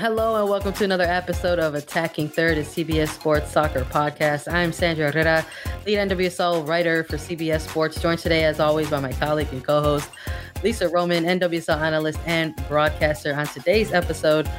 Hello 0.00 0.40
and 0.40 0.48
welcome 0.48 0.72
to 0.72 0.84
another 0.84 1.04
episode 1.04 1.58
of 1.58 1.74
Attacking 1.74 2.30
Third, 2.30 2.56
a 2.56 2.62
CBS 2.62 3.08
Sports 3.08 3.52
Soccer 3.52 3.84
podcast. 3.84 4.50
I'm 4.50 4.72
Sandra 4.72 5.12
Herrera, 5.12 5.44
lead 5.84 6.08
NWSL 6.08 6.66
writer 6.66 7.04
for 7.04 7.18
CBS 7.18 7.68
Sports, 7.68 8.00
joined 8.00 8.18
today, 8.18 8.44
as 8.44 8.60
always, 8.60 8.88
by 8.88 8.98
my 8.98 9.12
colleague 9.12 9.48
and 9.52 9.62
co-host 9.62 10.08
Lisa 10.64 10.88
Roman, 10.88 11.24
NWSL 11.24 11.76
analyst 11.76 12.18
and 12.24 12.56
broadcaster. 12.66 13.34
On 13.34 13.46
today's 13.46 13.92
episode, 13.92 14.50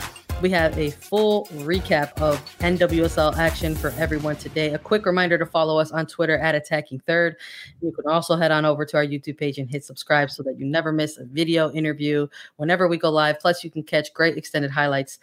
we 0.41 0.49
have 0.49 0.75
a 0.77 0.89
full 0.89 1.45
recap 1.53 2.19
of 2.19 2.43
NWSL 2.59 3.37
action 3.37 3.75
for 3.75 3.89
everyone 3.97 4.35
today. 4.35 4.73
A 4.73 4.79
quick 4.79 5.05
reminder 5.05 5.37
to 5.37 5.45
follow 5.45 5.77
us 5.77 5.91
on 5.91 6.07
Twitter 6.07 6.37
at 6.39 6.55
Attacking 6.55 6.99
Third. 7.01 7.35
You 7.81 7.91
can 7.91 8.11
also 8.11 8.35
head 8.35 8.51
on 8.51 8.65
over 8.65 8.83
to 8.85 8.97
our 8.97 9.05
YouTube 9.05 9.37
page 9.37 9.59
and 9.59 9.69
hit 9.69 9.85
subscribe 9.85 10.31
so 10.31 10.41
that 10.43 10.57
you 10.57 10.65
never 10.65 10.91
miss 10.91 11.17
a 11.17 11.25
video 11.25 11.71
interview 11.71 12.27
whenever 12.57 12.87
we 12.87 12.97
go 12.97 13.11
live. 13.11 13.39
Plus, 13.39 13.63
you 13.63 13.69
can 13.69 13.83
catch 13.83 14.13
great 14.13 14.35
extended 14.35 14.71
highlights 14.71 15.19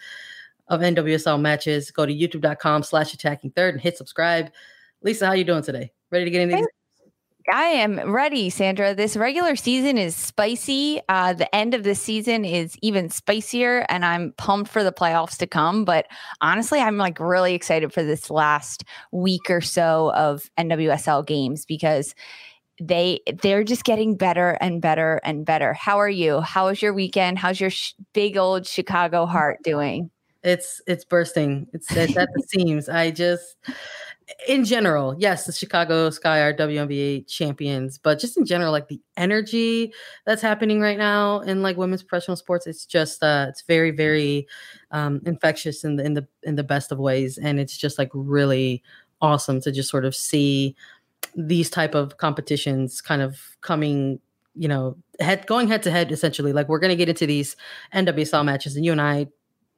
of 0.69 0.80
NWSL 0.80 1.41
matches. 1.41 1.91
Go 1.91 2.06
to 2.06 2.14
youtube.com 2.14 2.84
slash 2.84 3.12
attacking 3.12 3.50
third 3.50 3.75
and 3.75 3.82
hit 3.82 3.98
subscribe. 3.98 4.53
Lisa, 5.03 5.27
how 5.27 5.32
you 5.32 5.44
doing 5.44 5.62
today? 5.62 5.91
Ready 6.10 6.27
to 6.27 6.30
get 6.30 6.42
into 6.42 6.56
these 6.56 6.66
I 7.52 7.64
am 7.64 8.12
ready, 8.12 8.50
Sandra. 8.50 8.94
This 8.94 9.16
regular 9.16 9.56
season 9.56 9.96
is 9.96 10.14
spicy. 10.14 11.00
Uh, 11.08 11.32
the 11.32 11.52
end 11.54 11.72
of 11.72 11.82
the 11.82 11.94
season 11.94 12.44
is 12.44 12.77
even 12.82 13.08
spicier, 13.08 13.86
and 13.88 14.04
I'm 14.04 14.32
pumped 14.36 14.70
for 14.70 14.84
the 14.84 14.92
playoffs 14.92 15.36
to 15.38 15.46
come. 15.46 15.84
But 15.84 16.06
honestly, 16.41 16.80
I'm 16.80 16.98
like 16.98 17.19
really 17.19 17.54
excited 17.54 17.92
for 17.92 18.02
this 18.02 18.30
last 18.30 18.84
week 19.12 19.48
or 19.48 19.60
so 19.60 20.12
of 20.14 20.50
NWSL 20.58 21.26
games 21.26 21.64
because 21.64 22.14
they 22.80 23.20
they're 23.42 23.64
just 23.64 23.84
getting 23.84 24.16
better 24.16 24.58
and 24.60 24.82
better 24.82 25.20
and 25.24 25.46
better. 25.46 25.72
How 25.72 25.98
are 25.98 26.08
you? 26.08 26.41
How 26.41 26.66
was 26.66 26.82
your 26.82 26.92
weekend? 26.92 27.38
How's 27.38 27.60
your 27.60 27.70
sh- 27.70 27.94
big 28.12 28.36
old 28.36 28.66
Chicago 28.66 29.26
heart 29.26 29.58
doing? 29.64 30.10
It's 30.44 30.80
it's 30.86 31.04
bursting. 31.04 31.66
It's, 31.72 31.94
it's 31.96 32.16
at 32.16 32.28
the 32.34 32.42
seams. 32.48 32.88
I 32.88 33.10
just 33.10 33.56
in 34.47 34.65
general, 34.65 35.15
yes, 35.19 35.47
the 35.47 35.53
Chicago 35.53 36.11
Sky 36.11 36.41
are 36.41 36.53
WNBA 36.53 37.27
champions, 37.28 37.99
but 37.99 38.19
just 38.19 38.37
in 38.37 38.44
general, 38.44 38.72
like 38.72 38.89
the 38.89 39.00
energy 39.16 39.93
that's 40.27 40.43
happening 40.43 40.81
right 40.81 40.99
now 40.99 41.41
in 41.41 41.62
like 41.62 41.77
women's 41.77 42.03
professional 42.03 42.37
sports, 42.37 42.67
it's 42.67 42.84
just 42.84 43.22
uh 43.22 43.47
it's 43.49 43.62
very, 43.62 43.91
very 43.91 44.47
um 44.91 45.21
infectious 45.25 45.84
in 45.84 45.97
the 45.97 46.05
in 46.05 46.15
the 46.15 46.27
in 46.43 46.56
the 46.56 46.65
best 46.65 46.93
of 46.93 46.99
ways. 46.99 47.38
And 47.38 47.59
it's 47.59 47.77
just 47.77 47.99
like 47.99 48.11
really 48.12 48.83
awesome 49.21 49.61
to 49.62 49.72
just 49.72 49.91
sort 49.91 50.05
of 50.05 50.15
see 50.15 50.77
these 51.34 51.71
type 51.71 51.94
of 51.94 52.19
competitions 52.19 53.00
kind 53.00 53.22
of 53.22 53.56
coming 53.61 54.21
you 54.55 54.69
know 54.69 54.97
head 55.21 55.47
going 55.47 55.69
head 55.69 55.83
to 55.83 55.91
head 55.91 56.11
essentially 56.11 56.53
like 56.53 56.69
we're 56.69 56.78
going 56.78 56.91
to 56.91 56.97
get 56.97 57.09
into 57.09 57.27
these 57.27 57.56
nwsl 57.94 58.44
matches 58.44 58.77
and 58.77 58.84
you 58.84 58.93
and 58.93 59.00
i 59.00 59.27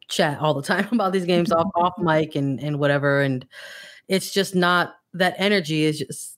chat 0.08 0.38
all 0.40 0.54
the 0.54 0.62
time 0.74 0.88
about 0.92 1.12
these 1.12 1.24
games 1.24 1.50
off 1.52 1.66
off 1.74 1.92
mic 1.98 2.34
and 2.34 2.60
and 2.60 2.78
whatever 2.78 3.20
and 3.20 3.46
it's 4.10 4.30
just 4.30 4.54
not 4.54 4.96
that 5.14 5.34
energy 5.38 5.84
is 5.84 6.00
just 6.00 6.36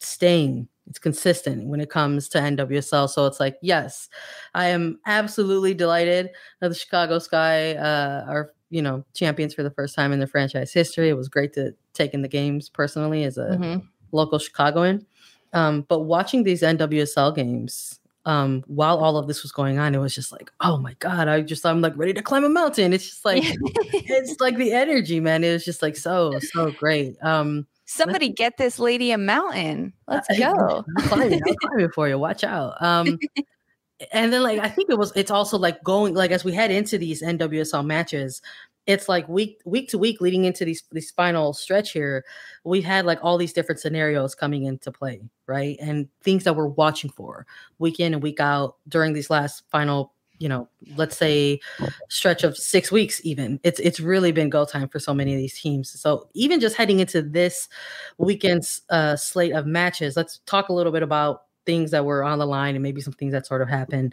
staying 0.00 0.68
it's 0.86 0.98
consistent 0.98 1.66
when 1.66 1.80
it 1.80 1.88
comes 1.88 2.28
to 2.28 2.38
NWSL. 2.38 3.08
So 3.08 3.26
it's 3.26 3.40
like, 3.40 3.56
yes, 3.62 4.08
I 4.54 4.66
am 4.66 4.98
absolutely 5.06 5.72
delighted 5.72 6.30
that 6.60 6.68
the 6.68 6.74
Chicago 6.74 7.18
Sky 7.18 7.74
uh, 7.74 8.24
are, 8.28 8.52
you 8.68 8.82
know, 8.82 9.04
champions 9.14 9.54
for 9.54 9.62
the 9.62 9.70
first 9.70 9.94
time 9.94 10.12
in 10.12 10.18
their 10.18 10.28
franchise 10.28 10.72
history. 10.72 11.08
It 11.08 11.16
was 11.16 11.28
great 11.28 11.54
to 11.54 11.74
take 11.94 12.12
in 12.12 12.22
the 12.22 12.28
games 12.28 12.68
personally 12.68 13.24
as 13.24 13.38
a 13.38 13.56
mm-hmm. 13.58 13.86
local 14.12 14.38
Chicagoan. 14.38 15.06
Um, 15.54 15.86
but 15.88 16.00
watching 16.00 16.42
these 16.42 16.60
NWSL 16.60 17.34
games 17.34 17.98
um, 18.24 18.64
while 18.66 18.98
all 18.98 19.16
of 19.16 19.26
this 19.26 19.42
was 19.42 19.52
going 19.52 19.78
on, 19.78 19.94
it 19.94 19.98
was 19.98 20.14
just 20.14 20.32
like, 20.32 20.50
oh 20.60 20.78
my 20.78 20.94
God, 20.98 21.28
I 21.28 21.42
just, 21.42 21.66
I'm 21.66 21.80
like 21.80 21.96
ready 21.96 22.14
to 22.14 22.22
climb 22.22 22.44
a 22.44 22.48
mountain. 22.48 22.92
It's 22.92 23.04
just 23.04 23.24
like, 23.24 23.42
it's 23.44 24.40
like 24.40 24.56
the 24.56 24.72
energy, 24.72 25.20
man. 25.20 25.44
It 25.44 25.52
was 25.52 25.64
just 25.64 25.82
like 25.82 25.96
so, 25.96 26.38
so 26.52 26.70
great. 26.72 27.16
Um, 27.22 27.66
Somebody 27.86 28.30
get 28.30 28.56
this 28.56 28.78
lady 28.78 29.10
a 29.10 29.18
mountain. 29.18 29.92
Let's 30.08 30.26
go. 30.38 30.84
I'm 30.96 31.04
climbing, 31.06 31.42
I'm 31.46 31.54
climbing 31.56 31.90
for 31.90 32.08
you. 32.08 32.18
Watch 32.18 32.42
out. 32.42 32.80
Um, 32.80 33.18
and 34.12 34.32
then 34.32 34.42
like 34.42 34.58
I 34.58 34.68
think 34.68 34.90
it 34.90 34.98
was 34.98 35.12
it's 35.14 35.30
also 35.30 35.58
like 35.58 35.82
going 35.84 36.14
like 36.14 36.30
as 36.30 36.44
we 36.44 36.52
head 36.52 36.70
into 36.70 36.98
these 36.98 37.22
NWSL 37.22 37.84
matches, 37.84 38.40
it's 38.86 39.08
like 39.08 39.28
week 39.28 39.60
week 39.64 39.88
to 39.88 39.98
week 39.98 40.20
leading 40.20 40.44
into 40.44 40.64
these 40.64 40.82
this 40.92 41.10
final 41.10 41.52
stretch 41.52 41.92
here 41.92 42.24
we've 42.64 42.84
had 42.84 43.06
like 43.06 43.18
all 43.22 43.38
these 43.38 43.52
different 43.52 43.80
scenarios 43.80 44.34
coming 44.34 44.64
into 44.64 44.92
play 44.92 45.20
right 45.46 45.76
and 45.80 46.08
things 46.22 46.44
that 46.44 46.54
we're 46.56 46.66
watching 46.66 47.10
for 47.10 47.46
week 47.78 48.00
in 48.00 48.12
and 48.12 48.22
week 48.22 48.40
out 48.40 48.76
during 48.88 49.12
these 49.12 49.30
last 49.30 49.62
final 49.70 50.12
you 50.38 50.48
know 50.48 50.68
let's 50.96 51.16
say 51.16 51.60
stretch 52.08 52.44
of 52.44 52.56
six 52.56 52.90
weeks 52.90 53.20
even. 53.24 53.60
It's 53.62 53.80
it's 53.80 54.00
really 54.00 54.32
been 54.32 54.50
go 54.50 54.64
time 54.64 54.88
for 54.88 54.98
so 54.98 55.14
many 55.14 55.32
of 55.32 55.38
these 55.38 55.58
teams. 55.58 55.88
So 56.00 56.28
even 56.34 56.60
just 56.60 56.76
heading 56.76 57.00
into 57.00 57.22
this 57.22 57.68
weekend's 58.18 58.82
uh, 58.90 59.16
slate 59.16 59.52
of 59.52 59.66
matches 59.66 60.16
let's 60.16 60.38
talk 60.46 60.68
a 60.68 60.72
little 60.72 60.92
bit 60.92 61.02
about 61.02 61.42
things 61.66 61.90
that 61.92 62.04
were 62.04 62.22
on 62.22 62.38
the 62.38 62.46
line 62.46 62.74
and 62.74 62.82
maybe 62.82 63.00
some 63.00 63.14
things 63.14 63.32
that 63.32 63.46
sort 63.46 63.62
of 63.62 63.68
happened 63.68 64.12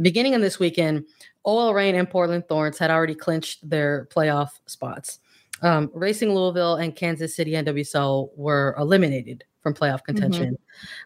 beginning 0.00 0.34
of 0.34 0.40
this 0.40 0.58
weekend 0.58 1.04
OL 1.44 1.74
Reign 1.74 1.94
and 1.94 2.08
Portland 2.08 2.44
Thorns 2.48 2.78
had 2.78 2.90
already 2.90 3.14
clinched 3.14 3.68
their 3.68 4.08
playoff 4.14 4.50
spots. 4.66 5.18
Um, 5.62 5.90
Racing 5.94 6.34
Louisville 6.34 6.76
and 6.76 6.94
Kansas 6.94 7.36
City 7.36 7.52
NWSL 7.52 8.30
were 8.36 8.74
eliminated 8.78 9.44
from 9.60 9.74
playoff 9.74 9.96
mm-hmm. 9.96 10.16
contention. 10.16 10.58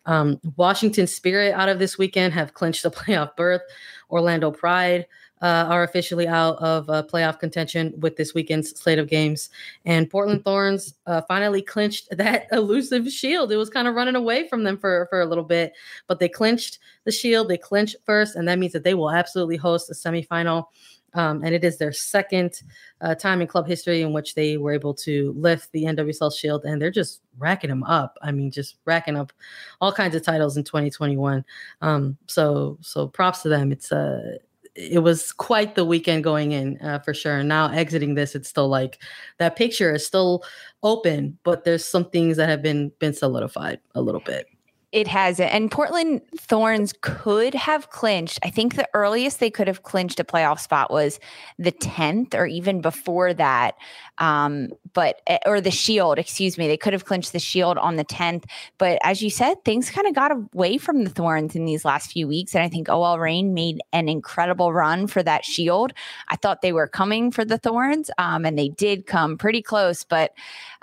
Mm-hmm. 0.06 0.12
Um, 0.12 0.40
Washington 0.56 1.06
Spirit 1.06 1.54
out 1.54 1.68
of 1.68 1.78
this 1.78 1.98
weekend 1.98 2.32
have 2.34 2.54
clinched 2.54 2.82
the 2.82 2.90
playoff 2.92 3.36
berth. 3.36 3.62
Orlando 4.10 4.50
Pride 4.50 5.06
uh, 5.42 5.66
are 5.68 5.82
officially 5.82 6.26
out 6.26 6.56
of 6.58 6.88
uh, 6.88 7.02
playoff 7.02 7.38
contention 7.38 7.92
with 7.98 8.16
this 8.16 8.34
weekend's 8.34 8.78
slate 8.78 8.98
of 8.98 9.08
games. 9.08 9.50
And 9.84 10.08
Portland 10.08 10.44
Thorns 10.44 10.94
uh, 11.06 11.22
finally 11.28 11.62
clinched 11.62 12.08
that 12.16 12.46
elusive 12.52 13.10
shield. 13.10 13.52
It 13.52 13.56
was 13.56 13.70
kind 13.70 13.88
of 13.88 13.94
running 13.94 14.16
away 14.16 14.48
from 14.48 14.64
them 14.64 14.78
for, 14.78 15.06
for 15.10 15.20
a 15.20 15.26
little 15.26 15.44
bit, 15.44 15.74
but 16.06 16.18
they 16.18 16.28
clinched 16.28 16.78
the 17.04 17.12
shield. 17.12 17.48
They 17.48 17.58
clinched 17.58 17.96
first, 18.04 18.36
and 18.36 18.48
that 18.48 18.58
means 18.58 18.72
that 18.72 18.84
they 18.84 18.94
will 18.94 19.10
absolutely 19.10 19.56
host 19.56 19.88
the 19.88 19.94
semifinal. 19.94 20.66
Um, 21.14 21.42
and 21.42 21.54
it 21.54 21.64
is 21.64 21.78
their 21.78 21.92
second 21.92 22.60
uh, 23.00 23.14
time 23.14 23.40
in 23.40 23.46
club 23.46 23.66
history 23.66 24.02
in 24.02 24.12
which 24.12 24.34
they 24.34 24.58
were 24.58 24.72
able 24.72 24.92
to 24.94 25.32
lift 25.34 25.72
the 25.72 25.84
NWSL 25.84 26.36
Shield, 26.36 26.64
and 26.64 26.80
they're 26.80 26.90
just 26.90 27.22
racking 27.38 27.70
them 27.70 27.84
up. 27.84 28.18
I 28.20 28.32
mean, 28.32 28.50
just 28.50 28.76
racking 28.84 29.16
up 29.16 29.32
all 29.80 29.92
kinds 29.92 30.14
of 30.14 30.22
titles 30.22 30.58
in 30.58 30.64
2021. 30.64 31.42
Um, 31.80 32.18
so, 32.26 32.76
so 32.82 33.08
props 33.08 33.42
to 33.42 33.48
them. 33.48 33.72
It's 33.72 33.92
a 33.92 33.96
uh, 33.96 34.38
it 34.76 35.02
was 35.02 35.32
quite 35.32 35.74
the 35.74 35.84
weekend 35.84 36.22
going 36.22 36.52
in 36.52 36.78
uh, 36.82 36.98
for 36.98 37.14
sure. 37.14 37.38
And 37.38 37.48
Now 37.48 37.68
exiting 37.70 38.14
this, 38.14 38.34
it's 38.34 38.48
still 38.48 38.68
like 38.68 39.02
that 39.38 39.56
picture 39.56 39.94
is 39.94 40.06
still 40.06 40.44
open, 40.82 41.38
but 41.44 41.64
there's 41.64 41.84
some 41.84 42.10
things 42.10 42.36
that 42.36 42.48
have 42.48 42.62
been 42.62 42.92
been 42.98 43.14
solidified 43.14 43.80
a 43.94 44.02
little 44.02 44.20
bit. 44.20 44.46
It 44.92 45.08
has 45.08 45.40
it. 45.40 45.52
And 45.52 45.70
Portland 45.70 46.22
Thorns 46.38 46.94
could 47.00 47.54
have 47.54 47.90
clinched. 47.90 48.38
I 48.42 48.50
think 48.50 48.76
the 48.76 48.88
earliest 48.94 49.40
they 49.40 49.50
could 49.50 49.66
have 49.66 49.82
clinched 49.82 50.20
a 50.20 50.24
playoff 50.24 50.60
spot 50.60 50.90
was 50.90 51.18
the 51.58 51.72
10th 51.72 52.34
or 52.34 52.46
even 52.46 52.80
before 52.80 53.34
that. 53.34 53.74
Um, 54.18 54.68
but 54.96 55.20
eh, 55.26 55.38
or 55.44 55.60
the 55.60 55.70
Shield, 55.70 56.18
excuse 56.18 56.56
me, 56.56 56.66
they 56.66 56.78
could 56.78 56.94
have 56.94 57.04
clinched 57.04 57.34
the 57.34 57.38
Shield 57.38 57.76
on 57.76 57.96
the 57.96 58.04
10th. 58.04 58.44
But 58.78 58.98
as 59.02 59.20
you 59.20 59.28
said, 59.28 59.62
things 59.62 59.90
kind 59.90 60.06
of 60.06 60.14
got 60.14 60.32
away 60.32 60.78
from 60.78 61.04
the 61.04 61.10
Thorns 61.10 61.54
in 61.54 61.66
these 61.66 61.84
last 61.84 62.12
few 62.12 62.26
weeks, 62.26 62.54
and 62.54 62.64
I 62.64 62.68
think 62.70 62.88
OL 62.88 63.18
Reign 63.18 63.52
made 63.52 63.82
an 63.92 64.08
incredible 64.08 64.72
run 64.72 65.06
for 65.06 65.22
that 65.22 65.44
Shield. 65.44 65.92
I 66.28 66.36
thought 66.36 66.62
they 66.62 66.72
were 66.72 66.88
coming 66.88 67.30
for 67.30 67.44
the 67.44 67.58
Thorns, 67.58 68.10
um, 68.16 68.46
and 68.46 68.58
they 68.58 68.70
did 68.70 69.06
come 69.06 69.36
pretty 69.36 69.60
close, 69.60 70.02
but 70.02 70.32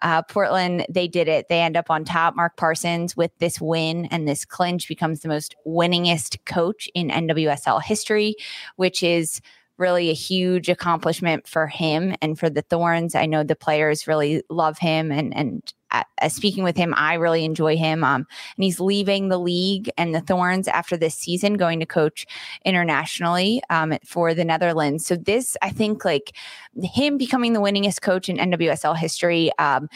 uh, 0.03 0.21
Portland, 0.21 0.85
they 0.89 1.07
did 1.07 1.27
it. 1.27 1.49
They 1.49 1.61
end 1.61 1.75
up 1.75 1.89
on 1.89 2.05
top. 2.05 2.35
Mark 2.35 2.55
Parsons 2.55 3.17
with 3.17 3.31
this 3.39 3.59
win 3.59 4.05
and 4.11 4.27
this 4.27 4.45
clinch 4.45 4.87
becomes 4.87 5.21
the 5.21 5.27
most 5.27 5.55
winningest 5.65 6.37
coach 6.45 6.87
in 6.93 7.09
NWSL 7.09 7.81
history, 7.81 8.35
which 8.75 9.01
is 9.01 9.41
really 9.77 10.09
a 10.09 10.13
huge 10.13 10.69
accomplishment 10.69 11.47
for 11.47 11.67
him 11.67 12.15
and 12.21 12.37
for 12.37 12.49
the 12.49 12.61
Thorns. 12.61 13.15
I 13.15 13.25
know 13.25 13.43
the 13.43 13.55
players 13.55 14.07
really 14.07 14.43
love 14.49 14.77
him 14.77 15.11
and 15.11 15.35
and 15.35 15.73
uh, 15.93 16.03
speaking 16.27 16.63
with 16.63 16.75
him, 16.75 16.93
I 16.97 17.13
really 17.15 17.45
enjoy 17.45 17.77
him. 17.77 18.03
Um, 18.03 18.25
and 18.57 18.63
he's 18.63 18.79
leaving 18.79 19.29
the 19.29 19.37
league 19.37 19.89
and 19.97 20.13
the 20.13 20.21
Thorns 20.21 20.67
after 20.67 20.97
this 20.97 21.15
season, 21.15 21.53
going 21.53 21.79
to 21.79 21.85
coach 21.85 22.25
internationally 22.65 23.61
um, 23.69 23.93
for 24.03 24.33
the 24.33 24.43
Netherlands. 24.43 25.05
So 25.05 25.15
this, 25.15 25.55
I 25.61 25.69
think, 25.69 26.03
like 26.03 26.35
him 26.81 27.17
becoming 27.17 27.53
the 27.53 27.61
winningest 27.61 28.01
coach 28.01 28.27
in 28.27 28.37
NWSL 28.37 28.97
history, 28.97 29.51
um, 29.59 29.87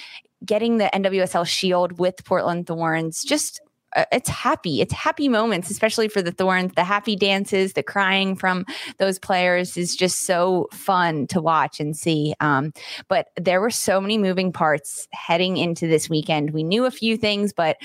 getting 0.45 0.77
the 0.77 0.89
NWSL 0.94 1.47
Shield 1.47 1.97
with 1.97 2.23
Portland 2.23 2.68
Thorns, 2.68 3.23
just 3.23 3.59
uh, 3.59 3.67
it's 4.12 4.30
happy. 4.30 4.81
It's 4.81 4.94
happy 4.94 5.28
moments, 5.30 5.69
especially 5.69 6.07
for 6.07 6.22
the 6.22 6.31
Thorns. 6.31 6.74
The 6.75 6.84
happy 6.84 7.16
dances, 7.16 7.74
the 7.74 7.84
crying 7.84 8.36
from 8.36 8.66
those 8.98 9.18
players 9.18 9.78
is 9.78 9.95
just 9.95 10.25
so 10.25 10.68
fun 10.72 11.28
to 11.28 11.42
watch 11.42 11.80
and 11.80 11.95
see. 11.95 12.34
Um, 12.39 12.74
but 13.07 13.30
there 13.38 13.62
were 13.62 13.69
so 13.69 14.01
many 14.01 14.18
moving 14.18 14.51
parts 14.51 15.07
heading 15.13 15.57
into 15.57 15.88
this 15.88 16.10
weekend. 16.10 16.51
We 16.51 16.63
knew 16.63 16.86
a 16.86 16.92
few 16.92 17.18
things, 17.18 17.54
but 17.54 17.78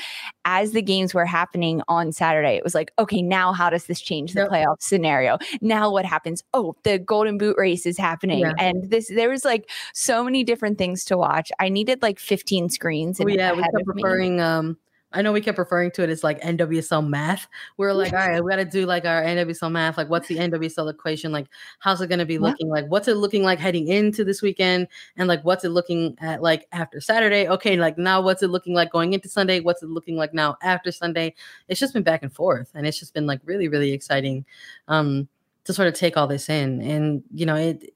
as 0.44 0.72
the 0.72 0.82
games 0.82 1.14
were 1.14 1.25
happening 1.25 1.82
on 1.88 2.12
Saturday, 2.12 2.56
it 2.56 2.64
was 2.64 2.75
like, 2.75 2.93
okay, 2.98 3.22
now 3.22 3.52
how 3.52 3.70
does 3.70 3.87
this 3.87 4.00
change 4.00 4.34
the 4.34 4.40
yep. 4.40 4.50
playoff 4.50 4.76
scenario? 4.81 5.38
Now 5.60 5.90
what 5.90 6.05
happens? 6.05 6.43
Oh, 6.52 6.75
the 6.82 6.98
Golden 6.98 7.38
Boot 7.38 7.56
race 7.58 7.87
is 7.87 7.96
happening, 7.96 8.40
yeah. 8.40 8.55
and 8.58 8.90
this 8.90 9.08
there 9.08 9.31
was 9.31 9.44
like 9.44 9.70
so 9.94 10.25
many 10.25 10.43
different 10.43 10.78
things 10.78 11.05
to 11.06 11.16
watch. 11.16 11.52
I 11.60 11.69
needed 11.69 12.02
like 12.02 12.19
15 12.19 12.70
screens. 12.70 13.20
Oh, 13.20 13.28
yeah, 13.28 13.52
we 13.52 13.62
kept 13.62 13.84
preferring. 13.84 14.40
Um, 14.40 14.76
I 15.12 15.22
know 15.22 15.32
we 15.32 15.40
kept 15.40 15.58
referring 15.58 15.90
to 15.92 16.02
it 16.02 16.10
as 16.10 16.24
like 16.24 16.40
NWSL 16.40 17.06
math. 17.06 17.46
We 17.76 17.86
are 17.86 17.92
like, 17.94 18.12
all 18.12 18.18
right, 18.18 18.42
we 18.42 18.50
got 18.50 18.56
to 18.56 18.64
do 18.64 18.86
like 18.86 19.04
our 19.04 19.22
NWSL 19.22 19.70
math. 19.70 19.96
Like, 19.96 20.08
what's 20.08 20.28
the 20.28 20.36
NWSL 20.36 20.90
equation? 20.90 21.32
Like, 21.32 21.48
how's 21.80 22.00
it 22.00 22.08
going 22.08 22.18
to 22.18 22.26
be 22.26 22.38
looking? 22.38 22.68
Like, 22.68 22.86
what's 22.86 23.08
it 23.08 23.14
looking 23.14 23.42
like 23.42 23.58
heading 23.58 23.88
into 23.88 24.24
this 24.24 24.42
weekend? 24.42 24.88
And 25.16 25.28
like, 25.28 25.44
what's 25.44 25.64
it 25.64 25.70
looking 25.70 26.16
at 26.20 26.42
like 26.42 26.66
after 26.72 27.00
Saturday? 27.00 27.48
Okay, 27.48 27.76
like 27.76 27.98
now, 27.98 28.20
what's 28.20 28.42
it 28.42 28.48
looking 28.48 28.74
like 28.74 28.90
going 28.90 29.12
into 29.12 29.28
Sunday? 29.28 29.60
What's 29.60 29.82
it 29.82 29.88
looking 29.88 30.16
like 30.16 30.34
now 30.34 30.56
after 30.62 30.92
Sunday? 30.92 31.34
It's 31.68 31.80
just 31.80 31.94
been 31.94 32.02
back 32.02 32.22
and 32.22 32.32
forth, 32.32 32.70
and 32.74 32.86
it's 32.86 32.98
just 32.98 33.14
been 33.14 33.26
like 33.26 33.40
really, 33.44 33.68
really 33.68 33.92
exciting 33.92 34.44
um, 34.88 35.28
to 35.64 35.72
sort 35.72 35.88
of 35.88 35.94
take 35.94 36.16
all 36.16 36.26
this 36.26 36.48
in. 36.48 36.80
And 36.80 37.22
you 37.32 37.46
know, 37.46 37.56
it 37.56 37.94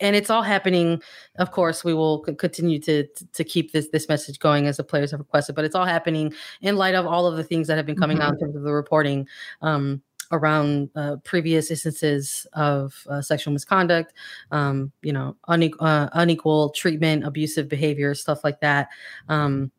and 0.00 0.14
it's 0.16 0.30
all 0.30 0.42
happening 0.42 1.02
of 1.38 1.50
course 1.50 1.84
we 1.84 1.94
will 1.94 2.20
continue 2.20 2.78
to 2.78 3.06
to 3.32 3.44
keep 3.44 3.72
this 3.72 3.88
this 3.88 4.08
message 4.08 4.38
going 4.38 4.66
as 4.66 4.76
the 4.76 4.84
players 4.84 5.10
have 5.10 5.20
requested 5.20 5.54
but 5.54 5.64
it's 5.64 5.74
all 5.74 5.86
happening 5.86 6.32
in 6.60 6.76
light 6.76 6.94
of 6.94 7.06
all 7.06 7.26
of 7.26 7.36
the 7.36 7.44
things 7.44 7.66
that 7.66 7.76
have 7.76 7.86
been 7.86 7.96
coming 7.96 8.18
mm-hmm. 8.18 8.26
out 8.26 8.34
in 8.34 8.38
terms 8.40 8.56
of 8.56 8.62
the 8.62 8.72
reporting 8.72 9.26
um, 9.62 10.02
around 10.32 10.90
uh, 10.94 11.16
previous 11.24 11.70
instances 11.70 12.46
of 12.52 13.06
uh, 13.08 13.22
sexual 13.22 13.52
misconduct, 13.52 14.12
um, 14.50 14.92
you 15.02 15.12
know, 15.12 15.36
une- 15.48 15.72
uh, 15.80 16.08
unequal 16.12 16.70
treatment, 16.70 17.24
abusive 17.24 17.68
behavior, 17.68 18.14
stuff 18.14 18.44
like 18.44 18.60
that. 18.60 18.88
Um, 19.28 19.72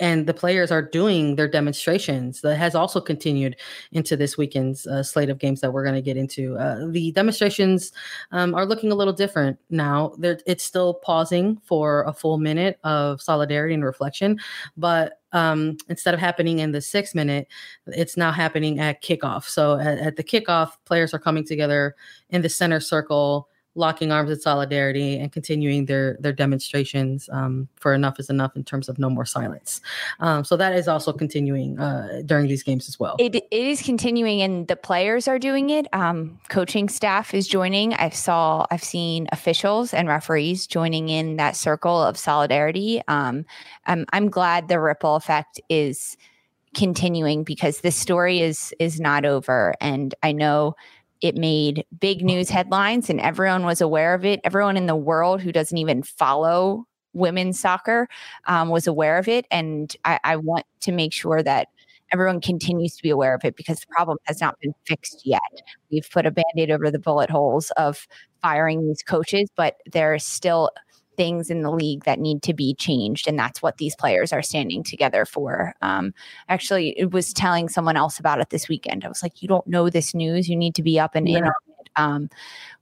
and 0.00 0.26
the 0.26 0.34
players 0.34 0.70
are 0.70 0.82
doing 0.82 1.36
their 1.36 1.48
demonstrations. 1.48 2.40
That 2.40 2.56
has 2.56 2.74
also 2.74 3.00
continued 3.00 3.56
into 3.92 4.16
this 4.16 4.36
weekend's 4.36 4.86
uh, 4.86 5.02
slate 5.02 5.30
of 5.30 5.38
games 5.38 5.60
that 5.60 5.72
we're 5.72 5.84
going 5.84 5.94
to 5.94 6.02
get 6.02 6.16
into. 6.16 6.56
Uh, 6.56 6.86
the 6.88 7.12
demonstrations 7.12 7.92
um, 8.32 8.54
are 8.54 8.66
looking 8.66 8.92
a 8.92 8.94
little 8.94 9.12
different 9.12 9.58
now. 9.70 10.14
They're, 10.18 10.38
it's 10.46 10.64
still 10.64 10.94
pausing 10.94 11.60
for 11.64 12.04
a 12.04 12.12
full 12.12 12.38
minute 12.38 12.78
of 12.84 13.20
solidarity 13.20 13.74
and 13.74 13.84
reflection 13.84 14.38
but 14.76 15.20
um, 15.32 15.76
instead 15.88 16.14
of 16.14 16.20
happening 16.20 16.60
in 16.60 16.72
the 16.72 16.80
six 16.80 17.14
minute 17.14 17.48
it's 17.86 18.16
now 18.16 18.32
happening 18.32 18.78
at 18.78 19.02
kickoff. 19.02 19.44
So 19.44 19.78
at, 19.78 19.98
at 19.98 20.16
the 20.16 20.24
kickoff 20.24 20.72
players 20.84 21.12
are 21.12 21.18
coming 21.18 21.44
together 21.44 21.94
in 22.30 22.42
the 22.42 22.48
center 22.48 22.80
circle 22.80 23.48
locking 23.76 24.10
arms 24.10 24.30
in 24.30 24.40
solidarity 24.40 25.18
and 25.18 25.30
continuing 25.30 25.86
their 25.86 26.16
their 26.18 26.32
demonstrations 26.32 27.28
um, 27.32 27.68
for 27.76 27.94
enough 27.94 28.18
is 28.18 28.30
enough 28.30 28.56
in 28.56 28.64
terms 28.64 28.88
of 28.88 28.98
no 28.98 29.08
more 29.08 29.24
silence. 29.24 29.80
Um, 30.20 30.44
so 30.44 30.56
that 30.56 30.74
is 30.74 30.88
also 30.88 31.12
continuing 31.12 31.78
uh, 31.78 32.22
during 32.24 32.48
these 32.48 32.62
games 32.62 32.88
as 32.88 32.98
well. 32.98 33.16
It, 33.18 33.36
it 33.36 33.46
is 33.50 33.82
continuing, 33.82 34.42
and 34.42 34.66
the 34.66 34.76
players 34.76 35.28
are 35.28 35.38
doing 35.38 35.70
it. 35.70 35.86
Um, 35.92 36.40
coaching 36.48 36.88
staff 36.88 37.34
is 37.34 37.46
joining. 37.46 37.94
I've 37.94 38.14
saw 38.14 38.66
I've 38.70 38.84
seen 38.84 39.28
officials 39.30 39.94
and 39.94 40.08
referees 40.08 40.66
joining 40.66 41.08
in 41.08 41.36
that 41.36 41.54
circle 41.56 42.02
of 42.02 42.16
solidarity. 42.16 43.02
Um, 43.08 43.44
I'm 43.86 44.06
I'm 44.12 44.30
glad 44.30 44.68
the 44.68 44.80
ripple 44.80 45.16
effect 45.16 45.60
is 45.68 46.16
continuing 46.74 47.42
because 47.42 47.80
this 47.80 47.96
story 47.96 48.40
is 48.40 48.74
is 48.78 49.00
not 49.00 49.24
over, 49.24 49.74
and 49.80 50.14
I 50.22 50.32
know 50.32 50.76
it 51.20 51.36
made 51.36 51.84
big 51.98 52.22
news 52.22 52.50
headlines 52.50 53.08
and 53.10 53.20
everyone 53.20 53.64
was 53.64 53.80
aware 53.80 54.14
of 54.14 54.24
it. 54.24 54.40
Everyone 54.44 54.76
in 54.76 54.86
the 54.86 54.96
world 54.96 55.40
who 55.40 55.52
doesn't 55.52 55.78
even 55.78 56.02
follow 56.02 56.84
women's 57.12 57.58
soccer 57.58 58.08
um, 58.46 58.68
was 58.68 58.86
aware 58.86 59.18
of 59.18 59.26
it. 59.28 59.46
And 59.50 59.94
I, 60.04 60.20
I 60.22 60.36
want 60.36 60.66
to 60.82 60.92
make 60.92 61.12
sure 61.12 61.42
that 61.42 61.68
everyone 62.12 62.40
continues 62.40 62.96
to 62.96 63.02
be 63.02 63.10
aware 63.10 63.34
of 63.34 63.44
it 63.44 63.56
because 63.56 63.80
the 63.80 63.86
problem 63.90 64.18
has 64.24 64.40
not 64.40 64.58
been 64.60 64.74
fixed 64.86 65.22
yet. 65.24 65.40
We've 65.90 66.08
put 66.10 66.26
a 66.26 66.30
band 66.30 66.44
aid 66.56 66.70
over 66.70 66.90
the 66.90 66.98
bullet 66.98 67.30
holes 67.30 67.72
of 67.76 68.06
firing 68.42 68.86
these 68.86 69.02
coaches, 69.02 69.48
but 69.56 69.76
there 69.90 70.14
are 70.14 70.18
still 70.18 70.70
things 71.16 71.50
in 71.50 71.62
the 71.62 71.70
league 71.70 72.04
that 72.04 72.18
need 72.18 72.42
to 72.42 72.54
be 72.54 72.74
changed 72.74 73.26
and 73.26 73.38
that's 73.38 73.62
what 73.62 73.78
these 73.78 73.96
players 73.96 74.32
are 74.32 74.42
standing 74.42 74.82
together 74.82 75.24
for. 75.24 75.74
Um, 75.82 76.14
actually 76.48 76.98
it 76.98 77.12
was 77.12 77.32
telling 77.32 77.68
someone 77.68 77.96
else 77.96 78.18
about 78.18 78.40
it 78.40 78.50
this 78.50 78.68
weekend. 78.68 79.04
I 79.04 79.08
was 79.08 79.22
like 79.22 79.42
you 79.42 79.48
don't 79.48 79.66
know 79.66 79.90
this 79.90 80.14
news. 80.14 80.48
You 80.48 80.56
need 80.56 80.74
to 80.76 80.82
be 80.82 80.98
up 80.98 81.14
and 81.14 81.28
yeah. 81.28 81.38
in 81.38 81.44
on 81.44 81.50
it. 81.50 81.90
Um, 81.96 82.28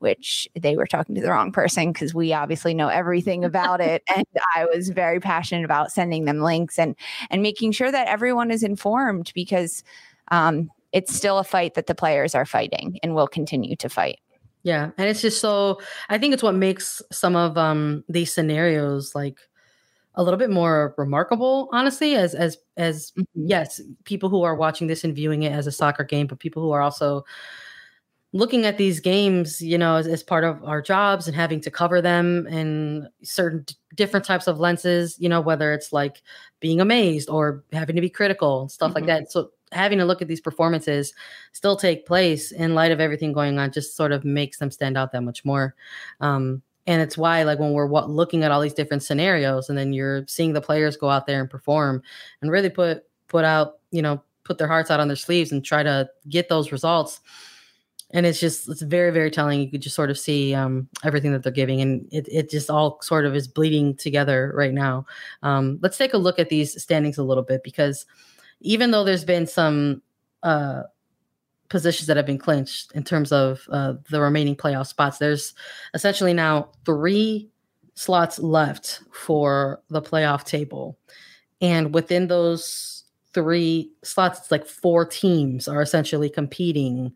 which 0.00 0.48
they 0.60 0.76
were 0.76 0.86
talking 0.86 1.14
to 1.14 1.20
the 1.20 1.30
wrong 1.30 1.52
person 1.52 1.92
because 1.92 2.12
we 2.12 2.32
obviously 2.32 2.74
know 2.74 2.88
everything 2.88 3.44
about 3.44 3.80
it 3.80 4.02
and 4.14 4.26
i 4.56 4.64
was 4.64 4.88
very 4.88 5.20
passionate 5.20 5.64
about 5.64 5.92
sending 5.92 6.24
them 6.24 6.40
links 6.40 6.80
and 6.80 6.96
and 7.30 7.40
making 7.40 7.70
sure 7.70 7.92
that 7.92 8.08
everyone 8.08 8.50
is 8.50 8.64
informed 8.64 9.30
because 9.34 9.84
um, 10.32 10.68
it's 10.92 11.14
still 11.14 11.38
a 11.38 11.44
fight 11.44 11.74
that 11.74 11.86
the 11.86 11.94
players 11.94 12.34
are 12.34 12.46
fighting 12.46 12.98
and 13.02 13.14
will 13.14 13.28
continue 13.28 13.76
to 13.76 13.88
fight 13.88 14.18
yeah, 14.64 14.90
and 14.98 15.08
it's 15.08 15.20
just 15.20 15.40
so 15.40 15.80
I 16.08 16.18
think 16.18 16.34
it's 16.34 16.42
what 16.42 16.54
makes 16.54 17.00
some 17.12 17.36
of 17.36 17.56
um 17.56 18.02
these 18.08 18.34
scenarios 18.34 19.14
like 19.14 19.38
a 20.16 20.22
little 20.22 20.38
bit 20.38 20.50
more 20.50 20.94
remarkable 20.96 21.68
honestly 21.72 22.14
as 22.14 22.34
as 22.34 22.58
as 22.76 23.12
mm-hmm. 23.12 23.46
yes, 23.46 23.80
people 24.04 24.28
who 24.28 24.42
are 24.42 24.56
watching 24.56 24.86
this 24.88 25.04
and 25.04 25.14
viewing 25.14 25.42
it 25.44 25.52
as 25.52 25.66
a 25.66 25.72
soccer 25.72 26.02
game, 26.02 26.26
but 26.26 26.40
people 26.40 26.62
who 26.62 26.72
are 26.72 26.80
also 26.80 27.24
looking 28.32 28.66
at 28.66 28.78
these 28.78 28.98
games, 28.98 29.62
you 29.62 29.78
know, 29.78 29.94
as, 29.94 30.08
as 30.08 30.22
part 30.22 30.42
of 30.42 30.62
our 30.64 30.82
jobs 30.82 31.28
and 31.28 31.36
having 31.36 31.60
to 31.60 31.70
cover 31.70 32.02
them 32.02 32.46
in 32.48 33.08
certain 33.22 33.62
d- 33.64 33.76
different 33.94 34.26
types 34.26 34.48
of 34.48 34.58
lenses, 34.58 35.16
you 35.20 35.28
know, 35.28 35.40
whether 35.40 35.72
it's 35.72 35.92
like 35.92 36.20
being 36.58 36.80
amazed 36.80 37.30
or 37.30 37.62
having 37.72 37.94
to 37.94 38.02
be 38.02 38.10
critical 38.10 38.62
and 38.62 38.72
stuff 38.72 38.88
mm-hmm. 38.88 38.94
like 38.96 39.06
that. 39.06 39.30
So 39.30 39.50
having 39.74 39.98
to 39.98 40.04
look 40.04 40.22
at 40.22 40.28
these 40.28 40.40
performances 40.40 41.12
still 41.52 41.76
take 41.76 42.06
place 42.06 42.52
in 42.52 42.74
light 42.74 42.92
of 42.92 43.00
everything 43.00 43.32
going 43.32 43.58
on 43.58 43.72
just 43.72 43.96
sort 43.96 44.12
of 44.12 44.24
makes 44.24 44.58
them 44.58 44.70
stand 44.70 44.96
out 44.96 45.12
that 45.12 45.22
much 45.22 45.44
more. 45.44 45.74
Um, 46.20 46.62
and 46.86 47.00
it's 47.00 47.16
why 47.16 47.42
like 47.42 47.58
when 47.58 47.72
we're 47.72 47.88
looking 47.88 48.44
at 48.44 48.50
all 48.50 48.60
these 48.60 48.74
different 48.74 49.02
scenarios 49.02 49.68
and 49.68 49.78
then 49.78 49.92
you're 49.92 50.24
seeing 50.26 50.52
the 50.52 50.60
players 50.60 50.96
go 50.96 51.08
out 51.08 51.26
there 51.26 51.40
and 51.40 51.50
perform 51.50 52.02
and 52.40 52.50
really 52.50 52.70
put 52.70 53.04
put 53.28 53.44
out 53.44 53.78
you 53.90 54.02
know 54.02 54.22
put 54.44 54.58
their 54.58 54.68
hearts 54.68 54.90
out 54.90 55.00
on 55.00 55.08
their 55.08 55.16
sleeves 55.16 55.50
and 55.50 55.64
try 55.64 55.82
to 55.82 56.08
get 56.28 56.48
those 56.48 56.70
results. 56.70 57.20
And 58.10 58.26
it's 58.26 58.38
just 58.38 58.68
it's 58.68 58.82
very 58.82 59.10
very 59.10 59.30
telling. 59.30 59.60
You 59.60 59.70
could 59.70 59.82
just 59.82 59.96
sort 59.96 60.10
of 60.10 60.18
see 60.18 60.54
um, 60.54 60.88
everything 61.02 61.32
that 61.32 61.42
they're 61.42 61.50
giving 61.50 61.80
and 61.80 62.06
it, 62.12 62.28
it 62.30 62.50
just 62.50 62.70
all 62.70 63.00
sort 63.00 63.24
of 63.24 63.34
is 63.34 63.48
bleeding 63.48 63.96
together 63.96 64.52
right 64.54 64.74
now. 64.74 65.06
Um, 65.42 65.78
let's 65.82 65.96
take 65.96 66.14
a 66.14 66.18
look 66.18 66.38
at 66.38 66.50
these 66.50 66.80
standings 66.80 67.18
a 67.18 67.24
little 67.24 67.42
bit 67.42 67.64
because 67.64 68.04
even 68.64 68.90
though 68.90 69.04
there's 69.04 69.24
been 69.24 69.46
some 69.46 70.02
uh, 70.42 70.82
positions 71.68 72.06
that 72.06 72.16
have 72.16 72.26
been 72.26 72.38
clinched 72.38 72.90
in 72.92 73.04
terms 73.04 73.30
of 73.30 73.66
uh, 73.70 73.94
the 74.10 74.20
remaining 74.20 74.56
playoff 74.56 74.86
spots, 74.86 75.18
there's 75.18 75.54
essentially 75.92 76.32
now 76.32 76.70
three 76.84 77.48
slots 77.94 78.38
left 78.38 79.00
for 79.12 79.80
the 79.90 80.02
playoff 80.02 80.44
table. 80.44 80.98
And 81.60 81.94
within 81.94 82.26
those 82.26 83.04
three 83.34 83.90
slots, 84.02 84.40
it's 84.40 84.50
like 84.50 84.66
four 84.66 85.04
teams 85.04 85.68
are 85.68 85.82
essentially 85.82 86.30
competing 86.30 87.12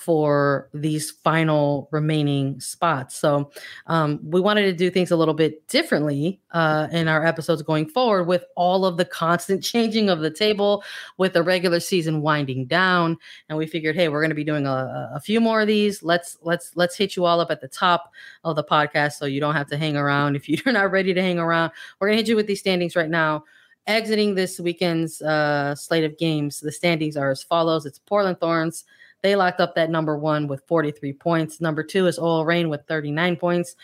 for 0.00 0.70
these 0.72 1.10
final 1.10 1.86
remaining 1.92 2.58
spots. 2.58 3.14
So 3.16 3.50
um, 3.86 4.18
we 4.22 4.40
wanted 4.40 4.62
to 4.62 4.72
do 4.72 4.88
things 4.88 5.10
a 5.10 5.16
little 5.16 5.34
bit 5.34 5.68
differently 5.68 6.40
uh, 6.52 6.88
in 6.90 7.06
our 7.06 7.26
episodes 7.26 7.60
going 7.60 7.86
forward 7.86 8.24
with 8.24 8.46
all 8.56 8.86
of 8.86 8.96
the 8.96 9.04
constant 9.04 9.62
changing 9.72 10.08
of 10.08 10.20
the 10.20 10.30
table, 10.30 10.82
with 11.18 11.34
the 11.34 11.42
regular 11.42 11.80
season 11.80 12.22
winding 12.22 12.64
down. 12.64 13.18
And 13.50 13.58
we 13.58 13.66
figured, 13.66 13.94
hey, 13.94 14.08
we're 14.08 14.22
going 14.22 14.30
to 14.30 14.34
be 14.34 14.42
doing 14.42 14.66
a, 14.66 15.10
a 15.14 15.20
few 15.20 15.38
more 15.38 15.60
of 15.60 15.66
these. 15.66 16.02
Let's 16.02 16.38
let's 16.40 16.74
let's 16.76 16.96
hit 16.96 17.14
you 17.14 17.26
all 17.26 17.38
up 17.38 17.50
at 17.50 17.60
the 17.60 17.68
top 17.68 18.10
of 18.42 18.56
the 18.56 18.64
podcast 18.64 19.18
so 19.18 19.26
you 19.26 19.38
don't 19.38 19.54
have 19.54 19.68
to 19.68 19.76
hang 19.76 19.98
around 19.98 20.34
if 20.34 20.48
you're 20.48 20.72
not 20.72 20.90
ready 20.90 21.12
to 21.12 21.20
hang 21.20 21.38
around. 21.38 21.72
We're 22.00 22.08
going 22.08 22.16
to 22.16 22.22
hit 22.22 22.28
you 22.28 22.36
with 22.36 22.46
these 22.46 22.60
standings 22.60 22.96
right 22.96 23.10
now 23.10 23.44
exiting 23.86 24.34
this 24.34 24.60
weekend's 24.60 25.20
uh, 25.20 25.74
slate 25.74 26.04
of 26.04 26.16
games, 26.16 26.60
the 26.60 26.70
standings 26.70 27.16
are 27.16 27.30
as 27.30 27.42
follows. 27.42 27.86
It's 27.86 27.98
Portland 27.98 28.38
Thorns 28.38 28.84
they 29.22 29.36
locked 29.36 29.60
up 29.60 29.74
that 29.74 29.90
number 29.90 30.16
one 30.16 30.46
with 30.48 30.62
43 30.66 31.12
points. 31.14 31.60
Number 31.60 31.82
two 31.82 32.06
is 32.06 32.18
OL 32.18 32.44
Reign 32.44 32.68
with 32.68 32.86
39 32.86 33.36
points. 33.36 33.76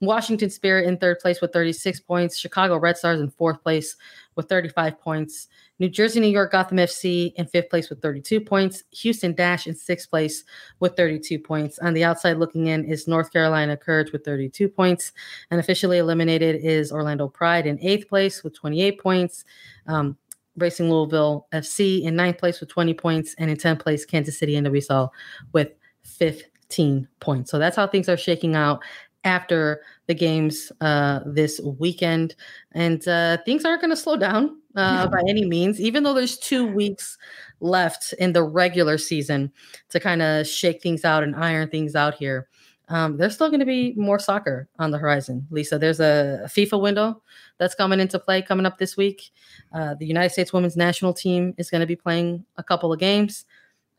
Washington 0.00 0.48
Spirit 0.48 0.86
in 0.86 0.96
third 0.96 1.18
place 1.18 1.42
with 1.42 1.52
36 1.52 2.00
points. 2.00 2.38
Chicago 2.38 2.78
Red 2.78 2.96
Stars 2.96 3.20
in 3.20 3.30
fourth 3.30 3.62
place 3.62 3.96
with 4.34 4.48
35 4.48 4.98
points. 4.98 5.48
New 5.78 5.90
Jersey, 5.90 6.20
New 6.20 6.28
York, 6.28 6.52
Gotham 6.52 6.78
FC 6.78 7.34
in 7.34 7.46
fifth 7.46 7.68
place 7.68 7.90
with 7.90 8.00
32 8.00 8.40
points. 8.40 8.82
Houston 8.92 9.34
Dash 9.34 9.66
in 9.66 9.74
sixth 9.74 10.08
place 10.08 10.44
with 10.78 10.96
32 10.96 11.38
points. 11.38 11.78
On 11.80 11.92
the 11.92 12.04
outside 12.04 12.38
looking 12.38 12.68
in 12.68 12.84
is 12.84 13.06
North 13.06 13.30
Carolina 13.30 13.76
Courage 13.76 14.10
with 14.12 14.24
32 14.24 14.68
points. 14.68 15.12
And 15.50 15.60
officially 15.60 15.98
eliminated 15.98 16.56
is 16.64 16.92
Orlando 16.92 17.28
Pride 17.28 17.66
in 17.66 17.78
eighth 17.80 18.08
place 18.08 18.42
with 18.42 18.54
28 18.54 19.00
points. 19.00 19.44
Um, 19.86 20.16
Racing 20.56 20.90
Louisville 20.90 21.46
FC 21.52 22.02
in 22.02 22.16
ninth 22.16 22.38
place 22.38 22.60
with 22.60 22.68
20 22.68 22.94
points, 22.94 23.34
and 23.38 23.50
in 23.50 23.56
10th 23.56 23.80
place, 23.80 24.04
Kansas 24.04 24.38
City 24.38 24.56
and 24.56 24.66
NWSL 24.66 25.10
with 25.52 25.72
15 26.04 27.08
points. 27.20 27.50
So 27.50 27.58
that's 27.58 27.76
how 27.76 27.86
things 27.86 28.08
are 28.08 28.16
shaking 28.16 28.56
out 28.56 28.82
after 29.24 29.82
the 30.06 30.14
games 30.14 30.72
uh, 30.80 31.20
this 31.26 31.60
weekend. 31.78 32.34
And 32.72 33.06
uh, 33.06 33.38
things 33.44 33.64
aren't 33.64 33.80
going 33.80 33.90
to 33.90 33.96
slow 33.96 34.16
down 34.16 34.58
uh, 34.76 35.06
by 35.10 35.20
any 35.28 35.44
means, 35.44 35.80
even 35.80 36.02
though 36.02 36.14
there's 36.14 36.38
two 36.38 36.66
weeks 36.66 37.18
left 37.60 38.14
in 38.14 38.32
the 38.32 38.42
regular 38.42 38.98
season 38.98 39.52
to 39.90 40.00
kind 40.00 40.22
of 40.22 40.46
shake 40.46 40.82
things 40.82 41.04
out 41.04 41.22
and 41.22 41.36
iron 41.36 41.68
things 41.68 41.94
out 41.94 42.14
here 42.14 42.48
um, 42.90 43.16
there's 43.16 43.34
still 43.34 43.48
going 43.48 43.60
to 43.60 43.66
be 43.66 43.94
more 43.96 44.18
soccer 44.18 44.68
on 44.78 44.90
the 44.90 44.98
horizon. 44.98 45.46
Lisa, 45.50 45.78
there's 45.78 46.00
a, 46.00 46.42
FIFA 46.46 46.80
window 46.82 47.22
that's 47.58 47.74
coming 47.74 48.00
into 48.00 48.18
play 48.18 48.42
coming 48.42 48.66
up 48.66 48.78
this 48.78 48.96
week. 48.96 49.30
Uh, 49.72 49.94
the 49.94 50.06
United 50.06 50.30
States 50.30 50.52
women's 50.52 50.76
national 50.76 51.14
team 51.14 51.54
is 51.56 51.70
going 51.70 51.80
to 51.80 51.86
be 51.86 51.96
playing 51.96 52.44
a 52.56 52.62
couple 52.62 52.92
of 52.92 52.98
games, 52.98 53.44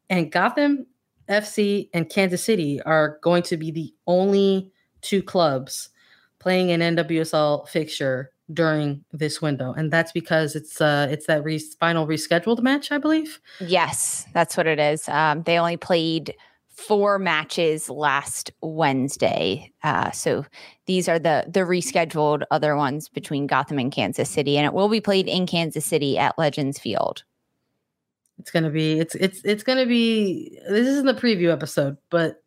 and 0.10 0.32
Gotham 0.32 0.86
FC 1.30 1.90
and 1.94 2.10
Kansas 2.10 2.44
City 2.44 2.82
are 2.82 3.18
going 3.22 3.44
to 3.44 3.56
be 3.56 3.72
the 3.72 3.94
only 4.08 4.72
two 5.02 5.24
clubs 5.24 5.90
playing 6.40 6.72
an 6.72 6.96
NWSL 6.96 7.70
fixture 7.70 8.32
during 8.54 9.06
this 9.14 9.42
window, 9.42 9.72
and 9.72 9.92
that's 9.92 10.12
because 10.12 10.56
it's 10.56 10.82
uh 10.82 11.08
it's 11.10 11.28
that 11.28 11.46
re- 11.46 11.64
final 11.80 12.06
rescheduled 12.06 12.62
match, 12.62 12.92
I 12.92 12.98
believe. 12.98 13.40
Yes, 13.62 14.26
that's 14.34 14.58
what 14.58 14.68
it 14.68 14.80
is. 14.80 15.08
Um, 15.08 15.44
they 15.44 15.58
only 15.58 15.78
played 15.78 16.36
four 16.88 17.20
matches 17.20 17.90
last 17.90 18.52
Wednesday. 18.62 19.72
Uh, 19.84 20.12
so 20.12 20.46
these 20.86 21.08
are 21.08 21.20
the 21.20 21.46
the 21.48 21.62
rescheduled 21.62 22.44
other 22.52 22.76
ones 22.76 23.10
between 23.10 23.48
Gotham 23.48 23.80
and 23.80 23.92
Kansas 23.92 24.30
City, 24.30 24.58
and 24.58 24.66
it 24.66 24.74
will 24.74 24.90
be 24.90 25.02
played 25.02 25.28
in 25.28 25.48
Kansas 25.48 25.86
City 25.86 26.18
at 26.18 26.38
Legends 26.38 26.80
Field. 26.80 27.24
It's 28.40 28.52
gonna 28.52 28.70
be 28.70 29.00
it's 29.00 29.16
it's 29.16 29.42
it's 29.44 29.64
gonna 29.64 29.86
be 29.86 30.60
this 30.68 30.88
isn't 30.88 31.06
the 31.06 31.14
preview 31.14 31.52
episode, 31.52 31.98
but 32.10 32.42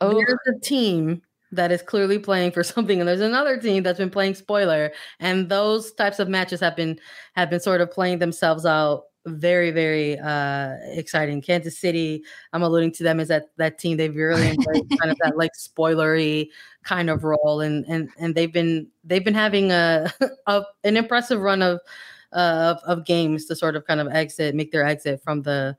oh. 0.00 0.14
there's 0.14 0.56
a 0.56 0.60
team 0.60 1.22
that 1.52 1.72
is 1.72 1.82
clearly 1.82 2.18
playing 2.18 2.50
for 2.50 2.62
something 2.64 3.00
and 3.00 3.08
there's 3.08 3.20
another 3.20 3.56
team 3.56 3.82
that's 3.82 3.98
been 3.98 4.10
playing 4.10 4.34
spoiler 4.34 4.92
and 5.20 5.48
those 5.48 5.92
types 5.92 6.18
of 6.18 6.28
matches 6.28 6.58
have 6.58 6.74
been 6.74 6.98
have 7.34 7.48
been 7.48 7.60
sort 7.60 7.80
of 7.80 7.90
playing 7.92 8.18
themselves 8.18 8.66
out 8.66 9.04
very 9.26 9.70
very 9.70 10.18
uh 10.18 10.76
exciting. 10.92 11.40
Kansas 11.40 11.78
city 11.78 12.22
i'm 12.52 12.62
alluding 12.62 12.92
to 12.92 13.02
them 13.02 13.20
as 13.20 13.28
that 13.28 13.50
that 13.56 13.78
team. 13.78 13.96
They've 13.96 14.14
really 14.14 14.50
embraced 14.50 14.84
kind 15.00 15.10
of 15.10 15.18
that 15.22 15.36
like 15.36 15.52
spoilery 15.58 16.48
kind 16.82 17.10
of 17.10 17.24
role 17.24 17.60
and 17.60 17.84
and 17.88 18.10
and 18.18 18.34
they've 18.34 18.52
been 18.52 18.88
they've 19.04 19.24
been 19.24 19.34
having 19.34 19.72
a, 19.72 20.12
a 20.46 20.62
an 20.84 20.96
impressive 20.96 21.40
run 21.40 21.62
of 21.62 21.80
uh, 22.32 22.74
of, 22.76 22.98
of 22.98 23.06
games 23.06 23.46
to 23.46 23.56
sort 23.56 23.76
of 23.76 23.86
kind 23.86 24.00
of 24.00 24.08
exit 24.08 24.54
make 24.54 24.72
their 24.72 24.84
exit 24.84 25.22
from 25.22 25.42
the 25.42 25.76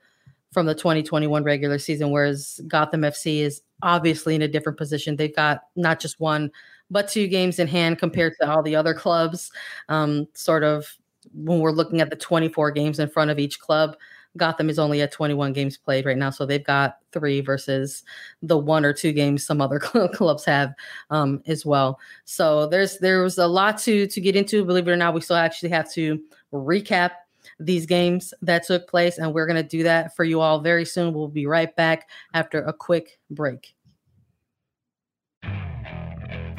from 0.51 0.65
the 0.65 0.73
2021 0.73 1.43
regular 1.43 1.77
season 1.77 2.11
whereas 2.11 2.61
gotham 2.69 3.01
fc 3.01 3.41
is 3.41 3.61
obviously 3.83 4.35
in 4.35 4.41
a 4.41 4.47
different 4.47 4.77
position. 4.77 5.15
They've 5.15 5.35
got 5.35 5.61
not 5.75 5.99
just 5.99 6.19
one 6.19 6.51
but 6.91 7.07
two 7.07 7.27
games 7.27 7.57
in 7.57 7.67
hand 7.67 7.97
compared 7.97 8.33
to 8.39 8.49
all 8.49 8.61
the 8.61 8.75
other 8.75 8.93
clubs 8.93 9.51
um, 9.89 10.27
sort 10.33 10.63
of 10.63 10.87
when 11.35 11.59
we're 11.59 11.71
looking 11.71 12.01
at 12.01 12.09
the 12.09 12.15
24 12.15 12.71
games 12.71 12.99
in 12.99 13.09
front 13.09 13.31
of 13.31 13.39
each 13.39 13.59
club, 13.59 13.95
Gotham 14.37 14.69
is 14.69 14.79
only 14.79 15.01
at 15.01 15.11
21 15.11 15.53
games 15.53 15.77
played 15.77 16.05
right 16.05 16.17
now, 16.17 16.29
so 16.29 16.45
they've 16.45 16.63
got 16.63 16.97
three 17.11 17.41
versus 17.41 18.03
the 18.41 18.57
one 18.57 18.83
or 18.83 18.93
two 18.93 19.11
games 19.11 19.45
some 19.45 19.61
other 19.61 19.79
clubs 19.79 20.45
have 20.45 20.73
um, 21.09 21.41
as 21.47 21.65
well. 21.65 21.99
So 22.25 22.67
there's 22.67 22.97
there's 22.99 23.37
a 23.37 23.47
lot 23.47 23.77
to 23.79 24.07
to 24.07 24.21
get 24.21 24.35
into. 24.35 24.65
Believe 24.65 24.87
it 24.87 24.91
or 24.91 24.97
not, 24.97 25.13
we 25.13 25.21
still 25.21 25.37
actually 25.37 25.69
have 25.69 25.91
to 25.93 26.21
recap 26.53 27.11
these 27.59 27.85
games 27.85 28.33
that 28.41 28.65
took 28.65 28.87
place, 28.89 29.17
and 29.17 29.33
we're 29.33 29.47
gonna 29.47 29.63
do 29.63 29.83
that 29.83 30.15
for 30.15 30.25
you 30.25 30.41
all 30.41 30.59
very 30.59 30.85
soon. 30.85 31.13
We'll 31.13 31.27
be 31.27 31.47
right 31.47 31.73
back 31.75 32.09
after 32.33 32.61
a 32.63 32.73
quick 32.73 33.19
break. 33.29 33.73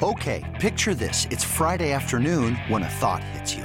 Okay, 0.03 0.57
picture 0.61 0.95
this: 0.95 1.27
it's 1.31 1.45
Friday 1.45 1.93
afternoon 1.93 2.55
when 2.69 2.83
a 2.83 2.89
thought 2.89 3.23
hits 3.23 3.55
you. 3.55 3.65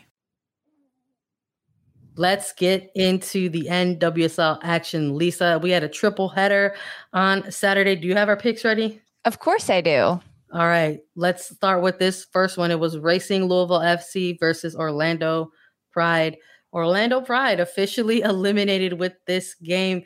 Let's 2.21 2.53
get 2.53 2.91
into 2.93 3.49
the 3.49 3.63
NWSL 3.63 4.59
action. 4.61 5.17
Lisa, 5.17 5.57
we 5.57 5.71
had 5.71 5.83
a 5.83 5.89
triple 5.89 6.29
header 6.29 6.75
on 7.13 7.51
Saturday. 7.51 7.95
Do 7.95 8.07
you 8.07 8.13
have 8.13 8.29
our 8.29 8.37
picks 8.37 8.63
ready? 8.63 9.01
Of 9.25 9.39
course 9.39 9.71
I 9.71 9.81
do. 9.81 10.21
All 10.53 10.67
right, 10.67 10.99
let's 11.15 11.49
start 11.49 11.81
with 11.81 11.97
this 11.97 12.27
first 12.31 12.59
one. 12.59 12.69
It 12.69 12.79
was 12.79 12.99
Racing 12.99 13.45
Louisville 13.45 13.79
FC 13.79 14.39
versus 14.39 14.75
Orlando 14.75 15.51
Pride. 15.91 16.37
Orlando 16.73 17.21
Pride 17.21 17.59
officially 17.59 18.21
eliminated 18.21 18.99
with 18.99 19.13
this 19.25 19.55
game. 19.55 20.03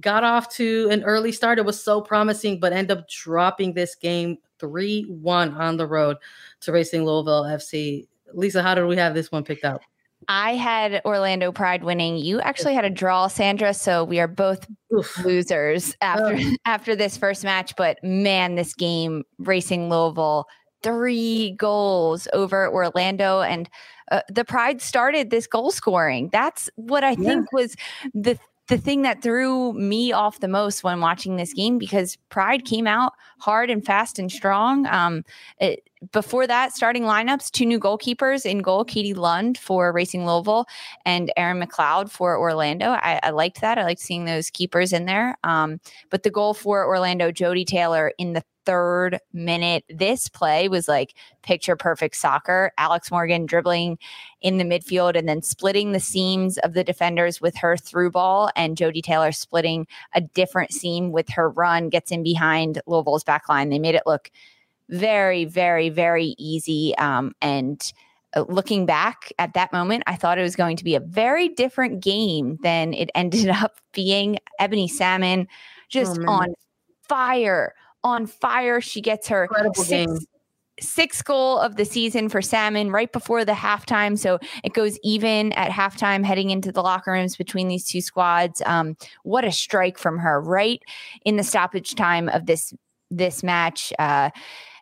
Got 0.00 0.24
off 0.24 0.52
to 0.56 0.88
an 0.90 1.04
early 1.04 1.30
start. 1.30 1.60
It 1.60 1.64
was 1.64 1.80
so 1.80 2.00
promising, 2.00 2.58
but 2.58 2.72
end 2.72 2.90
up 2.90 3.08
dropping 3.08 3.74
this 3.74 3.94
game 3.94 4.38
3 4.58 5.04
1 5.04 5.54
on 5.54 5.76
the 5.76 5.86
road 5.86 6.16
to 6.62 6.72
Racing 6.72 7.04
Louisville 7.04 7.44
FC. 7.44 8.08
Lisa, 8.34 8.64
how 8.64 8.74
did 8.74 8.86
we 8.86 8.96
have 8.96 9.14
this 9.14 9.30
one 9.30 9.44
picked 9.44 9.64
out? 9.64 9.80
I 10.28 10.54
had 10.54 11.02
Orlando 11.04 11.52
Pride 11.52 11.84
winning. 11.84 12.16
You 12.16 12.40
actually 12.40 12.74
had 12.74 12.84
a 12.84 12.90
draw, 12.90 13.28
Sandra. 13.28 13.74
So 13.74 14.04
we 14.04 14.20
are 14.20 14.28
both 14.28 14.66
Oof. 14.96 15.24
losers 15.24 15.94
after 16.00 16.36
oh. 16.38 16.56
after 16.64 16.96
this 16.96 17.16
first 17.16 17.44
match. 17.44 17.74
But 17.76 17.98
man, 18.02 18.54
this 18.54 18.74
game, 18.74 19.24
Racing 19.38 19.88
Louisville, 19.88 20.46
three 20.82 21.52
goals 21.58 22.28
over 22.32 22.68
Orlando, 22.72 23.40
and 23.40 23.68
uh, 24.10 24.20
the 24.28 24.44
Pride 24.44 24.82
started 24.82 25.30
this 25.30 25.46
goal 25.46 25.70
scoring. 25.70 26.28
That's 26.32 26.68
what 26.76 27.04
I 27.04 27.10
yeah. 27.10 27.28
think 27.28 27.52
was 27.52 27.76
the 28.14 28.38
the 28.68 28.78
thing 28.78 29.02
that 29.02 29.22
threw 29.22 29.72
me 29.74 30.12
off 30.12 30.40
the 30.40 30.48
most 30.48 30.84
when 30.84 31.00
watching 31.00 31.36
this 31.36 31.52
game 31.52 31.78
because 31.78 32.16
Pride 32.28 32.64
came 32.64 32.86
out 32.86 33.12
hard 33.38 33.70
and 33.70 33.84
fast 33.84 34.18
and 34.18 34.30
strong. 34.30 34.86
Um, 34.86 35.24
it, 35.60 35.88
before 36.10 36.46
that, 36.46 36.72
starting 36.72 37.04
lineups, 37.04 37.50
two 37.52 37.66
new 37.66 37.78
goalkeepers 37.78 38.44
in 38.44 38.58
goal, 38.58 38.84
Katie 38.84 39.14
Lund 39.14 39.56
for 39.56 39.92
Racing 39.92 40.26
Louisville 40.26 40.66
and 41.04 41.32
Erin 41.36 41.60
McLeod 41.60 42.10
for 42.10 42.36
Orlando. 42.36 42.90
I, 42.90 43.20
I 43.22 43.30
liked 43.30 43.60
that. 43.60 43.78
I 43.78 43.84
liked 43.84 44.00
seeing 44.00 44.24
those 44.24 44.50
keepers 44.50 44.92
in 44.92 45.04
there. 45.06 45.36
Um, 45.44 45.80
but 46.10 46.24
the 46.24 46.30
goal 46.30 46.54
for 46.54 46.84
Orlando, 46.84 47.30
Jodie 47.30 47.66
Taylor 47.66 48.12
in 48.18 48.32
the 48.32 48.42
third 48.64 49.18
minute. 49.32 49.84
This 49.88 50.28
play 50.28 50.68
was 50.68 50.88
like 50.88 51.14
picture 51.42 51.76
perfect 51.76 52.16
soccer. 52.16 52.72
Alex 52.78 53.10
Morgan 53.10 53.46
dribbling 53.46 53.98
in 54.40 54.58
the 54.58 54.64
midfield 54.64 55.16
and 55.16 55.28
then 55.28 55.42
splitting 55.42 55.92
the 55.92 56.00
seams 56.00 56.58
of 56.58 56.72
the 56.74 56.84
defenders 56.84 57.40
with 57.40 57.56
her 57.56 57.76
through 57.76 58.10
ball, 58.10 58.50
and 58.56 58.76
Jodie 58.76 59.02
Taylor 59.02 59.32
splitting 59.32 59.86
a 60.14 60.20
different 60.20 60.72
seam 60.72 61.12
with 61.12 61.28
her 61.30 61.50
run, 61.50 61.88
gets 61.88 62.10
in 62.10 62.22
behind 62.22 62.80
Louisville's 62.86 63.24
back 63.24 63.48
line. 63.48 63.70
They 63.70 63.78
made 63.78 63.94
it 63.94 64.04
look 64.06 64.30
very, 64.92 65.44
very, 65.44 65.88
very 65.88 66.34
easy. 66.38 66.96
Um, 66.98 67.32
and 67.42 67.92
uh, 68.34 68.44
looking 68.48 68.86
back 68.86 69.32
at 69.38 69.54
that 69.54 69.72
moment, 69.72 70.04
I 70.06 70.14
thought 70.14 70.38
it 70.38 70.42
was 70.42 70.54
going 70.54 70.76
to 70.76 70.84
be 70.84 70.94
a 70.94 71.00
very 71.00 71.48
different 71.48 72.02
game 72.02 72.58
than 72.62 72.94
it 72.94 73.10
ended 73.14 73.48
up 73.48 73.78
being. 73.92 74.38
Ebony 74.60 74.86
Salmon 74.86 75.48
just 75.88 76.20
oh, 76.20 76.30
on 76.30 76.54
fire 77.08 77.74
on 78.04 78.26
fire. 78.26 78.80
She 78.80 79.00
gets 79.00 79.28
her 79.28 79.44
incredible 79.44 79.82
six, 79.82 79.88
game. 79.88 80.18
Sixth 80.80 81.24
goal 81.24 81.58
of 81.58 81.76
the 81.76 81.84
season 81.84 82.28
for 82.28 82.42
Salmon 82.42 82.90
right 82.90 83.12
before 83.12 83.44
the 83.44 83.52
halftime. 83.52 84.18
So 84.18 84.38
it 84.64 84.72
goes 84.72 84.98
even 85.04 85.52
at 85.52 85.70
halftime, 85.70 86.24
heading 86.24 86.50
into 86.50 86.72
the 86.72 86.82
locker 86.82 87.12
rooms 87.12 87.36
between 87.36 87.68
these 87.68 87.84
two 87.84 88.00
squads. 88.00 88.62
Um, 88.66 88.96
what 89.22 89.44
a 89.44 89.52
strike 89.52 89.98
from 89.98 90.18
her 90.18 90.40
right 90.40 90.82
in 91.24 91.36
the 91.36 91.44
stoppage 91.44 91.94
time 91.94 92.28
of 92.28 92.46
this 92.46 92.74
this 93.10 93.42
match. 93.42 93.92
Uh, 93.98 94.30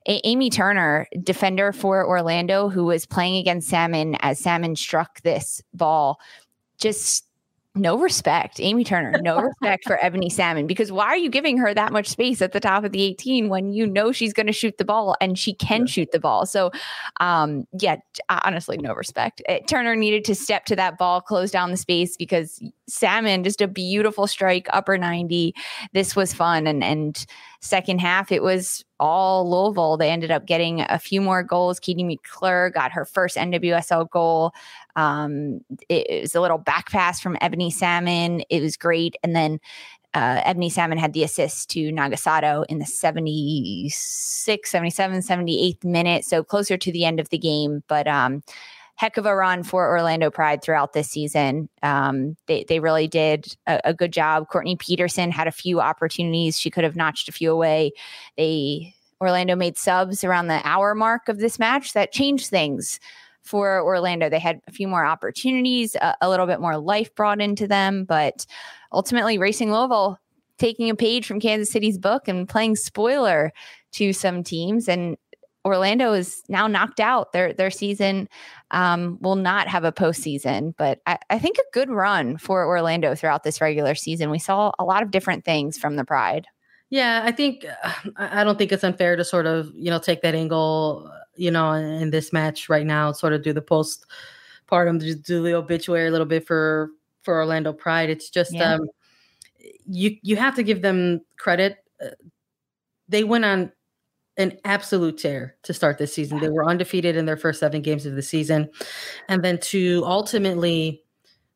Amy 0.06 0.50
Turner, 0.50 1.06
defender 1.22 1.72
for 1.72 2.06
Orlando, 2.06 2.68
who 2.68 2.84
was 2.84 3.06
playing 3.06 3.36
against 3.36 3.68
Salmon 3.68 4.16
as 4.20 4.38
Salmon 4.38 4.74
struck 4.76 5.20
this 5.22 5.62
ball, 5.74 6.18
just 6.78 7.26
no 7.76 7.98
respect, 7.98 8.58
Amy 8.58 8.82
Turner, 8.82 9.20
no 9.22 9.40
respect 9.62 9.84
for 9.86 10.02
Ebony 10.04 10.28
Salmon 10.28 10.66
because 10.66 10.90
why 10.90 11.06
are 11.06 11.16
you 11.16 11.30
giving 11.30 11.56
her 11.56 11.72
that 11.72 11.92
much 11.92 12.08
space 12.08 12.42
at 12.42 12.52
the 12.52 12.58
top 12.58 12.82
of 12.82 12.90
the 12.90 13.02
18 13.02 13.48
when 13.48 13.72
you 13.72 13.86
know 13.86 14.10
she's 14.10 14.32
going 14.32 14.48
to 14.48 14.52
shoot 14.52 14.76
the 14.78 14.84
ball 14.84 15.16
and 15.20 15.38
she 15.38 15.54
can 15.54 15.82
yeah. 15.82 15.86
shoot 15.86 16.10
the 16.10 16.18
ball? 16.18 16.46
So, 16.46 16.72
um, 17.20 17.66
yeah, 17.78 17.96
honestly, 18.28 18.76
no 18.78 18.92
respect. 18.92 19.40
It, 19.48 19.68
Turner 19.68 19.94
needed 19.94 20.24
to 20.24 20.34
step 20.34 20.64
to 20.66 20.76
that 20.76 20.98
ball, 20.98 21.20
close 21.20 21.52
down 21.52 21.70
the 21.70 21.76
space 21.76 22.16
because 22.16 22.60
Salmon, 22.88 23.44
just 23.44 23.60
a 23.60 23.68
beautiful 23.68 24.26
strike, 24.26 24.66
upper 24.72 24.98
90. 24.98 25.54
This 25.92 26.16
was 26.16 26.34
fun. 26.34 26.66
And, 26.66 26.82
and, 26.82 27.24
second 27.60 28.00
half, 28.00 28.32
it 28.32 28.42
was 28.42 28.84
all 28.98 29.48
Louisville. 29.48 29.96
They 29.96 30.10
ended 30.10 30.30
up 30.30 30.46
getting 30.46 30.80
a 30.80 30.98
few 30.98 31.20
more 31.20 31.42
goals. 31.42 31.78
Katie 31.78 32.02
McClure 32.02 32.70
got 32.70 32.92
her 32.92 33.04
first 33.04 33.36
NWSL 33.36 34.10
goal. 34.10 34.52
Um, 35.00 35.60
it, 35.88 36.06
it, 36.10 36.20
was 36.22 36.34
a 36.34 36.42
little 36.42 36.58
back 36.58 36.90
pass 36.90 37.20
from 37.20 37.38
Ebony 37.40 37.70
Salmon. 37.70 38.42
It 38.50 38.60
was 38.60 38.76
great. 38.76 39.16
And 39.22 39.34
then 39.34 39.58
uh, 40.12 40.42
Ebony 40.44 40.68
Salmon 40.68 40.98
had 40.98 41.14
the 41.14 41.24
assist 41.24 41.70
to 41.70 41.90
Nagasato 41.90 42.66
in 42.68 42.80
the 42.80 42.84
76, 42.84 44.70
77, 44.70 45.20
78th 45.20 45.84
minute. 45.84 46.24
So 46.26 46.44
closer 46.44 46.76
to 46.76 46.92
the 46.92 47.06
end 47.06 47.18
of 47.18 47.30
the 47.30 47.38
game. 47.38 47.82
But 47.88 48.06
um, 48.08 48.42
heck 48.96 49.16
of 49.16 49.24
a 49.24 49.34
run 49.34 49.62
for 49.62 49.88
Orlando 49.88 50.30
Pride 50.30 50.62
throughout 50.62 50.92
this 50.92 51.08
season. 51.08 51.70
Um, 51.82 52.36
they, 52.46 52.66
they 52.68 52.80
really 52.80 53.08
did 53.08 53.56
a, 53.66 53.80
a 53.84 53.94
good 53.94 54.12
job. 54.12 54.48
Courtney 54.48 54.76
Petersen 54.76 55.30
had 55.30 55.48
a 55.48 55.52
few 55.52 55.80
opportunities. 55.80 56.60
She 56.60 56.70
could 56.70 56.84
have 56.84 56.96
notched 56.96 57.26
a 57.26 57.32
few 57.32 57.50
away. 57.50 57.92
They 58.36 58.94
Orlando 59.18 59.56
made 59.56 59.78
subs 59.78 60.24
around 60.24 60.48
the 60.48 60.60
hour 60.64 60.94
mark 60.94 61.28
of 61.28 61.38
this 61.38 61.58
match 61.58 61.92
that 61.94 62.12
changed 62.12 62.48
things 62.48 63.00
for 63.50 63.82
Orlando. 63.82 64.30
They 64.30 64.38
had 64.38 64.60
a 64.68 64.72
few 64.72 64.86
more 64.86 65.04
opportunities, 65.04 65.96
a, 65.96 66.14
a 66.22 66.30
little 66.30 66.46
bit 66.46 66.60
more 66.60 66.78
life 66.78 67.12
brought 67.16 67.40
into 67.40 67.66
them, 67.66 68.04
but 68.04 68.46
ultimately, 68.92 69.38
Racing 69.38 69.72
Louisville 69.72 70.18
taking 70.58 70.88
a 70.88 70.94
page 70.94 71.26
from 71.26 71.40
Kansas 71.40 71.72
City's 71.72 71.98
book 71.98 72.28
and 72.28 72.48
playing 72.48 72.76
spoiler 72.76 73.52
to 73.92 74.12
some 74.12 74.44
teams. 74.44 74.88
And 74.88 75.16
Orlando 75.64 76.12
is 76.12 76.42
now 76.48 76.68
knocked 76.68 77.00
out. 77.00 77.32
Their 77.32 77.52
their 77.52 77.70
season 77.70 78.28
um, 78.70 79.18
will 79.20 79.36
not 79.36 79.66
have 79.68 79.84
a 79.84 79.92
postseason, 79.92 80.74
but 80.78 81.00
I, 81.06 81.18
I, 81.28 81.38
think 81.38 81.58
a 81.58 81.72
good 81.72 81.90
run 81.90 82.38
for 82.38 82.64
Orlando 82.64 83.14
throughout 83.14 83.42
this 83.42 83.60
regular 83.60 83.94
season. 83.94 84.30
We 84.30 84.38
saw 84.38 84.70
a 84.78 84.84
lot 84.84 85.02
of 85.02 85.10
different 85.10 85.44
things 85.44 85.76
from 85.76 85.96
the 85.96 86.04
Pride. 86.04 86.46
Yeah, 86.90 87.22
I 87.24 87.32
think 87.32 87.64
I 88.16 88.44
don't 88.44 88.58
think 88.58 88.72
it's 88.72 88.84
unfair 88.84 89.16
to 89.16 89.24
sort 89.24 89.46
of 89.46 89.72
you 89.74 89.90
know 89.90 89.98
take 89.98 90.22
that 90.22 90.34
angle 90.34 91.10
you 91.40 91.50
know, 91.50 91.72
in 91.72 92.10
this 92.10 92.34
match 92.34 92.68
right 92.68 92.86
now, 92.86 93.12
sort 93.12 93.32
of 93.32 93.42
do 93.42 93.54
the 93.54 93.62
post 93.62 94.04
partum, 94.70 95.00
do 95.00 95.42
the 95.42 95.54
obituary 95.54 96.08
a 96.08 96.10
little 96.10 96.26
bit 96.26 96.46
for 96.46 96.90
for 97.22 97.34
Orlando 97.38 97.72
Pride. 97.72 98.10
It's 98.10 98.28
just 98.28 98.52
yeah. 98.52 98.74
um, 98.74 98.88
you 99.86 100.16
you 100.22 100.36
have 100.36 100.54
to 100.56 100.62
give 100.62 100.82
them 100.82 101.22
credit. 101.38 101.78
Uh, 102.02 102.10
they 103.08 103.24
went 103.24 103.46
on 103.46 103.72
an 104.36 104.58
absolute 104.66 105.16
tear 105.16 105.56
to 105.62 105.72
start 105.72 105.96
this 105.96 106.14
season. 106.14 106.40
They 106.40 106.50
were 106.50 106.68
undefeated 106.68 107.16
in 107.16 107.24
their 107.24 107.38
first 107.38 107.60
seven 107.60 107.80
games 107.80 108.04
of 108.04 108.16
the 108.16 108.22
season, 108.22 108.68
and 109.28 109.42
then 109.42 109.58
to 109.60 110.02
ultimately 110.04 111.02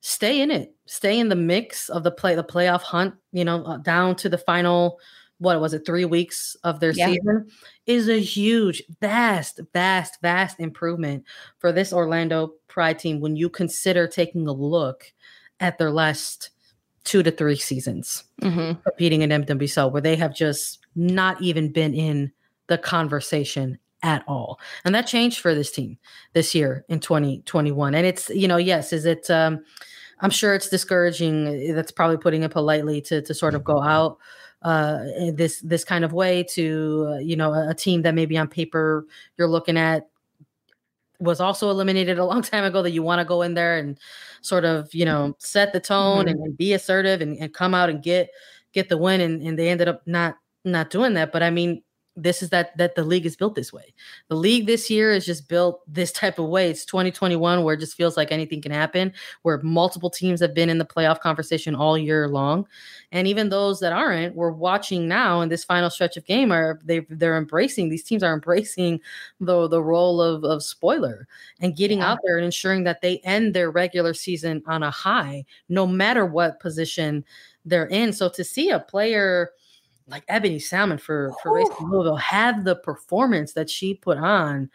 stay 0.00 0.40
in 0.40 0.50
it, 0.50 0.74
stay 0.86 1.18
in 1.18 1.28
the 1.28 1.36
mix 1.36 1.90
of 1.90 2.04
the 2.04 2.10
play, 2.10 2.34
the 2.34 2.44
playoff 2.44 2.80
hunt. 2.80 3.14
You 3.32 3.44
know, 3.44 3.64
uh, 3.64 3.76
down 3.76 4.16
to 4.16 4.30
the 4.30 4.38
final 4.38 4.98
what 5.38 5.60
was 5.60 5.74
it, 5.74 5.84
three 5.84 6.04
weeks 6.04 6.56
of 6.64 6.80
their 6.80 6.92
yeah. 6.92 7.06
season, 7.06 7.48
is 7.86 8.08
a 8.08 8.20
huge, 8.20 8.82
vast, 9.00 9.60
vast, 9.72 10.20
vast 10.22 10.60
improvement 10.60 11.24
for 11.58 11.72
this 11.72 11.92
Orlando 11.92 12.54
Pride 12.68 12.98
team 12.98 13.20
when 13.20 13.36
you 13.36 13.48
consider 13.48 14.06
taking 14.06 14.46
a 14.46 14.52
look 14.52 15.12
at 15.60 15.78
their 15.78 15.90
last 15.90 16.50
two 17.04 17.22
to 17.22 17.30
three 17.30 17.56
seasons 17.56 18.24
mm-hmm. 18.40 18.80
competing 18.82 19.22
in 19.22 19.30
NWSL, 19.30 19.92
where 19.92 20.02
they 20.02 20.16
have 20.16 20.34
just 20.34 20.78
not 20.96 21.40
even 21.42 21.72
been 21.72 21.94
in 21.94 22.32
the 22.66 22.78
conversation 22.78 23.78
at 24.02 24.24
all. 24.26 24.58
And 24.84 24.94
that 24.94 25.06
changed 25.06 25.40
for 25.40 25.54
this 25.54 25.70
team 25.70 25.98
this 26.32 26.54
year 26.54 26.84
in 26.88 27.00
2021. 27.00 27.94
And 27.94 28.06
it's, 28.06 28.28
you 28.30 28.48
know, 28.48 28.58
yes, 28.58 28.92
is 28.92 29.04
it 29.04 29.30
um 29.30 29.64
I'm 30.20 30.30
sure 30.30 30.54
it's 30.54 30.68
discouraging. 30.68 31.74
That's 31.74 31.90
probably 31.90 32.18
putting 32.18 32.44
it 32.44 32.50
politely 32.50 33.00
to 33.02 33.20
to 33.22 33.34
sort 33.34 33.54
of 33.54 33.64
go 33.64 33.82
out 33.82 34.18
uh, 34.64 35.04
this 35.34 35.60
this 35.60 35.84
kind 35.84 36.04
of 36.04 36.12
way 36.12 36.42
to 36.42 37.06
uh, 37.10 37.18
you 37.18 37.36
know 37.36 37.52
a, 37.52 37.70
a, 37.70 37.74
team 37.74 38.00
that 38.02 38.14
maybe 38.14 38.38
on 38.38 38.48
paper 38.48 39.06
you're 39.36 39.46
looking 39.46 39.76
at 39.76 40.08
was 41.20 41.38
also 41.38 41.70
eliminated 41.70 42.18
a 42.18 42.24
long 42.24 42.40
time 42.42 42.64
ago 42.64 42.82
that 42.82 42.92
you 42.92 43.02
want 43.02 43.18
to 43.18 43.24
go 43.26 43.42
in 43.42 43.52
there 43.54 43.76
and 43.76 43.98
sort 44.40 44.64
of 44.64 44.92
you 44.94 45.04
know 45.04 45.34
set 45.38 45.72
the 45.74 45.80
tone 45.80 46.20
mm-hmm. 46.20 46.28
and, 46.28 46.40
and, 46.40 46.56
be 46.56 46.72
assertive 46.72 47.20
and, 47.20 47.36
and, 47.38 47.52
come 47.52 47.74
out 47.74 47.90
and 47.90 48.02
get 48.02 48.30
get 48.72 48.88
the 48.88 48.96
win 48.96 49.20
and, 49.20 49.42
and 49.42 49.58
they 49.58 49.68
ended 49.68 49.86
up 49.86 50.02
not 50.06 50.36
not 50.64 50.88
doing 50.88 51.12
that 51.12 51.30
but 51.30 51.42
i 51.42 51.50
mean 51.50 51.82
this 52.16 52.42
is 52.42 52.50
that 52.50 52.76
that 52.76 52.94
the 52.94 53.02
league 53.02 53.26
is 53.26 53.36
built 53.36 53.54
this 53.54 53.72
way. 53.72 53.94
The 54.28 54.36
league 54.36 54.66
this 54.66 54.88
year 54.88 55.12
is 55.12 55.26
just 55.26 55.48
built 55.48 55.82
this 55.92 56.12
type 56.12 56.38
of 56.38 56.48
way. 56.48 56.70
It's 56.70 56.84
2021 56.84 57.62
where 57.62 57.74
it 57.74 57.80
just 57.80 57.96
feels 57.96 58.16
like 58.16 58.30
anything 58.30 58.62
can 58.62 58.72
happen, 58.72 59.12
where 59.42 59.60
multiple 59.62 60.10
teams 60.10 60.40
have 60.40 60.54
been 60.54 60.70
in 60.70 60.78
the 60.78 60.84
playoff 60.84 61.20
conversation 61.20 61.74
all 61.74 61.98
year 61.98 62.28
long. 62.28 62.66
And 63.10 63.26
even 63.26 63.48
those 63.48 63.80
that 63.80 63.92
aren't, 63.92 64.34
we're 64.36 64.50
watching 64.50 65.08
now 65.08 65.40
in 65.40 65.48
this 65.48 65.64
final 65.64 65.90
stretch 65.90 66.16
of 66.16 66.24
game 66.24 66.52
are 66.52 66.78
they 66.84 67.00
they're 67.10 67.36
embracing 67.36 67.88
these 67.88 68.04
teams 68.04 68.22
are 68.22 68.34
embracing 68.34 69.00
the 69.40 69.68
the 69.68 69.82
role 69.82 70.20
of 70.20 70.44
of 70.44 70.62
spoiler 70.62 71.26
and 71.60 71.76
getting 71.76 71.98
yeah. 71.98 72.12
out 72.12 72.18
there 72.24 72.36
and 72.36 72.44
ensuring 72.44 72.84
that 72.84 73.00
they 73.00 73.18
end 73.18 73.54
their 73.54 73.70
regular 73.70 74.14
season 74.14 74.62
on 74.66 74.82
a 74.82 74.90
high 74.90 75.44
no 75.68 75.86
matter 75.86 76.24
what 76.26 76.60
position 76.60 77.24
they're 77.64 77.86
in. 77.86 78.12
So 78.12 78.28
to 78.28 78.44
see 78.44 78.70
a 78.70 78.78
player 78.78 79.50
like 80.06 80.24
Ebony 80.28 80.58
Salmon 80.58 80.98
for 80.98 81.32
for 81.42 81.54
Racing 81.54 81.88
Louisville 81.88 82.16
have 82.16 82.64
the 82.64 82.76
performance 82.76 83.52
that 83.54 83.70
she 83.70 83.94
put 83.94 84.18
on 84.18 84.70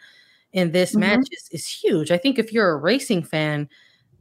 in 0.52 0.72
this 0.72 0.90
mm-hmm. 0.90 1.00
match 1.00 1.28
is, 1.30 1.48
is 1.52 1.66
huge. 1.66 2.10
I 2.10 2.18
think 2.18 2.38
if 2.38 2.52
you're 2.52 2.70
a 2.70 2.76
racing 2.76 3.22
fan 3.22 3.68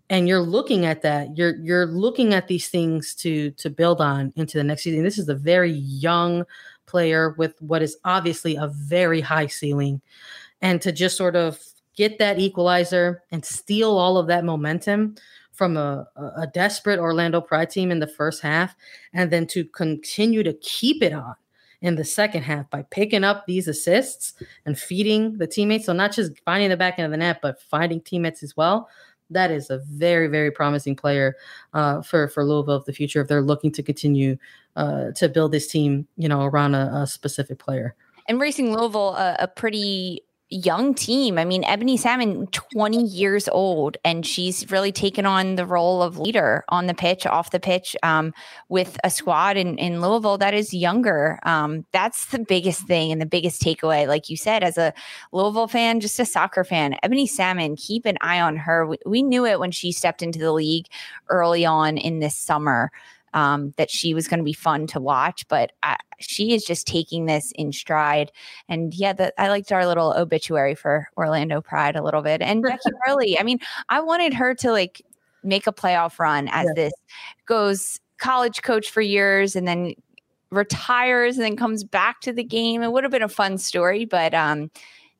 and 0.10 0.28
you're 0.28 0.41
looking 0.41 0.86
at 0.86 1.02
that, 1.02 1.36
you're 1.38 1.56
you're 1.58 1.88
looking 1.88 2.34
at 2.34 2.48
these 2.48 2.67
things 2.69 3.15
to 3.15 3.52
to 3.52 3.69
build 3.69 4.02
on 4.02 4.34
into 4.36 4.58
the 4.58 4.63
next 4.63 4.84
season. 4.84 5.04
This 5.04 5.17
is 5.17 5.30
a 5.30 5.36
very 5.36 5.72
young 5.72 6.45
player 6.86 7.36
with 7.38 7.60
what 7.62 7.82
is 7.82 7.98
obviously 8.06 8.56
a 8.56 8.67
very 8.67 9.22
high 9.22 9.48
ceiling, 9.48 10.02
and 10.62 10.82
to 10.82 10.91
just 10.91 11.17
sort 11.17 11.36
of 11.36 11.60
get 11.95 12.17
that 12.19 12.39
equalizer 12.39 13.24
and 13.32 13.43
steal 13.43 13.98
all 13.98 14.17
of 14.17 14.28
that 14.28 14.45
momentum 14.45 15.15
from 15.60 15.76
a, 15.76 16.08
a 16.38 16.48
desperate 16.48 17.00
Orlando 17.00 17.41
Pride 17.41 17.69
team 17.69 17.91
in 17.91 18.00
the 18.00 18.08
first 18.08 18.41
half, 18.41 18.76
and 19.12 19.30
then 19.30 19.45
to 19.48 19.65
continue 19.65 20.41
to 20.41 20.54
keep 20.54 21.04
it 21.04 21.12
on 21.12 21.36
in 21.82 21.95
the 21.95 22.06
second 22.06 22.43
half 22.43 22.69
by 22.69 22.82
picking 22.91 23.26
up 23.26 23.45
these 23.45 23.67
assists 23.67 24.34
and 24.65 24.80
feeding 24.80 25.38
the 25.38 25.48
teammates. 25.48 25.86
So 25.86 25.91
not 25.91 26.13
just 26.13 26.32
finding 26.45 26.69
the 26.69 26.78
back 26.78 26.98
end 26.98 27.06
of 27.08 27.12
the 27.12 27.17
net, 27.17 27.39
but 27.41 27.62
finding 27.62 28.00
teammates 28.00 28.41
as 28.41 28.56
well. 28.56 28.88
that 29.30 29.52
is 29.52 29.69
a 29.69 29.80
very 29.80 30.28
very 30.28 30.52
promising 30.52 30.95
player 30.95 31.36
uh, 31.74 32.02
for 32.02 32.28
for 32.30 32.43
Louisville 32.43 32.76
of 32.76 32.86
the 32.86 32.93
future 32.93 33.22
if 33.22 33.28
they're 33.28 33.41
looking 33.41 33.72
to 33.74 33.84
continue 33.84 34.38
uh, 34.76 35.12
to 35.12 35.30
build 35.30 35.52
this 35.52 35.67
team, 35.67 36.08
you 36.17 36.30
know, 36.30 36.43
around 36.43 36.76
a, 36.76 36.89
a 36.93 37.08
specific 37.08 37.60
player. 37.60 37.95
And 38.28 38.39
Racing 38.39 38.74
Louisville, 38.74 39.15
a, 39.15 39.36
a 39.39 39.48
pretty 39.48 40.24
young 40.50 40.94
team. 40.94 41.38
I 41.38 41.46
mean, 41.46 41.64
Ebony 41.64 41.96
Salmon, 41.96 42.48
20 42.48 43.04
years 43.04 43.48
old, 43.50 43.98
and 44.04 44.26
she's 44.26 44.70
really 44.72 44.92
taken 44.92 45.26
on 45.26 45.56
the 45.56 45.66
role 45.66 46.02
of 46.02 46.18
leader 46.18 46.64
on 46.70 46.88
the 46.88 46.94
pitch, 46.94 47.26
off 47.26 47.52
the 47.52 47.60
pitch, 47.60 47.96
um, 48.02 48.34
with 48.68 48.98
a 49.04 49.10
squad 49.10 49.58
in, 49.58 49.78
in 49.78 50.02
Louisville 50.02 50.38
that 50.40 50.54
is 50.54 50.74
younger. 50.74 51.40
Um, 51.44 51.86
that's 51.92 52.26
the 52.28 52.40
biggest 52.40 52.88
thing 52.88 53.12
and 53.12 53.22
the 53.22 53.28
biggest 53.28 53.62
takeaway. 53.62 54.08
Like 54.08 54.30
you 54.30 54.38
said, 54.38 54.64
as 54.64 54.78
a 54.78 54.94
Louisville 55.32 55.68
fan, 55.68 56.00
just 56.00 56.20
a 56.20 56.26
soccer 56.26 56.64
fan, 56.64 56.96
Ebony 57.04 57.28
Salmon, 57.28 57.76
keep 57.76 58.06
an 58.06 58.18
eye 58.22 58.42
on 58.42 58.58
her. 58.58 58.88
We, 58.88 58.98
we 59.06 59.22
knew 59.22 59.46
it 59.46 59.60
when 59.60 59.72
she 59.72 59.92
stepped 59.92 60.22
into 60.22 60.40
the 60.40 60.52
league 60.52 60.88
early 61.30 61.66
on 61.66 61.98
in 61.98 62.20
this 62.20 62.36
summer 62.36 62.92
um, 63.34 63.74
that 63.78 63.89
she 63.89 64.13
was 64.13 64.28
going 64.28 64.39
to 64.39 64.44
be 64.44 64.54
fun 64.54 64.88
to 64.88 65.00
watch, 65.00 65.48
but 65.48 65.72
I, 65.84 65.98
she 66.20 66.54
is 66.54 66.63
just 66.63 66.88
taking 66.88 67.26
this 67.26 67.52
in 67.56 67.72
stride. 67.72 68.32
And 68.68 68.94
yeah, 68.94 69.13
the, 69.13 69.34
I 69.42 69.50
liked 69.50 69.72
our 69.72 69.86
little 69.86 70.13
obituary 70.15 70.76
for 70.76 71.08
Orlando 71.18 71.62
Pride 71.62 71.96
a 71.96 72.04
little 72.04 72.22
bit. 72.22 72.42
And 72.42 72.62
Becky 72.62 72.89
Burleigh, 73.06 73.39
I 73.39 73.44
mean, 73.44 73.60
I 73.89 74.02
wanted 74.02 74.34
her 74.34 74.54
to 74.56 74.72
like 74.72 75.02
make 75.44 75.68
a 75.68 75.74
playoff 75.74 76.20
run 76.20 76.48
as 76.52 76.68
yeah. 76.68 76.74
this 76.76 76.94
goes 77.46 78.00
college 78.18 78.62
coach 78.62 78.89
for 78.92 79.02
years 79.02 79.56
and 79.56 79.68
then 79.68 79.94
retires 80.52 81.38
and 81.38 81.46
then 81.46 81.56
comes 81.56 81.84
back 81.84 82.22
to 82.22 82.34
the 82.34 82.44
game. 82.44 82.82
It 82.84 82.92
would 82.92 83.04
have 83.04 83.12
been 83.12 83.22
a 83.24 83.30
fun 83.30 83.58
story, 83.58 84.06
but 84.06 84.34
um, 84.34 84.72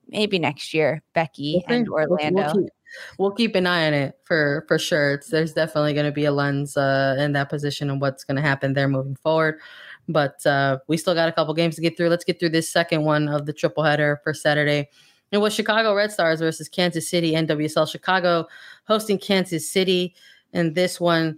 maybe 0.08 0.40
next 0.40 0.74
year, 0.74 1.02
Becky 1.14 1.64
and 1.68 1.88
Orlando. 1.88 2.44
We'll 2.44 2.64
keep, 2.64 2.74
we'll 3.18 3.32
keep 3.32 3.56
an 3.56 3.68
eye 3.68 3.88
on 3.88 3.94
it 3.94 4.20
for 4.24 4.66
for 4.68 4.78
sure. 4.80 5.14
It's, 5.14 5.30
there's 5.30 5.54
definitely 5.54 5.94
going 5.94 6.06
to 6.06 6.12
be 6.12 6.26
a 6.26 6.32
lens 6.32 6.78
uh, 6.78 7.16
in 7.20 7.34
that 7.34 7.50
position 7.50 7.90
and 7.90 8.02
what's 8.02 8.24
going 8.24 8.38
to 8.38 8.42
happen 8.42 8.74
there 8.74 8.88
moving 8.88 9.16
forward. 9.16 9.60
But 10.08 10.44
uh, 10.46 10.80
we 10.88 10.98
still 10.98 11.14
got 11.14 11.30
a 11.30 11.32
couple 11.32 11.54
games 11.54 11.76
to 11.76 11.82
get 11.82 11.96
through. 11.96 12.10
Let's 12.10 12.26
get 12.26 12.40
through 12.40 12.50
this 12.50 12.72
second 12.72 13.04
one 13.04 13.28
of 13.28 13.46
the 13.46 13.54
triple 13.54 13.84
header 13.84 14.20
for 14.24 14.34
Saturday. 14.34 14.90
It 15.32 15.38
was 15.38 15.54
Chicago 15.54 15.94
Red 15.94 16.12
Stars 16.12 16.40
versus 16.40 16.68
Kansas 16.68 17.08
City 17.08 17.34
NWSL. 17.34 17.90
Chicago 17.90 18.48
hosting 18.88 19.20
Kansas 19.20 19.72
City, 19.72 20.16
and 20.54 20.74
this 20.74 21.00
one 21.00 21.38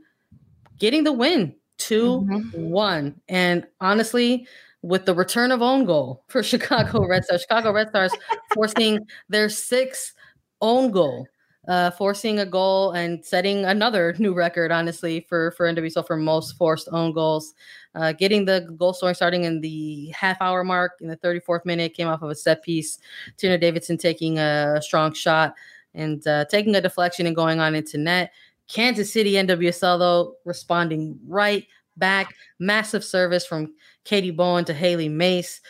getting 0.80 1.04
the 1.04 1.12
win 1.12 1.54
2 1.80 2.22
mm-hmm. 2.22 2.70
1. 2.70 3.22
And 3.28 3.68
honestly, 3.82 4.48
with 4.82 5.06
the 5.06 5.14
return 5.14 5.52
of 5.52 5.62
own 5.62 5.86
goal 5.86 6.24
for 6.28 6.44
Chicago 6.52 7.06
Red 7.06 7.26
Stars, 7.26 7.42
Chicago 7.42 7.72
Red 7.72 7.90
Stars 7.90 8.14
forcing 8.54 9.00
their 9.30 9.50
sixth 9.50 10.14
own 10.62 10.92
goal 10.92 11.28
uh, 11.72 11.90
forcing 11.90 12.38
a 12.40 12.46
goal 12.46 12.92
and 12.92 13.26
setting 13.26 13.64
another 13.64 14.14
new 14.20 14.34
record, 14.34 14.74
honestly, 14.74 15.26
for 15.30 15.52
for 15.52 15.74
NWSL 15.74 16.06
for 16.06 16.18
most 16.18 16.58
forced 16.58 16.90
own 16.92 17.14
goals. 17.14 17.54
Uh, 17.96 18.12
getting 18.12 18.44
the 18.44 18.70
goal 18.78 18.94
scoring 18.94 19.16
starting 19.16 19.46
in 19.46 19.62
the 19.62 20.10
half 20.10 20.36
hour 20.42 20.66
mark 20.66 20.94
in 21.00 21.08
the 21.08 21.16
34th 21.18 21.66
minute 21.66 21.94
came 21.94 22.10
off 22.10 22.22
of 22.22 22.30
a 22.30 22.36
set 22.36 22.62
piece. 22.62 23.00
Tierna 23.38 23.60
Davidson 23.60 23.98
taking 23.98 24.38
a 24.38 24.82
strong 24.82 25.14
shot 25.14 25.56
and 25.94 26.28
uh, 26.28 26.44
taking 26.46 26.76
a 26.76 26.82
deflection 26.82 27.26
and 27.26 27.38
going 27.38 27.62
on 27.62 27.74
into 27.74 27.98
net. 27.98 28.34
Kansas 28.68 29.12
City 29.12 29.34
NWSL 29.34 29.98
though 29.98 30.36
responding 30.44 31.18
right 31.26 31.66
back. 31.96 32.36
Massive 32.60 33.04
service 33.04 33.46
from 33.46 33.74
Katie 34.04 34.32
Bowen 34.32 34.66
to 34.66 34.74
Hailie 34.74 35.10
Mace 35.10 35.62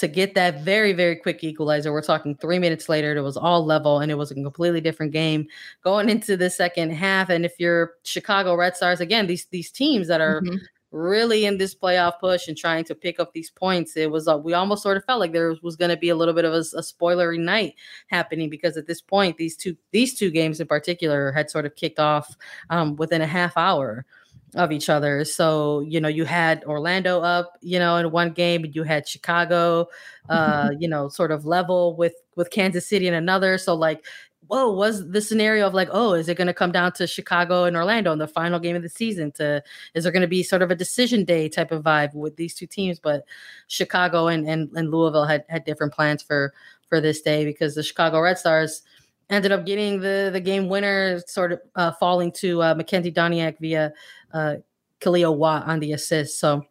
to 0.00 0.08
get 0.08 0.34
that 0.34 0.62
very, 0.62 0.94
very 0.94 1.14
quick 1.14 1.44
equalizer. 1.44 1.92
We're 1.92 2.00
talking 2.00 2.34
three 2.34 2.58
minutes 2.58 2.88
later, 2.88 3.14
it 3.14 3.20
was 3.20 3.36
all 3.36 3.64
level 3.64 4.00
and 4.00 4.10
it 4.10 4.16
was 4.16 4.30
a 4.30 4.34
completely 4.34 4.80
different 4.80 5.12
game 5.12 5.46
going 5.84 6.08
into 6.08 6.36
the 6.38 6.48
second 6.48 6.90
half. 6.90 7.28
And 7.28 7.44
if 7.44 7.54
you're 7.58 7.94
Chicago 8.02 8.54
Red 8.54 8.76
Stars, 8.76 9.00
again, 9.00 9.26
these 9.26 9.44
these 9.46 9.70
teams 9.70 10.08
that 10.08 10.22
are 10.22 10.40
mm-hmm. 10.40 10.56
really 10.90 11.44
in 11.44 11.58
this 11.58 11.74
playoff 11.74 12.18
push 12.18 12.48
and 12.48 12.56
trying 12.56 12.84
to 12.84 12.94
pick 12.94 13.20
up 13.20 13.34
these 13.34 13.50
points, 13.50 13.94
it 13.94 14.10
was 14.10 14.26
uh, 14.26 14.38
we 14.38 14.54
almost 14.54 14.82
sort 14.82 14.96
of 14.96 15.04
felt 15.04 15.20
like 15.20 15.32
there 15.32 15.54
was 15.62 15.76
going 15.76 15.90
to 15.90 15.98
be 15.98 16.08
a 16.08 16.16
little 16.16 16.34
bit 16.34 16.46
of 16.46 16.54
a, 16.54 16.60
a 16.78 16.82
spoilery 16.82 17.38
night 17.38 17.74
happening 18.06 18.48
because 18.48 18.78
at 18.78 18.86
this 18.86 19.02
point, 19.02 19.36
these 19.36 19.54
two 19.54 19.76
these 19.90 20.14
two 20.18 20.30
games 20.30 20.60
in 20.60 20.66
particular 20.66 21.30
had 21.30 21.50
sort 21.50 21.66
of 21.66 21.76
kicked 21.76 21.98
off 21.98 22.36
um, 22.70 22.96
within 22.96 23.20
a 23.20 23.26
half 23.26 23.54
hour 23.58 24.06
of 24.54 24.72
each 24.72 24.88
other. 24.88 25.24
So, 25.24 25.80
you 25.80 26.00
know, 26.00 26.08
you 26.08 26.24
had 26.24 26.64
Orlando 26.64 27.20
up, 27.20 27.56
you 27.60 27.78
know, 27.78 27.96
in 27.96 28.10
one 28.10 28.32
game, 28.32 28.66
you 28.72 28.82
had 28.82 29.06
Chicago 29.08 29.88
uh, 30.28 30.70
you 30.78 30.88
know, 30.88 31.08
sort 31.08 31.30
of 31.30 31.44
level 31.44 31.96
with 31.96 32.14
with 32.36 32.50
Kansas 32.50 32.86
City 32.86 33.06
in 33.06 33.14
another. 33.14 33.58
So 33.58 33.74
like 33.74 34.04
whoa, 34.50 34.68
was 34.68 35.08
the 35.10 35.20
scenario 35.20 35.64
of 35.64 35.74
like, 35.74 35.88
oh, 35.92 36.12
is 36.12 36.28
it 36.28 36.36
going 36.36 36.48
to 36.48 36.52
come 36.54 36.72
down 36.72 36.90
to 36.90 37.06
Chicago 37.06 37.64
and 37.64 37.76
Orlando 37.76 38.10
in 38.12 38.18
the 38.18 38.26
final 38.26 38.58
game 38.58 38.74
of 38.74 38.82
the 38.82 38.88
season? 38.88 39.30
To 39.32 39.62
is 39.94 40.02
there 40.02 40.12
going 40.12 40.22
to 40.22 40.28
be 40.28 40.42
sort 40.42 40.62
of 40.62 40.72
a 40.72 40.74
decision 40.74 41.24
day 41.24 41.48
type 41.48 41.70
of 41.70 41.84
vibe 41.84 42.14
with 42.14 42.34
these 42.34 42.52
two 42.52 42.66
teams? 42.66 42.98
But 42.98 43.24
Chicago 43.68 44.26
and 44.26 44.48
and, 44.48 44.68
and 44.74 44.90
Louisville 44.90 45.24
had 45.24 45.44
had 45.48 45.64
different 45.64 45.92
plans 45.92 46.22
for 46.22 46.52
for 46.88 47.00
this 47.00 47.22
day 47.22 47.44
because 47.44 47.76
the 47.76 47.84
Chicago 47.84 48.20
Red 48.20 48.38
Stars 48.38 48.82
ended 49.30 49.52
up 49.52 49.64
getting 49.64 50.00
the 50.00 50.30
the 50.32 50.40
game 50.40 50.68
winner, 50.68 51.20
sort 51.26 51.52
of 51.52 51.60
uh, 51.76 51.92
falling 51.92 52.32
to 52.32 52.60
uh, 52.60 52.74
Makenzy 52.74 53.14
Doniak 53.14 53.58
via 53.60 53.92
uh, 54.32 54.56
Kealia 55.00 55.34
Watt 55.34 55.66
on 55.66 55.80
the 55.80 55.92
assist. 55.92 56.38
So 56.38 56.62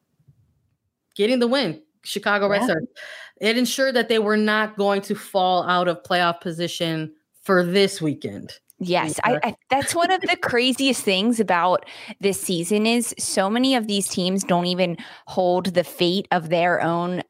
getting 1.16 1.40
the 1.40 1.48
win, 1.48 1.82
Chicago 2.04 2.46
yeah. 2.46 2.52
Red 2.52 2.64
Stars. 2.64 2.88
It 3.42 3.58
ensured 3.58 3.96
that 3.96 4.10
they 4.10 4.20
were 4.20 4.38
not 4.38 4.78
going 4.78 5.02
to 5.04 5.16
fall 5.16 5.64
out 5.64 5.88
of 5.88 6.04
playoff 6.04 6.42
position 6.42 7.14
for 7.42 7.64
this 7.66 8.02
weekend. 8.02 8.54
Yes, 8.82 9.20
I, 9.26 9.40
I, 9.44 9.56
that's 9.70 9.94
one 9.94 10.10
of 10.10 10.22
the 10.22 10.38
craziest 10.38 11.04
things 11.04 11.42
about 11.42 11.86
this 12.22 12.40
season 12.40 12.86
is 12.86 13.14
so 13.20 13.50
many 13.50 13.76
of 13.76 13.88
these 13.88 14.08
teams 14.08 14.44
don't 14.44 14.68
even 14.68 14.96
hold 15.28 15.74
the 15.74 15.84
fate 15.84 16.30
of 16.32 16.48
their 16.48 16.82
own 16.82 17.22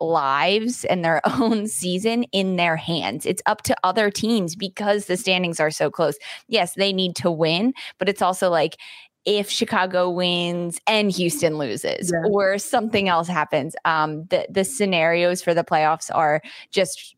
lives 0.00 0.84
and 0.84 1.04
their 1.04 1.20
own 1.40 1.66
season 1.66 2.24
in 2.32 2.56
their 2.56 2.76
hands. 2.76 3.26
It's 3.26 3.42
up 3.46 3.62
to 3.62 3.76
other 3.84 4.10
teams 4.10 4.56
because 4.56 5.06
the 5.06 5.16
standings 5.16 5.60
are 5.60 5.70
so 5.70 5.90
close. 5.90 6.16
Yes, 6.48 6.74
they 6.74 6.92
need 6.92 7.16
to 7.16 7.30
win, 7.30 7.72
but 7.98 8.08
it's 8.08 8.22
also 8.22 8.50
like 8.50 8.76
if 9.24 9.50
Chicago 9.50 10.08
wins 10.08 10.80
and 10.86 11.10
Houston 11.10 11.58
loses 11.58 12.12
yeah. 12.12 12.30
or 12.30 12.58
something 12.58 13.08
else 13.08 13.26
happens. 13.26 13.74
Um, 13.84 14.24
the 14.26 14.46
the 14.48 14.64
scenarios 14.64 15.42
for 15.42 15.52
the 15.52 15.64
playoffs 15.64 16.10
are 16.14 16.40
just 16.70 17.16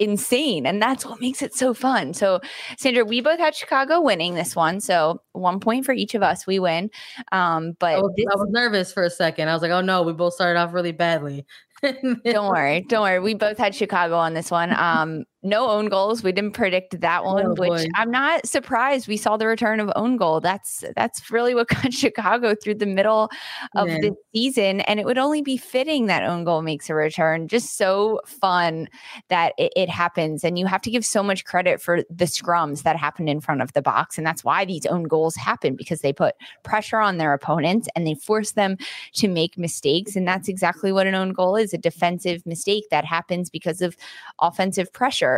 insane. 0.00 0.66
And 0.66 0.80
that's 0.80 1.04
what 1.04 1.20
makes 1.20 1.42
it 1.42 1.54
so 1.54 1.74
fun. 1.74 2.14
So, 2.14 2.40
Sandra, 2.78 3.04
we 3.04 3.20
both 3.20 3.38
had 3.38 3.54
Chicago 3.54 4.00
winning 4.00 4.34
this 4.34 4.56
one. 4.56 4.80
So, 4.80 5.20
one 5.32 5.60
point 5.60 5.84
for 5.84 5.92
each 5.92 6.14
of 6.14 6.22
us. 6.22 6.46
We 6.46 6.58
win. 6.58 6.90
Um, 7.30 7.76
but 7.78 7.96
I 7.96 8.00
was, 8.00 8.12
this- 8.16 8.26
I 8.32 8.36
was 8.36 8.48
nervous 8.50 8.92
for 8.92 9.04
a 9.04 9.10
second. 9.10 9.48
I 9.48 9.52
was 9.52 9.62
like, 9.62 9.70
oh 9.70 9.82
no, 9.82 10.02
we 10.02 10.14
both 10.14 10.34
started 10.34 10.58
off 10.58 10.72
really 10.72 10.92
badly. 10.92 11.44
Don't 11.82 12.48
worry. 12.48 12.82
Don't 12.82 13.02
worry. 13.02 13.20
We 13.20 13.34
both 13.34 13.58
had 13.58 13.74
Chicago 13.74 14.16
on 14.16 14.34
this 14.34 14.50
one. 14.50 14.74
Um, 14.80 15.24
no 15.42 15.70
own 15.70 15.88
goals. 15.88 16.22
We 16.22 16.32
didn't 16.32 16.52
predict 16.52 17.00
that 17.00 17.24
one, 17.24 17.46
oh, 17.46 17.54
which 17.54 17.88
I'm 17.94 18.10
not 18.10 18.46
surprised. 18.46 19.08
We 19.08 19.16
saw 19.16 19.36
the 19.36 19.46
return 19.46 19.80
of 19.80 19.90
own 19.96 20.16
goal. 20.16 20.40
That's 20.40 20.84
that's 20.94 21.30
really 21.30 21.54
what 21.54 21.68
got 21.68 21.92
Chicago 21.92 22.54
through 22.54 22.74
the 22.74 22.86
middle 22.86 23.30
of 23.74 23.88
Man. 23.88 24.00
the 24.02 24.14
season, 24.34 24.80
and 24.82 25.00
it 25.00 25.06
would 25.06 25.18
only 25.18 25.40
be 25.40 25.56
fitting 25.56 26.06
that 26.06 26.24
own 26.24 26.44
goal 26.44 26.60
makes 26.60 26.90
a 26.90 26.94
return. 26.94 27.48
Just 27.48 27.78
so 27.78 28.20
fun 28.26 28.88
that 29.28 29.54
it, 29.56 29.72
it 29.76 29.88
happens, 29.88 30.44
and 30.44 30.58
you 30.58 30.66
have 30.66 30.82
to 30.82 30.90
give 30.90 31.04
so 31.04 31.22
much 31.22 31.44
credit 31.44 31.80
for 31.80 32.02
the 32.10 32.26
scrums 32.26 32.82
that 32.82 32.96
happened 32.96 33.30
in 33.30 33.40
front 33.40 33.62
of 33.62 33.72
the 33.72 33.82
box, 33.82 34.18
and 34.18 34.26
that's 34.26 34.44
why 34.44 34.64
these 34.64 34.84
own 34.86 35.04
goals 35.04 35.36
happen 35.36 35.74
because 35.74 36.00
they 36.00 36.12
put 36.12 36.34
pressure 36.64 36.98
on 36.98 37.16
their 37.16 37.32
opponents 37.32 37.88
and 37.96 38.06
they 38.06 38.14
force 38.14 38.52
them 38.52 38.76
to 39.14 39.26
make 39.26 39.56
mistakes, 39.56 40.16
and 40.16 40.28
that's 40.28 40.48
exactly 40.48 40.92
what 40.92 41.06
an 41.06 41.14
own 41.14 41.32
goal 41.32 41.56
is—a 41.56 41.78
defensive 41.78 42.44
mistake 42.44 42.84
that 42.90 43.06
happens 43.06 43.48
because 43.48 43.80
of 43.80 43.96
offensive 44.40 44.92
pressure 44.92 45.29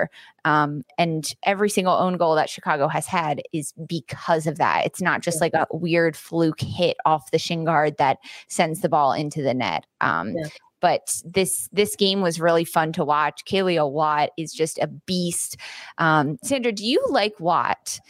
um, 0.45 0.83
and 0.99 1.35
every 1.45 1.71
single 1.71 1.95
own 1.95 2.17
goal 2.17 2.35
that 2.35 2.51
Chicago 2.51 2.89
has 2.89 3.07
had 3.07 3.43
is 3.53 3.73
because 3.87 4.47
of 4.47 4.59
that. 4.59 4.87
It's 4.87 5.01
not 5.01 5.23
just 5.23 5.41
like 5.41 5.55
a 5.55 5.67
weird 5.71 6.17
fluke 6.17 6.61
hit 6.61 6.97
off 7.05 7.31
the 7.31 7.39
shin 7.39 7.65
guard 7.65 7.97
that 7.99 8.19
sends 8.49 8.81
the 8.81 8.89
ball 8.89 9.13
into 9.13 9.43
the 9.43 9.55
net. 9.55 9.87
Um, 10.01 10.35
yeah 10.37 10.49
but 10.83 11.23
this 11.25 11.71
this 11.73 11.97
game 11.97 12.21
was 12.21 12.41
really 12.41 12.65
fun 12.65 12.93
to 12.93 13.05
watch. 13.05 13.45
Kealia 13.47 13.89
Watt 13.91 14.31
is 14.37 14.53
just 14.53 14.79
a 14.79 14.89
beast. 14.89 15.57
Um, 15.97 16.37
Sandra, 16.43 16.73
do 16.73 16.85
you 16.85 17.03
like 17.09 17.39
Watt 17.39 18.01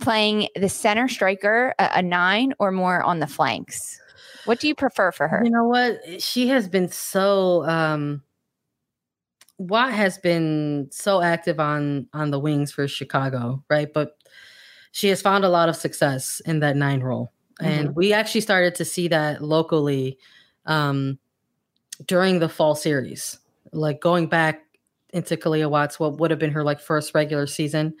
playing 0.00 0.48
the 0.54 0.68
center 0.68 1.08
striker, 1.08 1.74
a, 1.78 1.90
a, 1.94 2.02
nine, 2.02 2.52
or 2.58 2.72
more 2.72 3.02
on 3.02 3.20
the 3.20 3.26
flanks? 3.26 4.00
What 4.44 4.60
do 4.60 4.68
you 4.68 4.74
prefer 4.74 5.12
for 5.12 5.28
her? 5.28 5.42
You 5.44 5.50
know 5.50 5.64
what? 5.64 6.20
She 6.20 6.48
has 6.48 6.68
been 6.68 6.88
so 6.88 7.64
um, 7.66 8.22
Watt 9.58 9.92
has 9.92 10.18
been 10.18 10.88
so 10.90 11.20
active 11.20 11.60
on 11.60 12.08
on 12.12 12.30
the 12.30 12.38
wings 12.38 12.72
for 12.72 12.86
Chicago, 12.88 13.62
right? 13.68 13.92
But 13.92 14.16
she 14.92 15.08
has 15.08 15.20
found 15.20 15.44
a 15.44 15.48
lot 15.48 15.68
of 15.68 15.76
success 15.76 16.40
in 16.46 16.60
that 16.60 16.76
nine 16.76 17.00
role, 17.00 17.32
mm-hmm. 17.60 17.70
and 17.70 17.96
we 17.96 18.12
actually 18.12 18.40
started 18.40 18.74
to 18.76 18.84
see 18.84 19.08
that 19.08 19.42
locally 19.42 20.18
um, 20.66 21.18
during 22.06 22.38
the 22.38 22.48
fall 22.48 22.74
series. 22.74 23.38
Like 23.72 24.00
going 24.00 24.28
back 24.28 24.62
into 25.10 25.36
Kealia 25.36 25.70
Watts 25.70 25.98
what 25.98 26.18
would 26.18 26.30
have 26.30 26.38
been 26.38 26.52
her 26.52 26.62
like 26.62 26.80
first 26.80 27.14
regular 27.14 27.46
season 27.46 27.94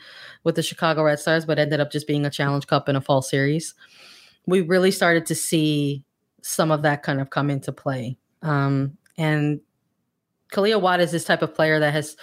with 0.44 0.54
the 0.54 0.62
Chicago 0.62 1.02
Red 1.02 1.18
Stars, 1.18 1.44
but 1.44 1.58
ended 1.58 1.80
up 1.80 1.90
just 1.90 2.06
being 2.06 2.26
a 2.26 2.30
Challenge 2.30 2.66
Cup 2.66 2.88
in 2.88 2.96
a 2.96 3.00
fall 3.00 3.22
series. 3.22 3.74
We 4.46 4.60
really 4.60 4.90
started 4.90 5.26
to 5.26 5.34
see 5.34 6.04
some 6.42 6.70
of 6.70 6.82
that 6.82 7.02
kind 7.02 7.20
of 7.20 7.30
come 7.30 7.50
into 7.50 7.72
play. 7.72 8.16
Um, 8.42 8.96
and 9.16 9.60
Kealia 10.52 10.80
Watt 10.80 11.00
is 11.00 11.12
this 11.12 11.24
type 11.24 11.42
of 11.42 11.54
player 11.54 11.78
that 11.80 11.92
has 11.92 12.16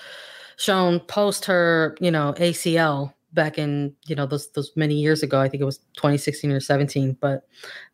shown 0.57 0.99
post 1.01 1.45
her, 1.45 1.97
you 1.99 2.11
know, 2.11 2.33
ACL 2.38 3.13
back 3.33 3.57
in, 3.57 3.93
you 4.07 4.15
know, 4.15 4.25
those 4.25 4.51
those 4.51 4.71
many 4.75 4.95
years 4.95 5.21
ago. 5.23 5.39
I 5.39 5.49
think 5.49 5.61
it 5.61 5.65
was 5.65 5.79
2016 5.95 6.51
or 6.51 6.59
17. 6.59 7.17
But 7.19 7.47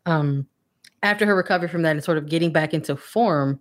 um 0.06 0.46
after 1.02 1.26
her 1.26 1.34
recovery 1.34 1.68
from 1.68 1.82
that 1.82 1.92
and 1.92 2.04
sort 2.04 2.18
of 2.18 2.28
getting 2.28 2.52
back 2.52 2.72
into 2.72 2.96
form, 2.96 3.60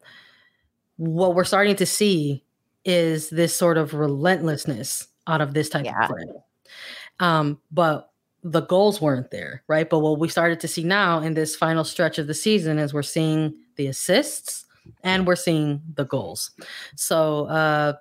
what 0.98 1.34
we're 1.34 1.44
starting 1.44 1.76
to 1.78 1.86
see 1.86 2.44
is 2.86 3.30
this 3.30 3.56
sort 3.56 3.78
of 3.78 3.94
relentlessness 3.94 5.08
out 5.28 5.42
of 5.42 5.54
this 5.54 5.70
type 5.70 5.86
yeah. 5.86 6.04
of 6.04 6.10
player. 6.10 6.44
Um, 7.20 7.60
but 7.72 8.12
the 8.44 8.62
goals 8.62 9.02
weren't 9.02 9.32
there, 9.32 9.64
right? 9.68 9.90
But 9.90 10.00
what 10.00 10.20
we 10.20 10.28
started 10.28 10.60
to 10.62 10.68
see 10.68 10.84
now 10.84 11.20
in 11.20 11.34
this 11.34 11.56
final 11.56 11.84
stretch 11.84 12.18
of 12.18 12.28
the 12.28 12.34
season 12.34 12.80
is 12.80 12.94
we're 12.94 13.04
seeing 13.04 13.56
the 13.76 13.88
assists 13.88 14.66
and 15.04 15.28
we're 15.28 15.36
seeing 15.36 15.82
the 15.96 16.06
goals. 16.06 16.52
So 16.96 17.46
uh 17.46 17.94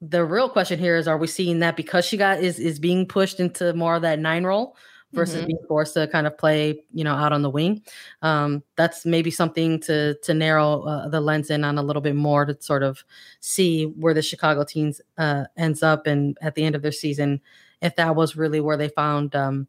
the 0.00 0.24
real 0.24 0.48
question 0.48 0.78
here 0.78 0.96
is 0.96 1.08
are 1.08 1.16
we 1.16 1.26
seeing 1.26 1.60
that 1.60 1.76
because 1.76 2.04
she 2.04 2.16
got 2.16 2.40
is 2.40 2.58
is 2.58 2.78
being 2.78 3.06
pushed 3.06 3.40
into 3.40 3.72
more 3.74 3.96
of 3.96 4.02
that 4.02 4.18
nine 4.18 4.44
role 4.44 4.76
versus 5.14 5.38
mm-hmm. 5.38 5.46
being 5.46 5.58
forced 5.68 5.94
to 5.94 6.08
kind 6.08 6.26
of 6.26 6.36
play, 6.36 6.82
you 6.92 7.04
know, 7.04 7.14
out 7.14 7.32
on 7.32 7.42
the 7.42 7.50
wing. 7.50 7.82
Um, 8.22 8.62
that's 8.76 9.06
maybe 9.06 9.30
something 9.30 9.80
to 9.80 10.14
to 10.14 10.34
narrow 10.34 10.82
uh, 10.82 11.08
the 11.08 11.20
lens 11.20 11.50
in 11.50 11.64
on 11.64 11.78
a 11.78 11.82
little 11.82 12.02
bit 12.02 12.16
more 12.16 12.44
to 12.44 12.56
sort 12.60 12.82
of 12.82 13.02
see 13.40 13.84
where 13.84 14.14
the 14.14 14.22
Chicago 14.22 14.64
teams 14.64 15.00
uh, 15.16 15.44
ends 15.56 15.82
up 15.82 16.06
and 16.06 16.36
at 16.42 16.54
the 16.54 16.64
end 16.64 16.74
of 16.74 16.82
their 16.82 16.92
season, 16.92 17.40
if 17.80 17.96
that 17.96 18.16
was 18.16 18.36
really 18.36 18.60
where 18.60 18.76
they 18.76 18.88
found 18.88 19.34
um, 19.34 19.66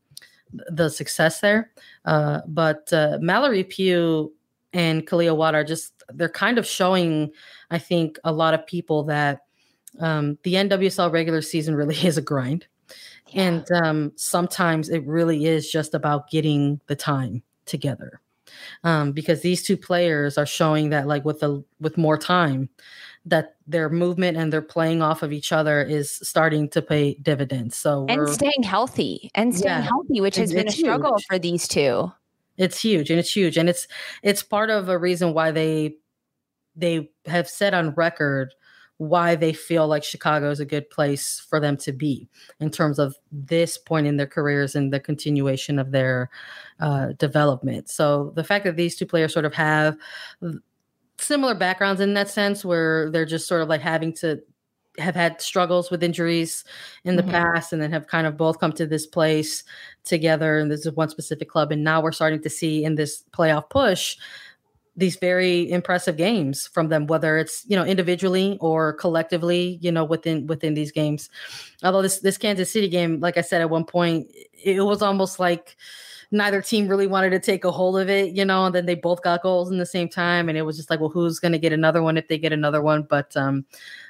the 0.51 0.89
success 0.89 1.39
there. 1.39 1.71
Uh, 2.03 2.41
but 2.47 2.91
uh, 2.91 3.17
Mallory 3.21 3.63
Pugh 3.63 4.33
and 4.73 5.07
Kealia 5.07 5.35
Watt 5.35 5.55
are 5.55 5.63
just 5.63 5.94
they're 6.13 6.29
kind 6.29 6.57
of 6.57 6.65
showing, 6.65 7.31
I 7.71 7.79
think, 7.79 8.19
a 8.23 8.31
lot 8.31 8.53
of 8.53 8.65
people 8.65 9.03
that 9.03 9.41
um, 9.99 10.37
the 10.43 10.55
NWSL 10.55 11.11
regular 11.11 11.41
season 11.41 11.75
really 11.81 11.95
is 11.95 12.17
a 12.17 12.21
grind. 12.21 12.67
Yeah. 13.29 13.43
And 13.43 13.71
um, 13.71 14.11
sometimes 14.15 14.89
it 14.89 15.05
really 15.05 15.45
is 15.45 15.71
just 15.71 15.93
about 15.93 16.29
getting 16.29 16.79
the 16.87 16.95
time 16.95 17.43
together. 17.65 18.21
Um, 18.83 19.11
because 19.11 19.41
these 19.41 19.63
two 19.63 19.75
players 19.75 20.37
are 20.37 20.45
showing 20.45 20.89
that 20.91 21.07
like 21.07 21.25
with 21.25 21.39
the 21.39 21.63
with 21.79 21.97
more 21.97 22.17
time 22.17 22.69
that 23.25 23.55
their 23.67 23.89
movement 23.89 24.37
and 24.37 24.53
their 24.53 24.61
playing 24.61 25.01
off 25.01 25.23
of 25.23 25.33
each 25.33 25.51
other 25.51 25.81
is 25.81 26.11
starting 26.11 26.69
to 26.69 26.81
pay 26.81 27.15
dividends. 27.15 27.75
So 27.75 28.05
and 28.07 28.29
staying 28.29 28.63
healthy 28.63 29.31
and 29.33 29.53
staying 29.55 29.79
yeah, 29.79 29.81
healthy, 29.81 30.21
which 30.21 30.35
has 30.35 30.53
been 30.53 30.67
a 30.67 30.71
struggle 30.71 31.15
huge. 31.15 31.25
for 31.25 31.39
these 31.39 31.67
two. 31.67 32.11
It's 32.57 32.79
huge 32.79 33.09
and 33.09 33.19
it's 33.19 33.35
huge 33.35 33.57
and 33.57 33.69
it's 33.69 33.87
it's 34.23 34.43
part 34.43 34.69
of 34.69 34.89
a 34.89 34.97
reason 34.97 35.33
why 35.33 35.51
they 35.51 35.95
they 36.75 37.09
have 37.25 37.49
said 37.49 37.73
on 37.73 37.93
record 37.95 38.53
why 38.97 39.35
they 39.35 39.51
feel 39.51 39.87
like 39.87 40.03
Chicago 40.03 40.49
is 40.49 40.61
a 40.61 40.65
good 40.65 40.89
place 40.89 41.45
for 41.49 41.59
them 41.59 41.75
to 41.75 41.91
be 41.91 42.29
in 42.61 42.69
terms 42.69 42.97
of 42.97 43.15
this 43.29 43.77
point 43.77 44.07
in 44.07 44.15
their 44.15 44.27
careers 44.27 44.73
and 44.73 44.93
the 44.93 45.01
continuation 45.01 45.79
of 45.79 45.91
their 45.91 46.29
uh, 46.79 47.07
development. 47.17 47.89
So 47.89 48.31
the 48.35 48.43
fact 48.43 48.63
that 48.63 48.77
these 48.77 48.95
two 48.95 49.05
players 49.05 49.33
sort 49.33 49.43
of 49.43 49.53
have 49.53 49.97
similar 51.19 51.55
backgrounds 51.55 51.99
in 51.99 52.13
that 52.13 52.29
sense, 52.29 52.63
where 52.63 53.11
they're 53.11 53.25
just 53.25 53.47
sort 53.47 53.61
of 53.61 53.67
like 53.67 53.81
having 53.81 54.13
to 54.13 54.41
have 54.97 55.15
had 55.15 55.41
struggles 55.41 55.91
with 55.91 56.03
injuries 56.03 56.63
in 57.03 57.15
the 57.15 57.21
mm-hmm. 57.21 57.31
past 57.31 57.73
and 57.73 57.81
then 57.81 57.91
have 57.91 58.07
kind 58.07 58.27
of 58.27 58.37
both 58.37 58.59
come 58.59 58.71
to 58.73 58.85
this 58.85 59.05
place 59.05 59.63
together 60.03 60.59
and 60.59 60.71
this 60.71 60.85
is 60.85 60.91
one 60.93 61.09
specific 61.09 61.49
club 61.49 61.71
and 61.71 61.83
now 61.83 62.01
we're 62.01 62.11
starting 62.11 62.41
to 62.41 62.49
see 62.49 62.83
in 62.83 62.95
this 62.95 63.23
playoff 63.31 63.69
push 63.69 64.17
these 64.97 65.17
very 65.17 65.69
impressive 65.69 66.15
games 66.15 66.67
from 66.67 66.87
them 66.87 67.07
whether 67.07 67.37
it's 67.37 67.65
you 67.67 67.75
know 67.75 67.83
individually 67.83 68.57
or 68.61 68.93
collectively 68.93 69.77
you 69.81 69.91
know 69.91 70.05
within 70.05 70.47
within 70.47 70.73
these 70.73 70.91
games 70.91 71.29
although 71.83 72.01
this 72.01 72.19
this 72.19 72.37
kansas 72.37 72.71
city 72.71 72.87
game 72.87 73.19
like 73.19 73.37
i 73.37 73.41
said 73.41 73.61
at 73.61 73.69
one 73.69 73.85
point 73.85 74.31
it 74.53 74.81
was 74.81 75.01
almost 75.01 75.39
like 75.39 75.75
neither 76.31 76.61
team 76.61 76.87
really 76.87 77.07
wanted 77.07 77.29
to 77.29 77.39
take 77.39 77.63
a 77.63 77.71
hold 77.71 77.97
of 77.97 78.09
it 78.09 78.33
you 78.33 78.43
know 78.45 78.65
and 78.65 78.75
then 78.75 78.85
they 78.85 78.95
both 78.95 79.21
got 79.21 79.41
goals 79.41 79.71
in 79.71 79.77
the 79.77 79.85
same 79.85 80.09
time 80.09 80.49
and 80.49 80.57
it 80.57 80.63
was 80.63 80.77
just 80.77 80.89
like 80.89 80.99
well 80.99 81.09
who's 81.09 81.39
going 81.39 81.51
to 81.51 81.59
get 81.59 81.73
another 81.73 82.01
one 82.01 82.17
if 82.17 82.27
they 82.27 82.37
get 82.37 82.53
another 82.53 82.81
one? 82.81 83.03
But 83.03 83.35
um 83.37 83.65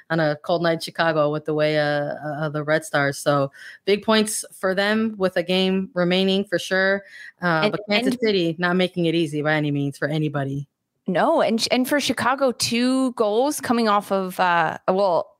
on 0.08 0.20
a 0.20 0.36
cold 0.36 0.62
night 0.62 0.74
in 0.74 0.80
chicago 0.80 1.32
with 1.32 1.44
the 1.46 1.54
way 1.54 1.78
uh, 1.78 2.14
uh, 2.14 2.48
the 2.48 2.62
red 2.62 2.84
stars. 2.84 3.18
So 3.18 3.50
big 3.86 4.04
points 4.04 4.44
for 4.52 4.74
them 4.74 5.14
with 5.18 5.36
a 5.36 5.42
game 5.42 5.90
remaining 5.94 6.44
for 6.44 6.58
sure. 6.58 7.02
Uh, 7.42 7.62
and, 7.64 7.72
but 7.72 7.80
kansas 7.88 8.14
and- 8.14 8.20
city 8.20 8.56
not 8.58 8.76
making 8.76 9.06
it 9.06 9.14
easy 9.14 9.42
by 9.42 9.54
any 9.54 9.70
means 9.70 9.98
for 9.98 10.08
anybody. 10.08 10.68
No, 11.08 11.40
and 11.40 11.66
and 11.70 11.88
for 11.88 12.00
Chicago, 12.00 12.50
two 12.50 13.12
goals 13.12 13.60
coming 13.60 13.88
off 13.88 14.10
of 14.10 14.40
uh, 14.40 14.78
well 14.88 15.35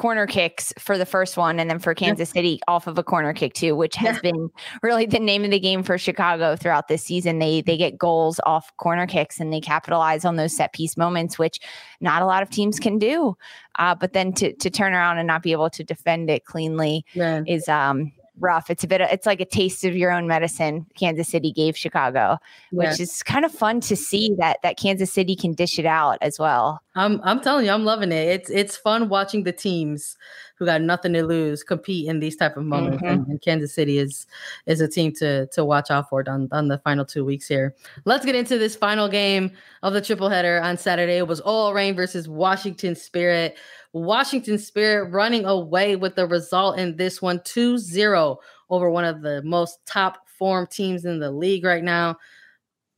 corner 0.00 0.26
kicks 0.26 0.72
for 0.78 0.96
the 0.96 1.04
first 1.04 1.36
one 1.36 1.60
and 1.60 1.68
then 1.68 1.78
for 1.78 1.94
Kansas 1.94 2.30
yeah. 2.30 2.38
City 2.38 2.60
off 2.66 2.86
of 2.86 2.96
a 2.96 3.02
corner 3.02 3.34
kick 3.34 3.52
too 3.52 3.76
which 3.76 3.96
has 3.96 4.16
yeah. 4.16 4.30
been 4.32 4.48
really 4.82 5.04
the 5.04 5.18
name 5.18 5.44
of 5.44 5.50
the 5.50 5.60
game 5.60 5.82
for 5.82 5.98
Chicago 5.98 6.56
throughout 6.56 6.88
this 6.88 7.02
season 7.02 7.38
they 7.38 7.60
they 7.60 7.76
get 7.76 7.98
goals 7.98 8.40
off 8.46 8.74
corner 8.78 9.06
kicks 9.06 9.40
and 9.40 9.52
they 9.52 9.60
capitalize 9.60 10.24
on 10.24 10.36
those 10.36 10.56
set 10.56 10.72
piece 10.72 10.96
moments 10.96 11.38
which 11.38 11.60
not 12.00 12.22
a 12.22 12.24
lot 12.24 12.42
of 12.42 12.48
teams 12.48 12.80
can 12.80 12.98
do 12.98 13.36
uh, 13.78 13.94
but 13.94 14.14
then 14.14 14.32
to 14.32 14.54
to 14.54 14.70
turn 14.70 14.94
around 14.94 15.18
and 15.18 15.26
not 15.26 15.42
be 15.42 15.52
able 15.52 15.68
to 15.68 15.84
defend 15.84 16.30
it 16.30 16.46
cleanly 16.46 17.04
yeah. 17.12 17.42
is 17.46 17.68
um 17.68 18.10
rough. 18.40 18.70
It's 18.70 18.84
a 18.84 18.86
bit, 18.86 19.00
of, 19.00 19.08
it's 19.10 19.26
like 19.26 19.40
a 19.40 19.44
taste 19.44 19.84
of 19.84 19.96
your 19.96 20.10
own 20.10 20.26
medicine. 20.26 20.86
Kansas 20.98 21.28
City 21.28 21.52
gave 21.52 21.76
Chicago, 21.76 22.38
which 22.72 22.98
is 23.00 23.22
kind 23.22 23.44
of 23.44 23.52
fun 23.52 23.80
to 23.82 23.96
see 23.96 24.34
that 24.38 24.58
that 24.62 24.76
Kansas 24.76 25.12
City 25.12 25.36
can 25.36 25.52
dish 25.52 25.78
it 25.78 25.86
out 25.86 26.18
as 26.20 26.38
well. 26.38 26.80
I'm 26.94 27.20
I'm 27.22 27.40
telling 27.40 27.66
you, 27.66 27.70
I'm 27.70 27.84
loving 27.84 28.12
it. 28.12 28.28
It's 28.28 28.50
it's 28.50 28.76
fun 28.76 29.08
watching 29.08 29.44
the 29.44 29.52
teams 29.52 30.16
who 30.60 30.66
got 30.66 30.82
nothing 30.82 31.14
to 31.14 31.24
lose 31.24 31.64
compete 31.64 32.06
in 32.06 32.20
these 32.20 32.36
type 32.36 32.56
of 32.58 32.64
moments. 32.64 33.02
Mm-hmm. 33.02 33.12
And, 33.12 33.26
and, 33.26 33.42
Kansas 33.42 33.74
City 33.74 33.98
is 33.98 34.26
is 34.66 34.80
a 34.80 34.86
team 34.86 35.10
to 35.14 35.46
to 35.46 35.64
watch 35.64 35.90
out 35.90 36.08
for 36.10 36.22
on, 36.28 36.48
on 36.52 36.68
the 36.68 36.78
final 36.78 37.04
two 37.04 37.24
weeks 37.24 37.48
here. 37.48 37.74
Let's 38.04 38.26
get 38.26 38.34
into 38.34 38.58
this 38.58 38.76
final 38.76 39.08
game 39.08 39.50
of 39.82 39.94
the 39.94 40.02
triple 40.02 40.28
header 40.28 40.60
on 40.60 40.76
Saturday. 40.76 41.16
It 41.16 41.26
was 41.26 41.40
OL 41.40 41.72
Reign 41.72 41.96
versus 41.96 42.28
Washington 42.28 42.94
Spirit. 42.94 43.56
Washington 43.94 44.58
Spirit 44.58 45.10
running 45.10 45.46
away 45.46 45.96
with 45.96 46.14
the 46.14 46.26
result 46.26 46.78
in 46.78 46.96
this 46.96 47.20
one 47.20 47.40
2 47.44 47.78
0 47.78 48.38
over 48.68 48.90
one 48.90 49.04
of 49.04 49.22
the 49.22 49.42
most 49.42 49.78
top 49.86 50.28
form 50.38 50.66
teams 50.66 51.06
in 51.06 51.18
the 51.18 51.30
league 51.30 51.64
right 51.64 51.82
now. 51.82 52.16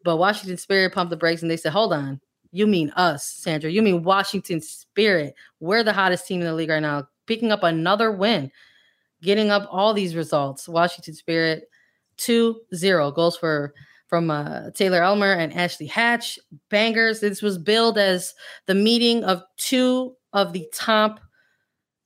But 0.05 0.17
Washington 0.17 0.57
Spirit 0.57 0.93
pumped 0.93 1.11
the 1.11 1.17
brakes 1.17 1.43
and 1.43 1.51
they 1.51 1.57
said, 1.57 1.73
hold 1.73 1.93
on. 1.93 2.21
You 2.55 2.67
mean 2.67 2.91
us, 2.91 3.25
Sandra. 3.25 3.71
You 3.71 3.81
mean 3.81 4.03
Washington 4.03 4.61
Spirit. 4.61 5.35
We're 5.61 5.83
the 5.83 5.93
hottest 5.93 6.27
team 6.27 6.41
in 6.41 6.47
the 6.47 6.53
league 6.53 6.69
right 6.69 6.83
now, 6.83 7.09
picking 7.27 7.53
up 7.53 7.63
another 7.63 8.13
win, 8.13 8.51
getting 9.23 9.51
up 9.51 9.69
all 9.71 9.95
these 9.95 10.15
results. 10.15 10.69
Washington 10.69 11.15
Spirit 11.15 11.65
2 12.19 12.61
0 12.75 13.11
goals 13.13 13.37
for 13.37 13.75
from 14.09 14.31
uh, 14.31 14.71
Taylor 14.73 15.03
Aylmer 15.03 15.33
and 15.33 15.55
Ashley 15.55 15.87
Hatch. 15.87 16.39
Bangers. 16.69 17.21
This 17.21 17.41
was 17.41 17.57
billed 17.57 17.97
as 17.97 18.35
the 18.67 18.75
meeting 18.75 19.25
of 19.25 19.43
two 19.57 20.15
of 20.35 20.53
the 20.53 20.69
top 20.75 21.19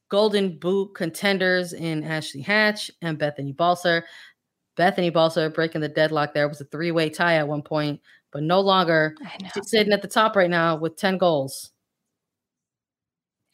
Golden 0.08 0.56
Boot 0.58 0.94
contenders 0.94 1.72
in 1.72 2.04
Ashley 2.04 2.42
Hatch 2.42 2.92
and 3.02 3.18
Bethany 3.18 3.52
Balcer. 3.52 4.04
Bethany 4.76 5.10
Balcer 5.10 5.50
breaking 5.50 5.80
the 5.80 5.88
deadlock 5.88 6.32
there 6.32 6.48
was 6.48 6.60
a 6.60 6.64
three 6.66 6.92
way 6.92 7.10
tie 7.10 7.38
at 7.38 7.48
one 7.48 7.62
point, 7.62 8.00
but 8.30 8.42
no 8.44 8.60
longer. 8.60 9.16
She's 9.52 9.70
sitting 9.70 9.92
at 9.92 10.02
the 10.02 10.08
top 10.08 10.36
right 10.36 10.50
now 10.50 10.76
with 10.76 10.96
10 10.96 11.18
goals. 11.18 11.72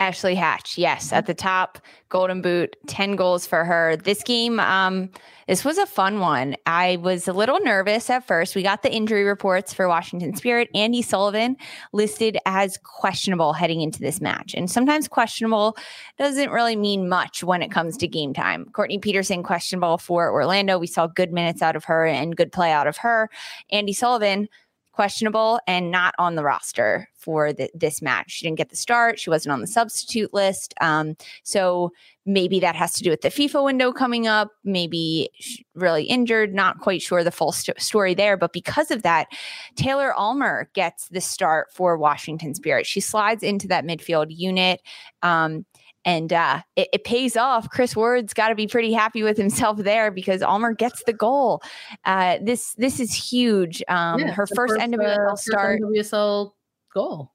Ashley 0.03 0.35
Hatch, 0.35 0.77
yes, 0.77 1.13
at 1.13 1.27
the 1.27 1.35
top, 1.35 1.79
Golden 2.09 2.43
Boot, 2.43 2.77
10 2.89 3.15
goals 3.15 3.47
for 3.47 3.65
her. 3.65 3.97
This 3.97 4.21
game, 4.25 4.59
um, 4.59 5.09
this 5.47 5.65
was 5.65 5.79
a 5.79 5.87
fun 5.87 6.19
one. 6.19 6.57
I 6.67 6.97
was 6.97 7.29
a 7.29 7.33
little 7.33 7.61
nervous 7.61 8.11
at 8.11 8.27
first. 8.27 8.57
We 8.57 8.65
got 8.65 8.83
the 8.83 8.93
injury 8.93 9.23
reports 9.23 9.73
for 9.73 9.87
Washington 9.87 10.35
Spirit. 10.35 10.69
Andi 10.75 11.05
Sullivan 11.05 11.57
listed 11.93 12.37
as 12.47 12.79
questionable 12.79 13.53
heading 13.53 13.81
into 13.81 14.01
this 14.01 14.21
match. 14.21 14.55
And 14.55 14.69
sometimes 14.69 15.07
questionable 15.07 15.77
doesn't 16.19 16.51
really 16.51 16.75
mean 16.75 17.09
much 17.09 17.45
when 17.45 17.63
it 17.63 17.71
comes 17.71 17.97
to 17.99 18.09
game 18.09 18.35
time. 18.35 18.65
Courtney 18.73 18.99
Petersen, 18.99 19.45
questionable 19.45 19.99
for 19.99 20.33
Orlando. 20.33 20.79
We 20.79 20.89
saw 20.89 21.07
good 21.07 21.33
minutes 21.33 21.63
out 21.63 21.77
of 21.77 21.85
her 21.85 22.07
and 22.07 22.37
good 22.37 22.51
play 22.51 22.73
out 22.73 22.89
of 22.89 22.97
her. 22.97 23.31
Andi 23.73 23.95
Sullivan, 23.95 24.49
questionable 24.93 25.59
and 25.67 25.91
not 25.91 26.15
on 26.19 26.35
the 26.35 26.45
roster 26.45 27.09
for 27.17 27.53
the, 27.53 27.71
this 27.75 28.03
match. 28.03 28.31
She 28.31 28.47
didn't 28.47 28.59
get 28.59 28.71
the 28.71 28.77
start. 28.77 29.19
She 29.19 29.31
wasn't 29.31 29.53
on 29.53 29.61
the 29.61 29.67
substitute 29.67 30.35
list. 30.35 30.75
Um, 30.81 31.17
so 31.45 31.93
maybe 32.27 32.61
that 32.61 32.75
has 32.75 32.93
to 32.95 33.03
do 33.03 33.11
with 33.11 33.23
the 33.23 33.29
FIFA 33.29 33.65
window 33.65 33.93
coming 33.93 34.27
up. 34.27 34.51
Maybe 34.65 35.31
really 35.75 36.05
injured. 36.05 36.55
Not 36.55 36.81
quite 36.81 37.01
sure 37.01 37.25
the 37.25 37.31
full 37.31 37.53
st- 37.53 37.81
story 37.81 38.15
there. 38.15 38.37
But 38.37 38.53
because 38.53 38.91
of 38.91 39.03
that, 39.03 39.29
Taylor 39.77 40.13
Aylmer 40.19 40.69
gets 40.75 41.09
the 41.09 41.21
start 41.21 41.73
for 41.73 41.97
Washington 41.97 42.55
Spirit. 42.55 42.87
She 42.87 43.01
slides 43.01 43.43
into 43.43 43.69
that 43.69 43.85
midfield 43.85 44.27
unit. 44.31 44.81
Um, 45.23 45.65
and 46.05 46.33
uh, 46.33 46.63
it, 46.77 46.89
it, 46.93 47.05
pays 47.05 47.37
off. 47.37 47.69
Kris 47.71 47.95
Ward's 47.95 48.35
got 48.35 48.49
to 48.49 48.55
be 48.55 48.67
pretty 48.67 48.93
happy 48.93 49.23
with 49.23 49.37
himself 49.37 49.79
there 49.79 50.11
because 50.11 50.43
Aylmer 50.43 50.75
gets 50.75 51.03
the 51.05 51.13
goal. 51.13 51.63
Uh, 52.05 52.39
this 52.43 52.75
this 52.75 53.01
is 53.01 53.13
huge. 53.13 53.83
Um, 53.89 54.21
yeah, 54.21 54.33
her 54.33 54.47
first, 54.47 54.75
first 54.75 54.81
NWSL 54.81 55.33
uh, 55.33 55.37
start. 55.37 55.81
First 55.81 56.13
NWSL 56.13 56.53
goal. 56.95 57.33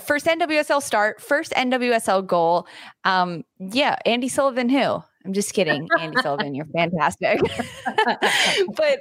First 0.00 0.26
NWSL 0.26 0.82
start, 0.82 1.20
first 1.20 1.52
NWSL 1.52 2.26
goal. 2.26 2.66
Um, 3.04 3.44
yeah, 3.58 3.96
Andi 4.06 4.30
Sullivan, 4.30 4.68
who? 4.68 5.02
I'm 5.24 5.32
just 5.32 5.52
kidding, 5.52 5.88
Andi 5.98 6.22
Sullivan. 6.22 6.54
You're 6.54 6.66
fantastic. 6.66 7.40
but 8.76 9.00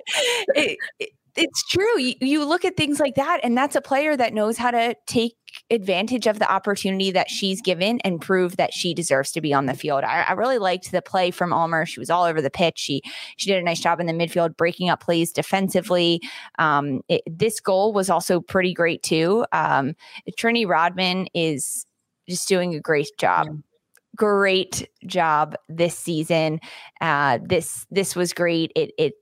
it, 0.55 0.77
it, 0.99 1.09
it's 1.35 1.67
true. 1.67 1.99
You, 1.99 2.15
you 2.21 2.45
look 2.45 2.65
at 2.65 2.75
things 2.75 2.99
like 2.99 3.15
that, 3.15 3.39
and 3.43 3.55
that's 3.55 3.75
a 3.75 3.81
player 3.81 4.17
that 4.17 4.33
knows 4.33 4.57
how 4.57 4.71
to 4.71 4.95
take 5.05 5.35
advantage 5.71 6.27
of 6.27 6.39
the 6.39 6.51
opportunity 6.51 7.11
that 7.11 7.29
she's 7.29 7.61
given 7.61 7.99
and 8.01 8.21
prove 8.21 8.57
that 8.57 8.73
she 8.73 8.93
deserves 8.93 9.31
to 9.31 9.41
be 9.41 9.53
on 9.53 9.65
the 9.65 9.73
field. 9.73 10.03
I, 10.03 10.23
I, 10.23 10.33
really 10.33 10.57
liked 10.57 10.91
the 10.91 11.01
play 11.01 11.31
from 11.31 11.53
Aylmer. 11.53 11.85
She 11.85 11.99
was 11.99 12.09
all 12.09 12.23
over 12.23 12.41
the 12.41 12.49
pitch. 12.49 12.79
She 12.79 13.01
she 13.37 13.49
did 13.49 13.59
a 13.59 13.63
nice 13.63 13.79
job 13.79 13.99
in 13.99 14.07
the 14.07 14.13
midfield, 14.13 14.57
breaking 14.57 14.89
up 14.89 15.01
plays 15.01 15.31
defensively. 15.31 16.21
Um, 16.57 17.01
it, 17.07 17.21
this 17.27 17.59
goal 17.59 17.93
was 17.93 18.09
also 18.09 18.39
pretty 18.41 18.73
great 18.73 19.03
too. 19.03 19.45
Um, 19.51 19.95
Trinity 20.37 20.65
Rodman 20.65 21.27
is 21.33 21.85
just 22.27 22.47
doing 22.47 22.75
a 22.75 22.79
great 22.79 23.09
job. 23.17 23.47
Yeah 23.47 23.53
great 24.15 24.89
job 25.05 25.55
this 25.69 25.97
season. 25.97 26.59
Uh, 26.99 27.39
this 27.41 27.87
this 27.89 28.17
was 28.17 28.33
great. 28.33 28.71
It 28.75 28.91
it 28.97 29.13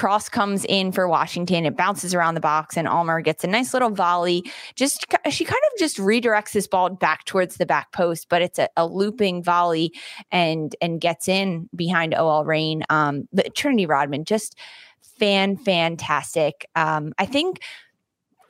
cross 0.00 0.30
comes 0.30 0.64
in 0.64 0.92
for 0.92 1.06
Washington. 1.06 1.66
It 1.66 1.76
bounces 1.76 2.14
around 2.14 2.32
the 2.32 2.40
box, 2.40 2.74
and 2.74 2.88
Aylmer 2.88 3.20
gets 3.20 3.44
a 3.44 3.46
nice 3.46 3.74
little 3.74 3.90
volley. 3.90 4.50
Just 4.74 5.04
she 5.28 5.44
kind 5.44 5.60
of 5.70 5.78
just 5.78 5.98
redirects 5.98 6.52
this 6.52 6.66
ball 6.66 6.88
back 6.88 7.26
towards 7.26 7.56
the 7.56 7.66
back 7.66 7.92
post, 7.92 8.30
but 8.30 8.40
it's 8.40 8.58
a, 8.58 8.70
a 8.78 8.86
looping 8.86 9.42
volley 9.42 9.92
and 10.32 10.74
and 10.80 11.02
gets 11.02 11.28
in 11.28 11.68
behind 11.76 12.14
OL 12.14 12.46
Reign. 12.46 12.82
Um, 12.88 13.28
but 13.30 13.54
Trinity 13.54 13.84
Rodman 13.84 14.24
just 14.24 14.56
fan 15.02 15.58
fantastic. 15.58 16.66
Um, 16.74 17.12
I 17.18 17.26
think 17.26 17.60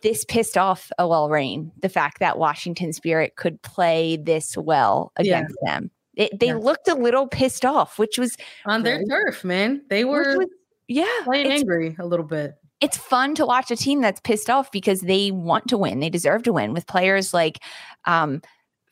this 0.05 0.25
pissed 0.25 0.57
off 0.57 0.93
OL 1.01 1.31
Reign, 1.31 1.73
the 1.83 1.89
fact 1.89 2.21
that 2.21 2.39
Washington 2.39 2.93
Spirit 2.93 3.35
could 3.35 3.61
play 3.63 4.17
this 4.17 4.57
well 4.57 5.11
against 5.17 5.57
yeah. 5.65 5.79
them. 5.79 5.91
It, 6.15 6.39
they 6.39 6.49
yeah. 6.49 6.57
looked 6.57 6.87
a 6.87 6.95
little 6.95 7.27
pissed 7.27 7.65
off, 7.65 7.99
which 7.99 8.19
was 8.19 8.37
on 8.67 8.85
their 8.85 9.03
turf, 9.05 9.43
man. 9.43 9.83
They 9.89 10.05
were 10.05 10.47
yeah, 10.91 11.07
playing 11.23 11.53
angry 11.53 11.95
a 12.01 12.05
little 12.05 12.27
bit. 12.27 12.57
It's 12.81 12.97
fun 12.97 13.37
to 13.37 13.47
watch 13.47 13.71
a 13.71 13.77
team 13.77 14.01
that's 14.01 14.21
pissed 14.21 14.51
off 14.51 14.73
because 14.73 15.03
they 15.03 15.31
want 15.31 15.69
to 15.69 15.79
win. 15.79 16.01
They 16.01 16.11
deserve 16.11 16.43
to 16.45 16.53
win 16.53 16.73
with 16.73 16.89
players 16.89 17.33
like 17.33 17.61
um, 18.07 18.43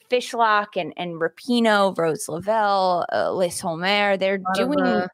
Fishlock 0.08 0.68
and 0.76 0.92
and 0.96 1.20
Rapinoe, 1.20 1.98
Rose 1.98 2.28
Lavelle, 2.28 3.04
uh, 3.12 3.32
Liz 3.32 3.58
Holmer. 3.58 4.16
They're 4.16 4.40
doing 4.54 4.80
of, 4.80 4.86
uh, 4.86 5.08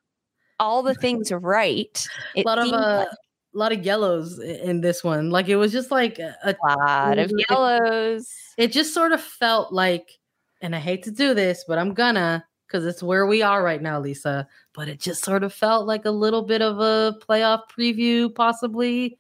all 0.61 0.83
the 0.83 0.95
things 1.01 1.33
right. 1.33 2.07
A 2.37 2.43
lot 2.43 2.59
of 2.59 2.71
uh, 2.71 2.99
like, 2.99 3.09
a 3.09 3.59
lot 3.59 3.73
of 3.73 3.83
yellows 3.83 4.39
in 4.39 4.83
this 4.83 5.03
one. 5.03 5.31
Like 5.31 5.49
it 5.49 5.57
was 5.57 5.73
just 5.73 5.91
like 5.91 6.19
a, 6.19 6.37
a 6.45 6.55
lot 6.77 7.19
of 7.19 7.33
yellows. 7.49 8.29
It 8.59 8.73
just 8.73 8.93
sort 8.93 9.13
of 9.13 9.23
felt 9.23 9.73
like, 9.73 10.11
and 10.61 10.77
I 10.77 10.81
hate 10.81 11.05
to 11.05 11.11
do 11.11 11.33
this, 11.33 11.65
but 11.67 11.79
I'm 11.79 11.95
gonna 11.95 12.45
because 12.67 12.87
it's 12.87 13.03
where 13.03 13.27
we 13.27 13.43
are 13.43 13.63
right 13.63 13.83
now, 13.83 14.01
Lisa. 14.01 14.49
But 14.73 14.89
it 14.89 15.01
just 15.01 15.25
sort 15.25 15.45
of 15.45 15.53
felt 15.53 15.87
like 15.87 16.05
a 16.05 16.11
little 16.11 16.43
bit 16.43 16.63
of 16.63 16.81
a 16.81 17.17
playoff 17.27 17.63
preview, 17.77 18.35
possibly. 18.35 19.19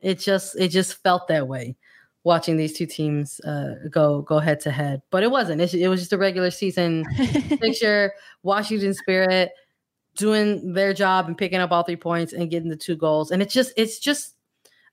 It 0.00 0.18
just 0.18 0.58
it 0.58 0.68
just 0.68 1.02
felt 1.02 1.28
that 1.28 1.48
way 1.48 1.76
watching 2.22 2.56
these 2.56 2.76
two 2.76 2.86
teams 2.86 3.40
uh, 3.40 3.74
go 3.90 4.22
go 4.22 4.38
head 4.38 4.60
to 4.60 4.70
head. 4.70 5.02
But 5.10 5.22
it 5.22 5.30
wasn't. 5.30 5.60
It, 5.60 5.74
it 5.74 5.88
was 5.88 6.00
just 6.00 6.12
a 6.12 6.18
regular 6.18 6.50
season 6.50 7.04
picture. 7.60 8.12
Washington 8.42 8.94
Spirit 8.94 9.50
doing 10.16 10.72
their 10.72 10.92
job 10.92 11.26
and 11.26 11.38
picking 11.38 11.60
up 11.60 11.70
all 11.70 11.82
three 11.82 11.96
points 11.96 12.32
and 12.32 12.50
getting 12.50 12.68
the 12.68 12.76
two 12.76 12.96
goals. 12.96 13.30
And 13.30 13.42
it's 13.42 13.54
just 13.54 13.72
it's 13.76 13.98
just 13.98 14.34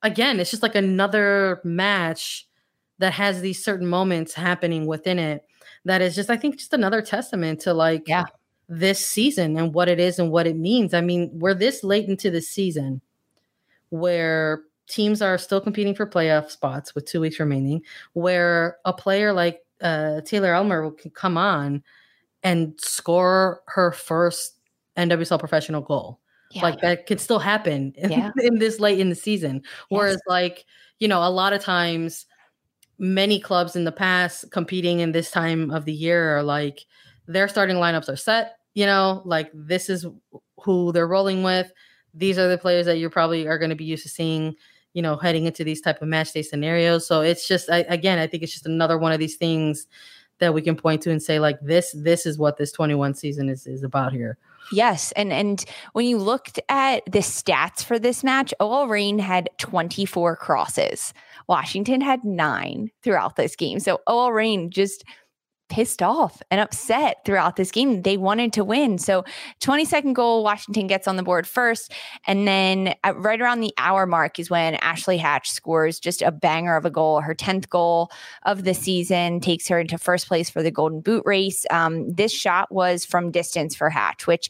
again, 0.03 0.39
it's 0.39 0.51
just 0.51 0.63
like 0.63 0.75
another 0.75 1.61
match 1.63 2.47
that 2.99 3.13
has 3.13 3.41
these 3.41 3.63
certain 3.63 3.87
moments 3.87 4.33
happening 4.33 4.85
within 4.87 5.19
it 5.19 5.43
that 5.87 6.01
is 6.01 6.15
just 6.15 6.29
I 6.29 6.37
think 6.37 6.57
just 6.57 6.73
another 6.73 7.01
testament 7.01 7.61
to 7.61 7.73
like 7.73 8.03
yeah 8.07 8.25
this 8.69 9.05
season 9.05 9.57
and 9.57 9.73
what 9.73 9.87
it 9.87 9.99
is 9.99 10.19
and 10.19 10.31
what 10.31 10.47
it 10.47 10.57
means. 10.57 10.93
I 10.93 11.01
mean, 11.01 11.29
we're 11.33 11.53
this 11.53 11.83
late 11.83 12.07
into 12.07 12.29
the 12.29 12.41
season 12.41 13.01
where 13.89 14.63
teams 14.87 15.21
are 15.21 15.37
still 15.37 15.61
competing 15.61 15.95
for 15.95 16.05
playoff 16.05 16.49
spots 16.49 16.93
with 16.93 17.05
two 17.05 17.21
weeks 17.21 17.39
remaining, 17.39 17.81
where 18.13 18.77
a 18.85 18.93
player 18.93 19.31
like 19.33 19.61
uh, 19.81 20.21
Taylor 20.21 20.53
Aylmer 20.53 20.91
can 20.91 21.11
come 21.11 21.37
on 21.37 21.83
and 22.43 22.73
score 22.79 23.61
her 23.67 23.91
first 23.91 24.59
NWSL 24.97 25.39
professional 25.39 25.81
goal. 25.81 26.19
Yeah. 26.51 26.63
Like 26.63 26.81
that 26.81 27.07
could 27.07 27.19
still 27.19 27.39
happen 27.39 27.93
in, 27.97 28.11
yeah. 28.11 28.31
in, 28.41 28.59
this 28.59 28.79
late 28.79 28.99
in 28.99 29.09
the 29.09 29.15
season. 29.15 29.63
Whereas, 29.89 30.15
yes. 30.15 30.21
like, 30.27 30.65
you 30.99 31.07
know, 31.07 31.21
a 31.21 31.29
lot 31.29 31.53
of 31.53 31.61
times 31.61 32.25
many 32.99 33.39
clubs 33.39 33.75
in 33.75 33.83
the 33.83 33.91
past 33.91 34.51
competing 34.51 34.99
in 34.99 35.11
this 35.11 35.31
time 35.31 35.71
of 35.71 35.85
the 35.85 35.93
year 35.93 36.37
are 36.37 36.43
like 36.43 36.85
their 37.27 37.47
starting 37.47 37.77
lineups 37.77 38.09
are 38.09 38.15
set, 38.15 38.57
you 38.73 38.85
know, 38.85 39.21
like 39.25 39.51
this 39.53 39.89
is 39.89 40.05
who 40.61 40.91
they're 40.91 41.07
rolling 41.07 41.43
with. 41.43 41.71
These 42.13 42.37
are 42.37 42.47
the 42.47 42.57
players 42.57 42.85
that 42.85 42.97
you 42.97 43.09
probably 43.09 43.47
are 43.47 43.59
going 43.59 43.69
to 43.69 43.75
be 43.75 43.85
used 43.85 44.03
to 44.03 44.09
seeing, 44.09 44.55
you 44.93 45.01
know, 45.01 45.15
heading 45.17 45.45
into 45.45 45.63
these 45.63 45.81
type 45.81 46.01
of 46.01 46.07
match 46.07 46.33
day 46.33 46.41
scenarios. 46.41 47.05
So 47.05 47.21
it's 47.21 47.47
just 47.47 47.69
I, 47.69 47.79
again, 47.89 48.17
I 48.17 48.27
think 48.27 48.43
it's 48.43 48.53
just 48.53 48.65
another 48.65 48.97
one 48.97 49.11
of 49.11 49.19
these 49.19 49.35
things 49.35 49.87
that 50.39 50.53
we 50.53 50.61
can 50.61 50.75
point 50.75 51.01
to 51.01 51.11
and 51.11 51.21
say 51.21 51.39
like 51.39 51.59
this 51.61 51.95
this 51.97 52.25
is 52.25 52.37
what 52.37 52.57
this 52.57 52.71
21 52.71 53.13
season 53.15 53.49
is 53.49 53.67
is 53.67 53.83
about 53.83 54.13
here. 54.13 54.37
Yes, 54.71 55.11
and 55.13 55.31
and 55.31 55.63
when 55.93 56.05
you 56.05 56.17
looked 56.17 56.59
at 56.69 57.03
the 57.05 57.19
stats 57.19 57.83
for 57.83 57.97
this 57.97 58.23
match, 58.23 58.53
OL 58.59 58.87
Reign 58.87 59.19
had 59.19 59.49
24 59.59 60.35
crosses. 60.35 61.13
Washington 61.47 62.01
had 62.01 62.23
9 62.23 62.91
throughout 63.03 63.35
this 63.35 63.55
game. 63.55 63.79
So 63.79 63.99
OL 64.07 64.33
Reign 64.33 64.69
just 64.69 65.05
pissed 65.69 66.01
off 66.01 66.41
and 66.49 66.59
upset 66.59 67.23
throughout 67.25 67.55
this 67.55 67.71
game. 67.71 68.01
They 68.01 68.17
wanted 68.17 68.53
to 68.53 68.63
win. 68.63 68.97
So, 68.97 69.23
22nd 69.61 70.13
goal, 70.13 70.43
Washington 70.43 70.87
gets 70.87 71.07
on 71.07 71.15
the 71.15 71.23
board 71.23 71.47
first. 71.47 71.93
And 72.25 72.47
then 72.47 72.95
right 73.15 73.41
around 73.41 73.61
the 73.61 73.73
hour 73.77 74.05
mark 74.05 74.39
is 74.39 74.49
when 74.49 74.75
Ashley 74.75 75.17
Hatch 75.17 75.51
scores 75.51 75.99
just 75.99 76.21
a 76.21 76.31
banger 76.31 76.75
of 76.75 76.85
a 76.85 76.89
goal. 76.89 77.21
Her 77.21 77.35
10th 77.35 77.69
goal 77.69 78.11
of 78.43 78.63
the 78.63 78.73
season 78.73 79.39
takes 79.39 79.67
her 79.67 79.79
into 79.79 79.97
first 79.97 80.27
place 80.27 80.49
for 80.49 80.63
the 80.63 80.71
Golden 80.71 81.01
Boot 81.01 81.23
race. 81.25 81.65
Um, 81.69 82.09
this 82.09 82.31
shot 82.31 82.71
was 82.71 83.05
from 83.05 83.31
distance 83.31 83.75
for 83.75 83.89
Hatch, 83.89 84.27
which 84.27 84.49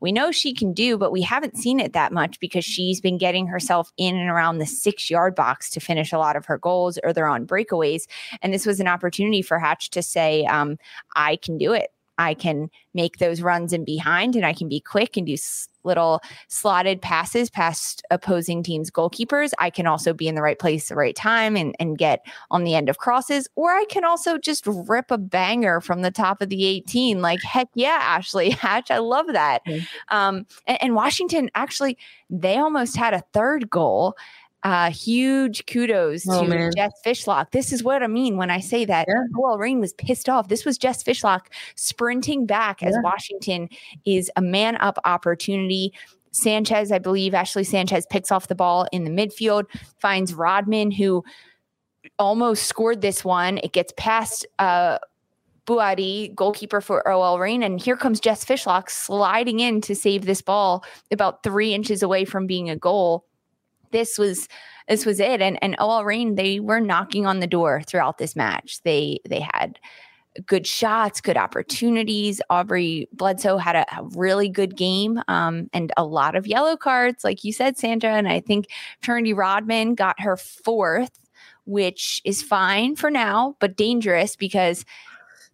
we 0.00 0.12
know 0.12 0.30
she 0.32 0.54
can 0.54 0.72
do, 0.72 0.96
but 0.98 1.12
we 1.12 1.22
haven't 1.22 1.56
seen 1.56 1.80
it 1.80 1.92
that 1.92 2.12
much 2.12 2.40
because 2.40 2.64
she's 2.64 3.00
been 3.00 3.18
getting 3.18 3.46
herself 3.46 3.92
in 3.96 4.16
and 4.16 4.28
around 4.28 4.58
the 4.58 4.66
six 4.66 5.10
yard 5.10 5.34
box 5.34 5.70
to 5.70 5.80
finish 5.80 6.12
a 6.12 6.18
lot 6.18 6.36
of 6.36 6.46
her 6.46 6.58
goals 6.58 6.98
or 7.04 7.12
they're 7.12 7.26
on 7.26 7.46
breakaways. 7.46 8.06
And 8.42 8.52
this 8.52 8.66
was 8.66 8.80
an 8.80 8.88
opportunity 8.88 9.42
for 9.42 9.58
Hatch 9.58 9.90
to 9.90 10.02
say, 10.02 10.44
um, 10.54 10.78
I 11.16 11.36
can 11.36 11.58
do 11.58 11.72
it. 11.72 11.90
I 12.18 12.34
can 12.34 12.70
make 12.94 13.18
those 13.18 13.42
runs 13.42 13.72
in 13.72 13.84
behind 13.84 14.36
and 14.36 14.46
I 14.46 14.52
can 14.52 14.68
be 14.68 14.80
quick 14.80 15.16
and 15.16 15.26
do 15.26 15.36
little 15.82 16.20
slotted 16.48 17.02
passes 17.02 17.50
past 17.50 18.02
opposing 18.10 18.62
teams' 18.62 18.90
goalkeepers. 18.90 19.52
I 19.58 19.68
can 19.68 19.86
also 19.86 20.14
be 20.14 20.28
in 20.28 20.34
the 20.34 20.42
right 20.42 20.58
place 20.58 20.84
at 20.84 20.88
the 20.90 20.98
right 20.98 21.14
time 21.14 21.56
and, 21.56 21.74
and 21.78 21.98
get 21.98 22.24
on 22.50 22.64
the 22.64 22.74
end 22.74 22.88
of 22.88 22.98
crosses, 22.98 23.48
or 23.54 23.72
I 23.72 23.84
can 23.88 24.04
also 24.04 24.38
just 24.38 24.64
rip 24.66 25.10
a 25.10 25.18
banger 25.18 25.80
from 25.80 26.02
the 26.02 26.10
top 26.10 26.40
of 26.40 26.48
the 26.48 26.64
18. 26.64 27.20
Like, 27.20 27.42
heck 27.42 27.68
yeah, 27.74 27.98
Ashley 28.00 28.50
Hatch. 28.62 28.90
I 28.90 28.98
love 28.98 29.26
that. 29.28 29.64
Mm-hmm. 29.66 30.16
Um, 30.16 30.46
and, 30.66 30.78
and 30.82 30.94
Washington 30.94 31.50
actually, 31.54 31.98
they 32.30 32.56
almost 32.56 32.96
had 32.96 33.12
a 33.12 33.24
third 33.32 33.68
goal. 33.68 34.16
Uh, 34.64 34.90
huge 34.90 35.66
kudos 35.66 36.26
oh, 36.26 36.42
to 36.42 36.48
man. 36.48 36.72
Jess 36.74 36.92
Fishlock. 37.04 37.50
This 37.50 37.70
is 37.70 37.84
what 37.84 38.02
I 38.02 38.06
mean 38.06 38.38
when 38.38 38.50
I 38.50 38.60
say 38.60 38.86
that 38.86 39.06
yeah. 39.06 39.14
OL 39.38 39.58
Reign 39.58 39.78
was 39.78 39.92
pissed 39.92 40.26
off. 40.26 40.48
This 40.48 40.64
was 40.64 40.78
Jess 40.78 41.04
Fishlock 41.04 41.48
sprinting 41.74 42.46
back 42.46 42.80
yeah. 42.80 42.88
as 42.88 42.96
Washington 43.02 43.68
is 44.06 44.30
a 44.36 44.40
man 44.40 44.76
up 44.76 44.98
opportunity. 45.04 45.92
Sanchez, 46.32 46.90
I 46.90 46.98
believe 46.98 47.34
Ashley 47.34 47.62
Sanchez 47.62 48.06
picks 48.08 48.32
off 48.32 48.48
the 48.48 48.54
ball 48.54 48.88
in 48.90 49.04
the 49.04 49.10
midfield, 49.10 49.66
finds 49.98 50.32
Rodman, 50.32 50.90
who 50.90 51.22
almost 52.18 52.64
scored 52.64 53.02
this 53.02 53.22
one. 53.22 53.58
It 53.58 53.72
gets 53.72 53.92
past 53.98 54.46
uh, 54.58 54.98
Bouhaddi, 55.66 56.34
goalkeeper 56.34 56.80
for 56.80 57.06
OL 57.06 57.38
Reign. 57.38 57.62
And 57.62 57.78
here 57.78 57.96
comes 57.96 58.18
Jess 58.18 58.46
Fishlock 58.46 58.88
sliding 58.88 59.60
in 59.60 59.82
to 59.82 59.94
save 59.94 60.24
this 60.24 60.40
ball 60.40 60.84
about 61.10 61.42
three 61.42 61.74
inches 61.74 62.02
away 62.02 62.24
from 62.24 62.46
being 62.46 62.70
a 62.70 62.76
goal 62.76 63.26
this 63.94 64.18
was 64.18 64.48
this 64.88 65.06
was 65.06 65.20
it. 65.20 65.40
And 65.40 65.58
and 65.62 65.76
OL 65.78 66.04
Reign, 66.04 66.34
they 66.34 66.60
were 66.60 66.80
knocking 66.80 67.24
on 67.24 67.40
the 67.40 67.46
door 67.46 67.80
throughout 67.86 68.18
this 68.18 68.36
match. 68.36 68.82
They 68.82 69.20
they 69.26 69.40
had 69.40 69.78
good 70.46 70.66
shots, 70.66 71.20
good 71.20 71.36
opportunities. 71.36 72.42
Aubrey 72.50 73.08
Bledsoe 73.12 73.56
had 73.56 73.76
a, 73.76 74.00
a 74.00 74.04
really 74.16 74.48
good 74.48 74.76
game 74.76 75.22
um, 75.28 75.70
and 75.72 75.92
a 75.96 76.04
lot 76.04 76.34
of 76.34 76.46
yellow 76.46 76.76
cards, 76.76 77.22
like 77.22 77.44
you 77.44 77.52
said, 77.52 77.78
Sandra. 77.78 78.10
And 78.10 78.26
I 78.26 78.40
think 78.40 78.66
Trinity 79.00 79.32
Rodman 79.32 79.94
got 79.94 80.20
her 80.20 80.36
fourth, 80.36 81.16
which 81.66 82.20
is 82.24 82.42
fine 82.42 82.96
for 82.96 83.10
now, 83.10 83.54
but 83.60 83.76
dangerous 83.76 84.34
because 84.34 84.84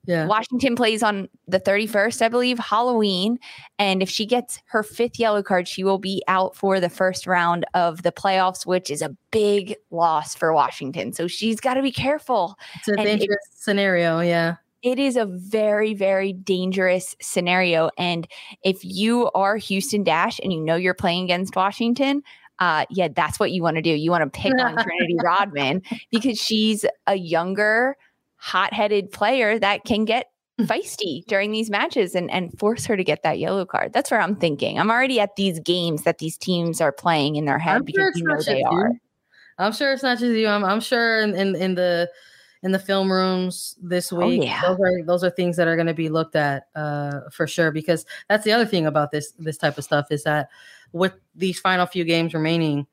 Yeah. 0.07 0.27
Washington 0.27 0.77
plays 0.77 1.03
on 1.03 1.29
the 1.47 1.61
31st, 1.61 2.23
I 2.23 2.29
believe, 2.29 2.59
Halloween. 2.59 3.39
And 3.79 4.03
if 4.03 4.09
she 4.09 4.25
gets 4.27 4.59
her 4.67 4.83
fifth 4.83 5.19
yellow 5.19 5.43
card, 5.43 5.69
she 5.69 5.85
will 5.85 5.99
be 5.99 6.23
out 6.27 6.57
for 6.57 6.81
the 6.81 6.89
first 6.89 7.27
round 7.27 7.67
of 7.75 8.03
the 8.03 8.11
playoffs, 8.13 8.65
which 8.65 8.91
is 8.91 9.03
a 9.03 9.15
big 9.31 9.77
loss 9.91 10.35
for 10.35 10.53
Washington. 10.53 11.13
So 11.13 11.27
she's 11.29 11.61
got 11.61 11.75
to 11.75 11.83
be 11.83 11.93
careful. 11.93 12.57
It's 12.77 12.89
a 12.89 12.93
And 12.93 13.01
it- 13.03 13.19
dangerous 13.19 13.39
scenario. 13.55 14.21
Yeah. 14.21 14.57
It 14.83 14.99
is 14.99 15.17
a 15.17 15.27
very, 15.27 15.93
very 15.93 16.33
dangerous 16.33 17.15
scenario. 17.21 17.91
And 17.99 18.27
if 18.65 18.83
you 18.83 19.31
are 19.35 19.59
Houston 19.59 20.03
Dash 20.03 20.41
and 20.43 20.55
you 20.55 20.61
know 20.63 20.75
you're 20.77 20.95
playing 20.95 21.25
against 21.25 21.55
Washington, 21.55 22.23
uh, 22.61 22.87
yeah, 22.89 23.09
that's 23.15 23.39
what 23.39 23.51
you 23.53 23.63
want 23.63 23.77
to 23.77 23.83
do. 23.83 23.91
You 23.91 24.11
want 24.11 24.23
to 24.33 24.41
pick 24.41 24.55
on 24.59 24.73
Trinity 24.83 25.17
Rodman 25.23 25.83
because 26.11 26.39
she's 26.39 26.87
a 27.07 27.17
younger, 27.17 27.95
hot 28.41 28.73
headed 28.73 29.11
player 29.13 29.59
that 29.59 29.85
can 29.85 30.05
get 30.05 30.27
feisty 30.61 31.25
during 31.27 31.53
these 31.53 31.71
matches 31.71 32.15
and, 32.15 32.31
and 32.31 32.59
force 32.59 32.85
her 32.87 32.97
to 32.97 33.05
get 33.05 33.23
that 33.23 33.39
yellow 33.39 33.65
card. 33.65 33.93
That's 33.93 34.11
where 34.11 34.21
I'm 34.21 34.37
thinking. 34.37 34.79
I'm 34.79 34.91
already 34.91 35.21
at 35.21 35.37
these 35.37 35.59
games 35.61 36.03
that 36.03 36.19
these 36.19 36.37
teams 36.37 36.81
are 36.81 36.93
playing 36.93 37.37
in 37.37 37.45
their 37.47 37.59
head 37.59 37.77
I'm 37.77 37.85
because 37.85 38.01
sure 38.01 38.09
it's 38.09 38.19
you 38.19 38.25
not 38.25 38.33
know 38.33 38.37
just 38.39 38.49
they 38.49 38.59
you. 38.59 38.67
are. 38.67 38.91
I'm 39.59 39.73
sure 39.73 39.93
it's 39.93 40.03
not 40.03 40.19
just 40.19 40.35
you. 40.37 40.49
I'm, 40.49 40.65
I'm 40.65 40.81
sure 40.81 41.21
in, 41.23 41.35
in, 41.35 41.55
in 41.55 41.75
the 41.75 42.11
in 42.63 42.73
the 42.73 42.79
film 42.79 43.11
rooms 43.11 43.75
this 43.83 44.13
Oh, 44.13 44.27
week, 44.27 44.45
yeah. 44.45 44.61
those 44.61 44.79
are 44.81 45.03
those 45.05 45.25
are 45.25 45.31
things 45.31 45.57
that 45.57 45.67
are 45.67 45.77
going 45.77 45.87
to 45.87 45.95
be 45.95 46.11
looked 46.11 46.37
at 46.37 46.65
uh, 46.75 47.21
for 47.33 47.47
sure. 47.47 47.71
Because 47.71 48.05
that's 48.29 48.45
the 48.45 48.53
other 48.53 48.67
thing 48.67 48.87
about 48.87 49.11
this 49.13 49.33
this 49.39 49.57
type 49.57 49.79
of 49.79 49.85
stuff 49.85 50.09
is 50.11 50.25
that 50.25 50.51
with 50.93 51.15
these 51.35 51.59
final 51.59 51.87
few 51.87 52.05
games 52.05 52.35
remaining, 52.35 52.87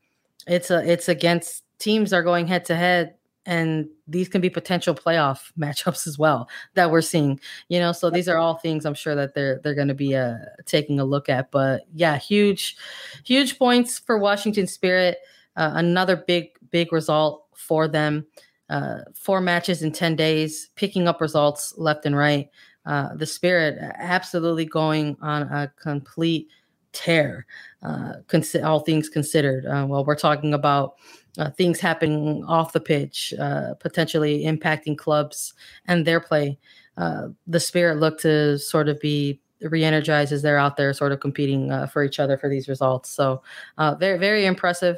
it's 0.47 0.71
a 0.71 0.89
it's 0.89 1.09
against 1.09 1.63
teams 1.79 2.11
that 2.11 2.17
are 2.17 2.23
going 2.23 2.47
head 2.47 2.63
to 2.65 2.75
head, 2.77 3.15
and 3.47 3.87
these 4.07 4.27
can 4.27 4.41
be 4.41 4.49
potential 4.49 4.93
playoff 4.93 5.51
matchups 5.59 6.05
as 6.05 6.19
well 6.19 6.47
that 6.75 6.91
we're 6.91 7.01
seeing. 7.01 7.39
You 7.69 7.79
know, 7.79 7.93
so 7.93 8.11
these 8.11 8.27
are 8.27 8.37
all 8.37 8.55
things 8.55 8.85
I'm 8.85 8.93
sure 8.93 9.15
that 9.15 9.33
they're 9.33 9.59
they're 9.63 9.73
going 9.73 9.87
to 9.87 9.95
be 9.95 10.15
uh, 10.15 10.35
taking 10.65 10.99
a 10.99 11.05
look 11.05 11.29
at. 11.29 11.49
But 11.49 11.85
yeah, 11.95 12.17
huge 12.17 12.75
huge 13.23 13.57
points 13.57 13.97
for 13.97 14.19
Washington 14.19 14.67
Spirit. 14.67 15.17
Uh, 15.55 15.71
another 15.73 16.15
big 16.15 16.49
big 16.69 16.91
result 16.91 17.45
for 17.55 17.87
them. 17.87 18.27
Uh, 18.69 18.99
four 19.15 19.39
matches 19.39 19.81
in 19.81 19.93
10 19.93 20.17
days, 20.17 20.69
picking 20.75 21.07
up 21.07 21.21
results 21.21 21.73
left 21.77 22.05
and 22.05 22.17
right. 22.17 22.49
Uh, 22.85 23.15
the 23.15 23.25
Spirit 23.25 23.77
absolutely 23.95 24.65
going 24.65 25.15
on 25.21 25.43
a 25.43 25.71
complete 25.81 26.49
tear, 26.97 27.45
uh, 27.83 28.13
consi- 28.27 28.63
all 28.63 28.79
things 28.79 29.07
considered. 29.07 29.65
Uh, 29.65 29.85
well, 29.87 30.03
we're 30.03 30.15
talking 30.15 30.53
about 30.53 30.95
uh, 31.37 31.51
things 31.51 31.79
happening 31.79 32.43
off 32.45 32.73
the 32.73 32.79
pitch, 32.79 33.33
uh, 33.39 33.75
potentially 33.75 34.43
impacting 34.43 34.97
clubs 34.97 35.53
and 35.85 36.05
their 36.05 36.19
play. 36.19 36.57
Uh, 36.97 37.27
the 37.45 37.59
Spirit 37.59 37.99
look 37.99 38.19
to 38.19 38.57
sort 38.57 38.89
of 38.89 38.99
be 38.99 39.39
re-energized 39.61 40.31
as 40.31 40.41
they're 40.41 40.57
out 40.57 40.77
there 40.77 40.93
sort 40.93 41.11
of 41.11 41.19
competing 41.19 41.71
uh, 41.71 41.87
for 41.87 42.03
each 42.03 42.19
other 42.19 42.37
for 42.37 42.49
these 42.49 42.67
results. 42.67 43.09
So 43.09 43.41
uh, 43.77 43.95
very, 43.95 44.17
very 44.17 44.45
impressive. 44.45 44.97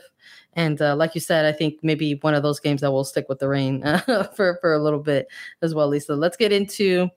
And 0.53 0.81
uh, 0.81 0.95
like 0.95 1.13
you 1.15 1.21
said, 1.21 1.45
I 1.45 1.51
think 1.51 1.79
maybe 1.83 2.15
one 2.21 2.33
of 2.33 2.43
those 2.43 2.59
games 2.59 2.81
that 2.81 2.91
will 2.91 3.03
stick 3.03 3.27
with 3.29 3.39
the 3.39 3.47
Reign 3.47 3.81
for 4.35 4.57
for 4.61 4.73
a 4.73 4.81
little 4.81 4.99
bit 4.99 5.27
as 5.61 5.75
well, 5.75 5.87
Lisa. 5.87 6.15
Let's 6.15 6.37
get 6.37 6.51
into 6.51 7.09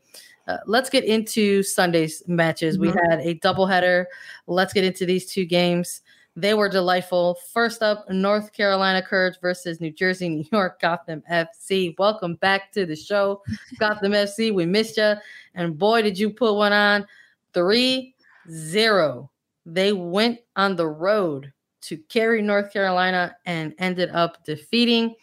uh, 0.49 0.59
let's 0.67 0.91
get 0.91 1.05
into 1.05 1.63
Sunday's 1.63 2.23
matches. 2.27 2.79
We 2.79 2.89
had 2.89 3.21
a 3.21 3.35
doubleheader. 3.37 4.07
Let's 4.47 4.73
get 4.73 4.85
into 4.85 5.07
these 5.07 5.33
two 5.33 5.45
games. 5.45 6.03
They 6.35 6.55
were 6.55 6.69
delightful. 6.69 7.37
First 7.53 7.83
up, 7.83 8.09
North 8.11 8.53
Carolina 8.53 9.03
Courage 9.03 9.35
versus 9.41 9.81
New 9.81 9.93
Jersey, 9.93 10.29
New 10.37 10.45
York 10.51 10.81
Gotham 10.81 11.23
FC. 11.31 11.95
Welcome 11.99 12.37
back 12.37 12.73
to 12.73 12.87
the 12.87 12.97
show, 12.97 13.43
Gotham 13.79 14.13
FC. 14.13 14.53
We 14.53 14.67
missed 14.67 14.97
you. 14.97 15.15
And 15.55 15.79
boy, 15.79 16.03
did 16.03 16.19
you 16.19 16.31
put 16.31 16.55
one 16.55 16.73
on 16.73 17.07
3 17.55 18.15
0. 18.51 19.31
They 19.67 19.93
went 19.93 20.41
on 20.57 20.77
the 20.77 20.89
road 20.89 21.53
to 21.83 21.97
carry 22.09 22.43
North 22.43 22.73
Carolina 22.73 23.37
and 23.45 23.75
ended 23.79 24.11
up 24.11 24.45
defeating 24.45 25.15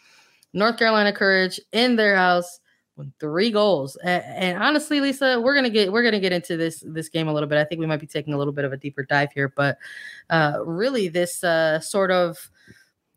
North 0.52 0.78
Carolina 0.78 1.12
Courage 1.12 1.60
in 1.72 1.96
their 1.96 2.16
house 2.16 2.59
three 3.18 3.50
goals. 3.50 3.96
And, 3.96 4.62
honestly, 4.62 5.00
Lisa, 5.00 5.40
we're 5.40 5.54
gonna 5.54 5.70
get 5.70 5.92
we're 5.92 6.02
gonna 6.02 6.20
get 6.20 6.32
into 6.32 6.56
this 6.56 6.82
this 6.86 7.08
game 7.08 7.28
a 7.28 7.32
little 7.32 7.48
bit. 7.48 7.58
I 7.58 7.64
think 7.64 7.80
we 7.80 7.86
might 7.86 8.00
be 8.00 8.06
taking 8.06 8.34
a 8.34 8.38
little 8.38 8.52
bit 8.52 8.64
of 8.64 8.72
a 8.72 8.76
deeper 8.76 9.02
dive 9.02 9.32
here, 9.32 9.48
but 9.48 9.78
uh, 10.30 10.58
really, 10.64 11.08
this 11.08 11.42
uh, 11.44 11.80
sort 11.80 12.10
of 12.10 12.50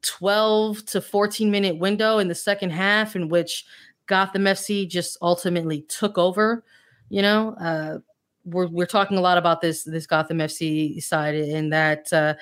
12 0.04 0.86
to 0.86 1.02
14 1.02 1.50
minute 1.50 1.78
window 1.78 2.20
in 2.20 2.28
the 2.28 2.36
second 2.36 2.72
half 2.72 3.16
in 3.16 3.30
which 3.30 3.66
Gotham 4.06 4.44
FC 4.44 4.88
just 4.88 5.18
ultimately 5.22 5.82
took 5.84 6.18
over. 6.18 6.64
You 7.10 7.22
know, 7.22 7.56
uh, 7.60 8.00
we're 8.46 8.68
we're 8.68 8.86
talking 8.86 9.18
a 9.18 9.22
lot 9.22 9.38
about 9.38 9.62
this 9.62 9.84
this 9.84 10.06
Gotham 10.06 10.40
FC 10.40 11.02
side 11.02 11.36
in 11.36 11.70
that 11.70 12.12
uh, 12.12 12.34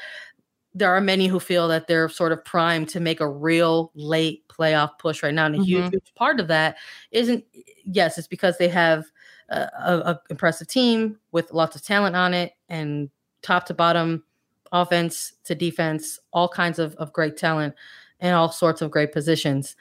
there 0.73 0.93
are 0.95 1.01
many 1.01 1.27
who 1.27 1.39
feel 1.39 1.67
that 1.67 1.87
they're 1.87 2.07
sort 2.09 2.31
of 2.31 2.43
primed 2.45 2.87
to 2.89 2.99
make 2.99 3.19
a 3.19 3.27
real 3.27 3.91
late 3.95 4.43
playoff 4.47 4.97
push 4.99 5.21
right 5.23 5.33
now, 5.33 5.45
and 5.45 5.55
a 5.55 5.59
huge, 5.63 5.83
Mhm. 5.85 5.91
huge 5.93 6.13
part 6.15 6.39
of 6.39 6.47
that 6.47 6.77
isn't 7.11 7.43
yes, 7.85 8.17
it's 8.17 8.27
because 8.27 8.57
they 8.57 8.69
have 8.69 9.05
a, 9.49 9.59
a, 9.79 9.97
a 10.11 10.21
impressive 10.29 10.67
team 10.67 11.17
with 11.31 11.51
lots 11.51 11.75
of 11.75 11.83
talent 11.83 12.15
on 12.15 12.33
it 12.33 12.53
and 12.69 13.09
top 13.41 13.65
to 13.65 13.73
bottom 13.73 14.23
offense 14.71 15.33
to 15.43 15.55
defense, 15.55 16.19
all 16.31 16.47
kinds 16.47 16.79
of, 16.79 16.95
of 16.95 17.11
great 17.11 17.35
talent 17.37 17.75
and 18.21 18.33
all 18.35 18.49
sorts 18.51 18.81
of 18.81 18.91
great 18.91 19.11
positions. 19.11 19.75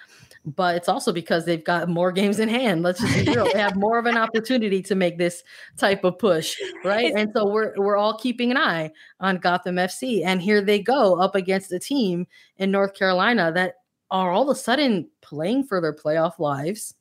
But 0.57 0.77
it's 0.77 0.89
also 0.89 1.13
because 1.13 1.45
they've 1.45 1.65
got 1.65 1.89
more 1.89 2.13
games 2.13 2.41
in 2.41 2.49
hand. 2.49 2.83
Let's 2.83 3.01
just 3.01 3.27
be 3.27 3.33
real. 3.33 3.45
they 3.53 3.59
have 3.59 3.77
more 3.77 3.99
of 3.99 4.07
an 4.07 4.17
opportunity 4.17 4.83
to 4.83 4.95
make 4.95 5.19
this 5.19 5.43
type 5.77 6.05
of 6.05 6.19
push, 6.19 6.57
right? 6.85 7.13
And 7.15 7.31
so 7.35 7.47
we're 7.49 7.75
we're 7.77 7.97
all 7.97 8.17
keeping 8.17 8.51
an 8.51 8.57
eye 8.57 8.91
on 9.21 9.37
Gotham 9.39 9.77
FC. 9.77 10.25
And 10.25 10.41
here 10.41 10.63
they 10.63 10.81
go 10.81 11.19
up 11.21 11.35
against 11.35 11.73
a 11.73 11.79
team 11.79 12.27
in 12.57 12.71
North 12.71 12.95
Carolina 12.95 13.53
that 13.53 13.75
are 14.11 14.33
all 14.33 14.51
of 14.51 14.57
a 14.57 14.59
sudden 14.59 15.09
playing 15.21 15.65
for 15.65 15.81
their 15.81 15.95
playoff 15.95 16.39
lives 16.39 16.95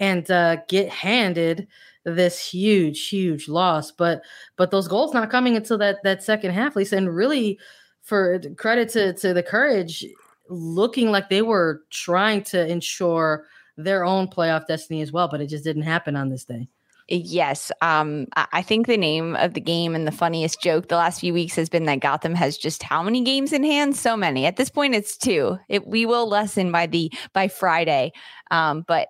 and 0.00 0.30
uh, 0.30 0.58
get 0.68 0.88
handed 0.88 1.66
this 2.04 2.38
huge, 2.38 3.08
huge 3.08 3.48
loss. 3.48 3.90
But 3.90 4.22
but 4.56 4.70
those 4.70 4.88
goals 4.88 5.14
not 5.14 5.30
coming 5.30 5.56
until 5.56 5.78
that 5.78 6.02
that 6.04 6.22
second 6.22 6.52
half, 6.52 6.76
Lisa. 6.76 6.96
And 6.96 7.14
really, 7.14 7.58
for 8.02 8.40
credit 8.56 8.88
to 8.90 9.12
to 9.14 9.34
the 9.34 9.42
courage, 9.42 10.04
looking 10.48 11.10
like 11.10 11.28
they 11.28 11.42
were 11.42 11.82
trying 11.90 12.42
to 12.44 12.66
ensure 12.66 13.46
their 13.76 14.04
own 14.04 14.26
playoff 14.28 14.66
destiny 14.66 15.02
as 15.02 15.12
well. 15.12 15.28
But 15.28 15.40
it 15.40 15.48
just 15.48 15.64
didn't 15.64 15.82
happen 15.82 16.16
on 16.16 16.28
this 16.28 16.44
day. 16.44 16.68
Yes. 17.10 17.72
Um, 17.80 18.26
I 18.36 18.60
think 18.60 18.86
the 18.86 18.98
name 18.98 19.34
of 19.36 19.54
the 19.54 19.62
game 19.62 19.94
and 19.94 20.06
the 20.06 20.12
funniest 20.12 20.60
joke 20.60 20.88
the 20.88 20.96
last 20.96 21.20
few 21.20 21.32
weeks 21.32 21.56
has 21.56 21.70
been 21.70 21.84
that 21.84 22.00
Gotham 22.00 22.34
has 22.34 22.58
just 22.58 22.82
how 22.82 23.02
many 23.02 23.24
games 23.24 23.54
in 23.54 23.64
hand? 23.64 23.96
So 23.96 24.14
many. 24.14 24.44
At 24.44 24.56
this 24.56 24.68
point, 24.68 24.94
it's 24.94 25.16
two. 25.16 25.58
It, 25.70 25.86
we 25.86 26.04
will 26.04 26.28
lessen 26.28 26.70
by 26.70 26.86
the 26.86 27.10
by 27.32 27.48
Friday. 27.48 28.12
Um, 28.50 28.84
but 28.86 29.08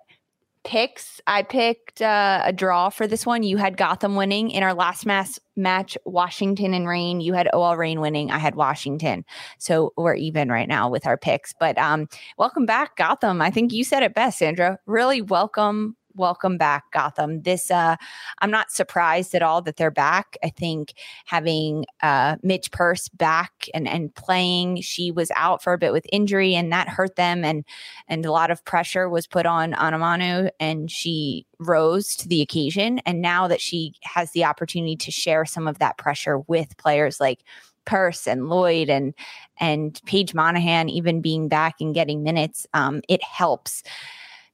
picks, 0.69 1.19
I 1.25 1.41
picked 1.41 1.99
uh, 1.99 2.43
a 2.45 2.53
draw 2.53 2.89
for 2.89 3.07
this 3.07 3.25
one. 3.25 3.41
You 3.41 3.57
had 3.57 3.75
Gotham 3.75 4.15
winning 4.15 4.51
in 4.51 4.61
our 4.61 4.75
last 4.75 5.03
mass 5.03 5.39
match, 5.55 5.97
Washington 6.05 6.75
and 6.75 6.87
Reign. 6.87 7.21
You 7.21 7.33
had 7.33 7.49
OL 7.51 7.75
Reign 7.75 8.01
winning. 8.01 8.29
I 8.29 8.37
had 8.37 8.53
Washington. 8.53 9.25
So 9.57 9.93
we're 9.97 10.13
even 10.13 10.49
right 10.49 10.67
now 10.67 10.87
with 10.87 11.07
our 11.07 11.17
picks. 11.17 11.53
But 11.59 11.75
um, 11.79 12.07
welcome 12.37 12.67
back, 12.67 12.97
Gotham. 12.97 13.41
I 13.41 13.49
think 13.49 13.73
you 13.73 13.83
said 13.83 14.03
it 14.03 14.13
best, 14.13 14.37
Sandra. 14.37 14.77
Really 14.85 15.23
welcome 15.23 15.97
welcome 16.15 16.57
back 16.57 16.91
gotham. 16.91 17.41
This 17.43 17.71
uh 17.71 17.95
i'm 18.39 18.51
not 18.51 18.71
surprised 18.71 19.33
at 19.35 19.41
all 19.41 19.61
that 19.61 19.77
they're 19.77 19.91
back. 19.91 20.37
I 20.43 20.49
think 20.49 20.93
having 21.25 21.85
uh 22.01 22.37
Midge 22.43 22.71
Purce 22.71 23.09
back 23.09 23.67
and 23.73 23.87
and 23.87 24.13
playing 24.15 24.81
she 24.81 25.11
was 25.11 25.31
out 25.35 25.63
for 25.63 25.73
a 25.73 25.77
bit 25.77 25.93
with 25.93 26.05
injury 26.11 26.55
and 26.55 26.71
that 26.71 26.89
hurt 26.89 27.15
them 27.15 27.43
and 27.43 27.63
and 28.07 28.25
a 28.25 28.31
lot 28.31 28.51
of 28.51 28.63
pressure 28.65 29.09
was 29.09 29.27
put 29.27 29.45
on 29.45 29.73
Onumonu 29.73 30.49
and 30.59 30.89
she 30.89 31.45
rose 31.59 32.15
to 32.15 32.27
the 32.27 32.41
occasion. 32.41 32.99
And 32.99 33.21
now 33.21 33.47
that 33.47 33.61
she 33.61 33.93
has 34.03 34.31
the 34.31 34.45
opportunity 34.45 34.95
to 34.97 35.11
share 35.11 35.45
some 35.45 35.67
of 35.67 35.79
that 35.79 35.97
pressure 35.97 36.39
with 36.39 36.77
players 36.77 37.19
like 37.19 37.43
Purce 37.85 38.27
and 38.27 38.49
Lloyd 38.49 38.89
and 38.89 39.13
and 39.59 39.99
Paige 40.05 40.33
Monahan 40.33 40.89
even 40.89 41.21
being 41.21 41.47
back 41.49 41.75
and 41.81 41.93
getting 41.93 42.23
minutes, 42.23 42.65
um, 42.73 43.01
it 43.09 43.23
helps. 43.23 43.83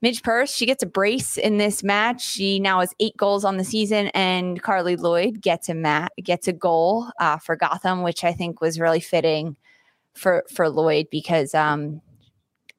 Midge 0.06 0.22
Purce, 0.22 0.54
she 0.54 0.68
gets 0.68 0.84
a 0.84 0.86
brace 0.86 1.36
in 1.36 1.58
this 1.58 1.82
match. 1.82 2.24
She 2.24 2.60
now 2.60 2.80
has 2.82 2.94
eight 3.00 3.18
goals 3.18 3.44
on 3.44 3.58
the 3.58 3.64
season, 3.64 4.10
and 4.10 4.62
Carli 4.62 4.98
Lloyd 4.98 5.42
gets 5.42 5.68
a 5.68 5.74
mat 5.74 6.12
gets 6.22 6.48
a 6.48 6.54
goal 6.54 7.10
uh, 7.20 7.40
for 7.40 7.56
Gotham, 7.56 8.04
which 8.04 8.24
I 8.24 8.32
think 8.32 8.62
was 8.62 8.80
really 8.80 9.00
fitting 9.00 9.56
for 10.14 10.44
for 10.54 10.70
Lloyd 10.70 11.08
because 11.10 11.56
um, 11.56 12.02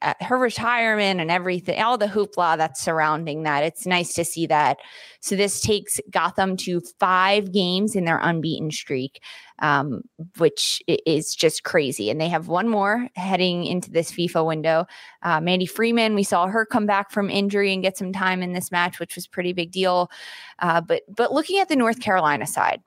uh, 0.03 0.13
her 0.21 0.37
retirement 0.37 1.21
and 1.21 1.31
everything, 1.31 1.83
all 1.83 1.97
the 1.97 2.07
hoopla 2.07 2.57
that's 2.59 2.83
surrounding 2.83 3.45
that. 3.45 3.65
It's 3.65 3.87
nice 3.87 4.13
to 4.15 4.25
see 4.25 4.47
that. 4.47 4.79
So 5.21 5.37
this 5.37 5.61
takes 5.61 5.99
Gotham 6.11 6.57
to 6.59 6.83
five 7.01 7.51
games 7.51 7.97
in 7.97 8.05
their 8.05 8.19
unbeaten 8.19 8.71
streak, 8.71 9.23
um, 9.61 10.03
which 10.37 10.83
is 10.87 11.35
just 11.35 11.65
crazy. 11.65 12.11
And 12.11 12.21
they 12.21 12.29
have 12.29 12.49
one 12.49 12.69
more 12.69 13.09
heading 13.17 13.65
into 13.65 13.91
this 13.91 14.13
FIFA 14.13 14.47
window. 14.47 14.87
Uh, 15.23 15.41
Mandy 15.41 15.67
Freeman, 15.67 16.15
we 16.15 16.23
saw 16.23 16.47
her 16.47 16.67
come 16.67 16.85
back 16.85 17.11
from 17.11 17.31
injury 17.31 17.73
and 17.73 17.83
get 17.83 17.97
some 17.97 18.13
time 18.13 18.43
in 18.43 18.53
this 18.53 18.71
match, 18.71 19.01
which 19.01 19.17
was 19.17 19.27
pretty 19.27 19.55
big 19.55 19.73
deal. 19.73 20.11
Uh, 20.59 20.83
but 20.83 21.03
but 21.09 21.33
looking 21.33 21.59
at 21.59 21.69
the 21.69 21.77
North 21.77 22.01
Carolina 22.01 22.47
side, 22.47 22.83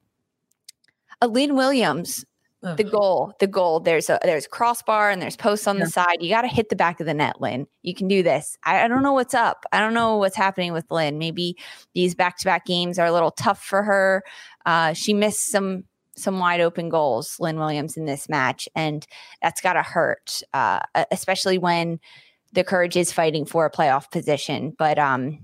a 1.22 1.28
Lynn 1.28 1.55
The 2.62 2.84
goal, 2.84 3.34
the 3.39 3.47
goal. 3.47 3.80
There's 3.80 4.10
a 4.10 4.20
there's 4.22 4.45
crossbar 4.45 5.10
and 5.10 5.22
there's 5.22 5.38
posts 5.38 5.66
on 5.66 5.78
yeah. 5.78 5.86
the 5.86 5.91
side. 5.91 6.18
You 6.20 6.30
got 6.30 6.41
to 6.41 6.49
hit 6.49 6.68
the 6.68 6.76
back 6.76 6.99
of 6.99 7.05
the 7.05 7.14
net, 7.14 7.39
Lynn. 7.39 7.68
You 7.84 7.95
can 7.95 8.10
do 8.10 8.22
this. 8.22 8.57
I, 8.66 8.84
I, 8.84 8.88
don't 8.89 9.01
know 9.01 9.14
what's 9.14 9.34
up. 9.34 9.64
I 9.72 9.80
don't 9.80 9.93
know 9.93 10.18
what's 10.18 10.36
happening 10.36 10.74
with 10.74 10.91
Lynn. 10.91 11.18
Maybe 11.18 11.55
these 11.95 12.16
back 12.16 12.38
to 12.39 12.45
back 12.45 12.66
games 12.66 12.99
are 12.99 13.05
a 13.05 13.14
little 13.14 13.32
tough 13.32 13.64
for 13.64 13.82
her. 13.84 14.24
Uh, 14.66 14.91
she 14.91 15.14
missed 15.14 15.49
some 15.49 15.86
some 16.18 16.38
wide 16.38 16.60
open 16.60 16.89
goals, 16.89 17.38
Lynn 17.39 17.57
Williams, 17.57 17.95
in 17.95 18.03
this 18.03 18.28
match, 18.28 18.68
and 18.76 19.07
that's 19.41 19.62
got 19.62 19.74
to 19.74 19.82
hurt, 19.82 20.41
uh, 20.53 20.82
especially 21.12 21.57
when 21.57 21.97
the 22.51 22.66
Courage 22.66 22.97
is 22.97 23.14
fighting 23.14 23.45
for 23.45 23.66
a 23.66 23.72
playoff 23.72 24.12
position. 24.12 24.76
But 24.78 24.99
um, 24.99 25.39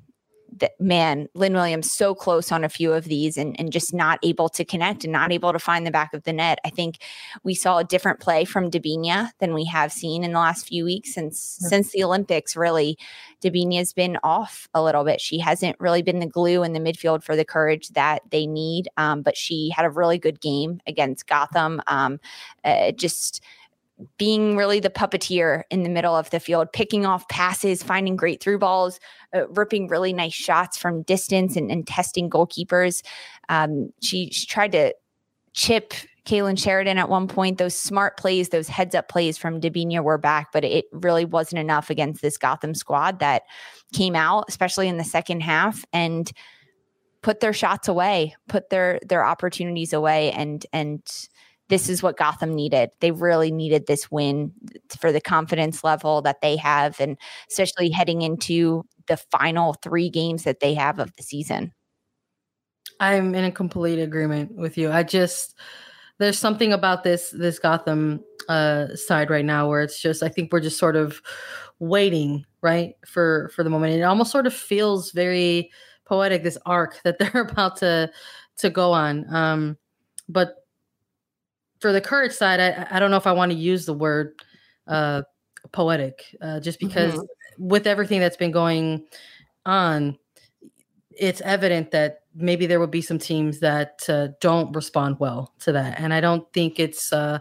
that 0.59 0.79
man, 0.79 1.27
Lynn 1.33 1.53
Williams 1.53 1.91
so 1.91 2.15
close 2.15 2.51
on 2.51 2.63
a 2.63 2.69
few 2.69 2.93
of 2.93 3.05
these 3.05 3.37
and, 3.37 3.59
and 3.59 3.71
just 3.71 3.93
not 3.93 4.19
able 4.23 4.49
to 4.49 4.63
connect 4.63 5.03
and 5.03 5.13
not 5.13 5.31
able 5.31 5.51
to 5.51 5.59
find 5.59 5.85
the 5.85 5.91
back 5.91 6.13
of 6.13 6.23
the 6.23 6.33
net. 6.33 6.59
I 6.65 6.69
think 6.69 6.99
we 7.43 7.53
saw 7.53 7.77
a 7.77 7.83
different 7.83 8.19
play 8.19 8.45
from 8.45 8.71
Debinha 8.71 9.31
than 9.39 9.53
we 9.53 9.65
have 9.65 9.91
seen 9.91 10.23
in 10.23 10.31
the 10.31 10.39
last 10.39 10.67
few 10.67 10.85
weeks 10.85 11.13
since 11.13 11.57
mm-hmm. 11.57 11.67
since 11.67 11.91
the 11.91 12.03
Olympics. 12.03 12.55
Really, 12.55 12.97
Debinha's 13.43 13.93
been 13.93 14.17
off 14.23 14.67
a 14.73 14.81
little 14.81 15.03
bit. 15.03 15.21
She 15.21 15.39
hasn't 15.39 15.79
really 15.79 16.01
been 16.01 16.19
the 16.19 16.25
glue 16.25 16.63
in 16.63 16.73
the 16.73 16.79
midfield 16.79 17.23
for 17.23 17.35
the 17.35 17.45
courage 17.45 17.89
that 17.89 18.21
they 18.29 18.47
need. 18.47 18.87
Um, 18.97 19.21
but 19.21 19.37
she 19.37 19.69
had 19.75 19.85
a 19.85 19.89
really 19.89 20.17
good 20.17 20.39
game 20.41 20.79
against 20.87 21.27
Gotham. 21.27 21.81
Um, 21.87 22.19
uh, 22.63 22.91
just 22.91 23.41
being 24.17 24.57
really 24.57 24.79
the 24.79 24.89
puppeteer 24.89 25.63
in 25.69 25.83
the 25.83 25.89
middle 25.89 26.15
of 26.15 26.29
the 26.29 26.39
field, 26.39 26.71
picking 26.73 27.05
off 27.05 27.27
passes, 27.29 27.81
finding 27.81 28.15
great 28.15 28.41
through 28.41 28.59
balls, 28.59 28.99
uh, 29.33 29.47
ripping 29.49 29.87
really 29.87 30.11
nice 30.11 30.33
shots 30.33 30.77
from 30.77 31.03
distance 31.03 31.55
and, 31.55 31.71
and 31.71 31.87
testing 31.87 32.29
goalkeepers. 32.29 33.03
Um, 33.47 33.91
she, 34.01 34.29
she 34.31 34.45
tried 34.45 34.73
to 34.73 34.93
chip 35.53 35.93
Kailen 36.25 36.57
Sheridan 36.61 36.97
at 36.97 37.07
one 37.07 37.27
point. 37.27 37.57
Those 37.57 37.77
smart 37.77 38.17
plays, 38.17 38.49
those 38.49 38.67
heads 38.67 38.95
up 38.95 39.07
plays 39.07 39.37
from 39.37 39.61
Debinha 39.61 40.03
were 40.03 40.17
back, 40.17 40.51
but 40.51 40.63
it 40.65 40.85
really 40.91 41.23
wasn't 41.23 41.59
enough 41.59 41.89
against 41.89 42.21
this 42.21 42.37
Gotham 42.37 42.73
squad 42.73 43.19
that 43.19 43.43
came 43.93 44.15
out, 44.15 44.45
especially 44.49 44.87
in 44.87 44.97
the 44.97 45.03
second 45.03 45.41
half, 45.41 45.85
and 45.93 46.31
put 47.21 47.39
their 47.39 47.53
shots 47.53 47.87
away, 47.87 48.35
put 48.47 48.69
their 48.69 48.99
their 49.07 49.23
opportunities 49.23 49.93
away, 49.93 50.31
and 50.31 50.65
and 50.73 51.01
this 51.69 51.89
is 51.89 52.03
what 52.03 52.17
Gotham 52.17 52.53
needed. 52.53 52.91
They 52.99 53.11
really 53.11 53.51
needed 53.51 53.87
this 53.87 54.11
win 54.11 54.51
for 54.99 55.11
the 55.11 55.21
confidence 55.21 55.83
level 55.83 56.21
that 56.21 56.41
they 56.41 56.55
have, 56.57 56.99
and 56.99 57.17
especially 57.49 57.89
heading 57.89 58.21
into 58.21 58.83
the 59.07 59.17
final 59.17 59.73
three 59.73 60.09
games 60.09 60.43
that 60.43 60.59
they 60.59 60.73
have 60.73 60.99
of 60.99 61.15
the 61.15 61.23
season. 61.23 61.73
I'm 62.99 63.35
in 63.35 63.43
a 63.45 63.51
complete 63.51 63.99
agreement 63.99 64.55
with 64.55 64.77
you. 64.77 64.91
I 64.91 65.03
just 65.03 65.55
there's 66.17 66.39
something 66.39 66.71
about 66.71 67.03
this 67.03 67.31
this 67.31 67.59
Gotham 67.59 68.23
uh 68.47 68.95
side 68.95 69.29
right 69.29 69.45
now 69.45 69.67
where 69.67 69.81
it's 69.81 70.01
just 70.01 70.23
I 70.23 70.29
think 70.29 70.53
we're 70.53 70.59
just 70.59 70.77
sort 70.79 70.95
of 70.95 71.21
waiting, 71.79 72.45
right, 72.61 72.95
for 73.05 73.49
for 73.53 73.63
the 73.63 73.69
moment. 73.69 73.93
And 73.93 74.01
It 74.01 74.05
almost 74.05 74.31
sort 74.31 74.47
of 74.47 74.53
feels 74.53 75.11
very 75.11 75.71
poetic 76.05 76.43
this 76.43 76.57
arc 76.65 77.01
that 77.03 77.19
they're 77.19 77.41
about 77.49 77.77
to 77.77 78.11
to 78.59 78.69
go 78.69 78.91
on. 78.93 79.25
Um 79.33 79.77
but 80.29 80.64
for 81.79 81.91
the 81.91 82.01
courage 82.01 82.31
side, 82.31 82.59
I, 82.59 82.87
I 82.91 82.99
don't 82.99 83.11
know 83.11 83.17
if 83.17 83.27
I 83.27 83.31
want 83.31 83.51
to 83.51 83.57
use 83.57 83.85
the 83.85 83.93
word 83.93 84.41
uh, 84.87 85.23
poetic, 85.71 86.35
uh, 86.41 86.59
just 86.59 86.79
because 86.79 87.13
mm-hmm. 87.13 87.67
with 87.67 87.87
everything 87.87 88.19
that's 88.19 88.37
been 88.37 88.51
going 88.51 89.05
on, 89.65 90.17
it's 91.11 91.41
evident 91.41 91.91
that 91.91 92.19
maybe 92.35 92.65
there 92.65 92.79
will 92.79 92.87
be 92.87 93.01
some 93.01 93.19
teams 93.19 93.59
that 93.59 94.03
uh, 94.09 94.29
don't 94.41 94.75
respond 94.75 95.17
well 95.19 95.53
to 95.59 95.71
that, 95.71 95.99
and 95.99 96.13
I 96.13 96.21
don't 96.21 96.51
think 96.53 96.79
it's 96.79 97.13
uh, 97.13 97.39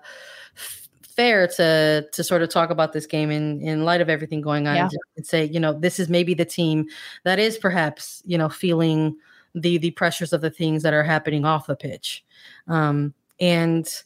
f- 0.56 0.88
fair 1.02 1.46
to 1.48 2.06
to 2.12 2.24
sort 2.24 2.42
of 2.42 2.48
talk 2.48 2.70
about 2.70 2.92
this 2.92 3.06
game 3.06 3.30
in 3.30 3.60
in 3.60 3.84
light 3.84 4.00
of 4.00 4.08
everything 4.08 4.40
going 4.40 4.66
on 4.66 4.76
yeah. 4.76 4.88
and 5.16 5.26
say, 5.26 5.44
you 5.44 5.60
know, 5.60 5.72
this 5.72 5.98
is 5.98 6.08
maybe 6.08 6.34
the 6.34 6.44
team 6.44 6.86
that 7.24 7.38
is 7.38 7.58
perhaps 7.58 8.22
you 8.24 8.38
know 8.38 8.48
feeling 8.48 9.16
the 9.54 9.78
the 9.78 9.90
pressures 9.92 10.32
of 10.32 10.40
the 10.40 10.50
things 10.50 10.82
that 10.82 10.94
are 10.94 11.04
happening 11.04 11.44
off 11.44 11.66
the 11.66 11.76
pitch, 11.76 12.24
um, 12.68 13.12
and 13.40 14.02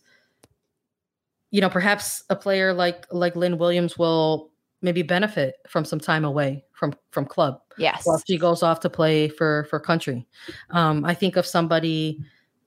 you 1.51 1.61
know, 1.61 1.70
perhaps 1.70 2.24
a 2.30 2.36
player 2.36 2.72
like 2.72 3.07
like 3.11 3.36
Lynn 3.36 3.59
Williams 3.59 3.99
will 3.99 4.51
maybe 4.80 5.03
benefit 5.03 5.57
from 5.66 5.84
some 5.84 5.99
time 5.99 6.24
away 6.24 6.64
from 6.72 6.94
from 7.11 7.24
club. 7.24 7.61
Yes, 7.78 8.03
while 8.05 8.22
she 8.26 8.38
goes 8.38 8.62
off 8.62 8.80
to 8.80 8.90
play 8.90 9.28
for 9.28 9.66
for 9.70 9.80
country. 9.80 10.26
Um, 10.70 11.05
I 11.05 11.14
think 11.14 11.36
of 11.36 11.46
somebody 11.46 12.20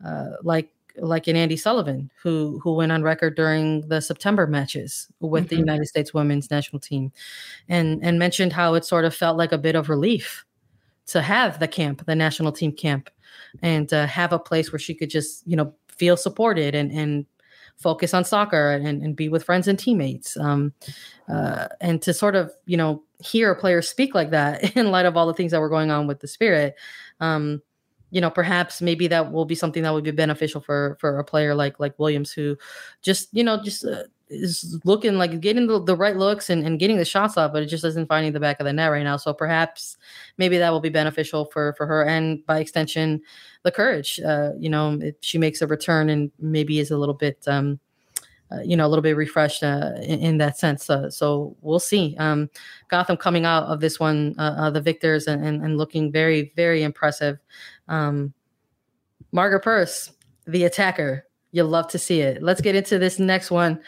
uh, 0.05 0.32
like 0.43 0.69
like 0.97 1.27
an 1.27 1.36
Andi 1.36 1.59
Sullivan 1.59 2.11
who 2.21 2.59
who 2.63 2.75
went 2.75 2.91
on 2.91 3.03
record 3.03 3.36
during 3.36 3.88
the 3.88 4.01
September 4.01 4.47
matches 4.47 5.07
with 5.19 5.45
mm-hmm. 5.45 5.49
the 5.49 5.59
United 5.59 5.86
States 5.86 6.13
women's 6.13 6.49
national 6.49 6.79
team, 6.79 7.11
and 7.69 8.03
and 8.03 8.19
mentioned 8.19 8.53
how 8.53 8.73
it 8.73 8.86
sort 8.86 9.05
of 9.05 9.15
felt 9.15 9.38
like 9.38 9.51
a 9.51 9.57
bit 9.57 9.75
of 9.75 9.89
relief 9.89 10.45
to 11.07 11.21
have 11.21 11.59
the 11.59 11.67
camp, 11.67 12.05
the 12.05 12.15
national 12.15 12.51
team 12.51 12.71
camp, 12.71 13.09
and 13.61 13.93
uh, 13.93 14.07
have 14.07 14.34
a 14.34 14.39
place 14.39 14.71
where 14.71 14.79
she 14.79 14.93
could 14.93 15.09
just 15.09 15.45
you 15.47 15.55
know 15.55 15.73
feel 15.88 16.17
supported 16.17 16.73
and 16.73 16.91
and 16.91 17.25
focus 17.82 18.13
on 18.13 18.23
soccer 18.23 18.71
and, 18.71 19.01
and 19.01 19.15
be 19.15 19.27
with 19.27 19.43
friends 19.43 19.67
and 19.67 19.77
teammates. 19.77 20.38
Um, 20.38 20.73
uh, 21.27 21.67
and 21.82 22.01
to 22.03 22.13
sort 22.13 22.36
of, 22.36 22.51
you 22.65 22.77
know, 22.77 23.03
hear 23.19 23.51
a 23.51 23.55
player 23.55 23.82
speak 23.82 24.13
like 24.13 24.29
that 24.32 24.75
in 24.77 24.91
light 24.91 25.05
of 25.05 25.17
all 25.17 25.27
the 25.27 25.34
things 25.34 25.51
that 25.51 25.59
were 25.59 25.69
going 25.69 25.91
on 25.91 26.07
with 26.07 26.19
the 26.19 26.27
spirit, 26.27 26.75
um, 27.19 27.61
you 28.11 28.19
know, 28.19 28.29
perhaps 28.29 28.82
maybe 28.82 29.07
that 29.07 29.32
will 29.32 29.45
be 29.45 29.55
something 29.55 29.84
that 29.84 29.93
would 29.93 30.03
be 30.03 30.11
beneficial 30.11 30.61
for 30.61 30.97
for 30.99 31.17
a 31.17 31.23
player 31.23 31.55
like 31.55 31.79
like 31.79 31.97
Williams, 31.97 32.32
who 32.32 32.57
just 33.01 33.29
you 33.32 33.43
know 33.43 33.63
just 33.63 33.86
uh, 33.86 34.03
is 34.32 34.79
looking 34.86 35.17
like 35.17 35.39
getting 35.41 35.67
the, 35.67 35.84
the 35.84 35.95
right 35.95 36.15
looks 36.15 36.49
and, 36.49 36.65
and 36.65 36.79
getting 36.79 36.97
the 36.97 37.05
shots 37.05 37.38
off, 37.38 37.51
but 37.51 37.61
it 37.61 37.67
just 37.67 37.84
isn't 37.84 38.07
finding 38.07 38.32
the 38.32 38.39
back 38.39 38.59
of 38.59 38.65
the 38.65 38.73
net 38.73 38.91
right 38.91 39.03
now. 39.03 39.17
So 39.17 39.34
perhaps 39.34 39.97
maybe 40.38 40.57
that 40.57 40.71
will 40.71 40.79
be 40.79 40.89
beneficial 40.89 41.45
for 41.45 41.73
for 41.73 41.86
her 41.86 42.03
and 42.05 42.45
by 42.45 42.59
extension 42.59 43.21
the 43.63 43.71
courage. 43.71 44.19
Uh, 44.19 44.51
you 44.57 44.69
know, 44.69 44.97
if 45.01 45.15
she 45.19 45.38
makes 45.38 45.61
a 45.61 45.67
return 45.67 46.09
and 46.09 46.32
maybe 46.39 46.79
is 46.79 46.91
a 46.91 46.97
little 46.97 47.13
bit 47.13 47.45
um, 47.47 47.79
uh, 48.51 48.61
you 48.61 48.75
know, 48.75 48.86
a 48.86 48.89
little 48.89 49.01
bit 49.01 49.15
refreshed 49.15 49.63
uh, 49.63 49.91
in, 50.01 50.19
in, 50.19 50.38
that 50.38 50.57
sense. 50.57 50.89
Uh, 50.89 51.09
so 51.09 51.55
we'll 51.61 51.79
see. 51.79 52.17
Um, 52.19 52.49
Gotham 52.89 53.15
coming 53.15 53.45
out 53.45 53.63
of 53.63 53.79
this 53.79 53.97
one, 53.97 54.36
uh, 54.38 54.55
uh, 54.57 54.69
the 54.69 54.82
victors, 54.82 55.27
and, 55.27 55.45
and, 55.45 55.63
and, 55.63 55.77
looking 55.77 56.11
very, 56.11 56.51
very 56.57 56.84
impressive. 56.84 57.38
Um, 57.88 58.34
Margaret 59.32 59.61
Purce, 59.61 60.11
the 60.47 60.65
attacker. 60.65 61.25
You'll 61.53 61.69
love 61.69 61.88
to 61.89 61.99
see 61.99 62.21
it. 62.21 62.43
Let's 62.43 62.61
get 62.61 62.75
into 62.75 62.99
this 62.99 63.19
next 63.19 63.51
one 63.51 63.79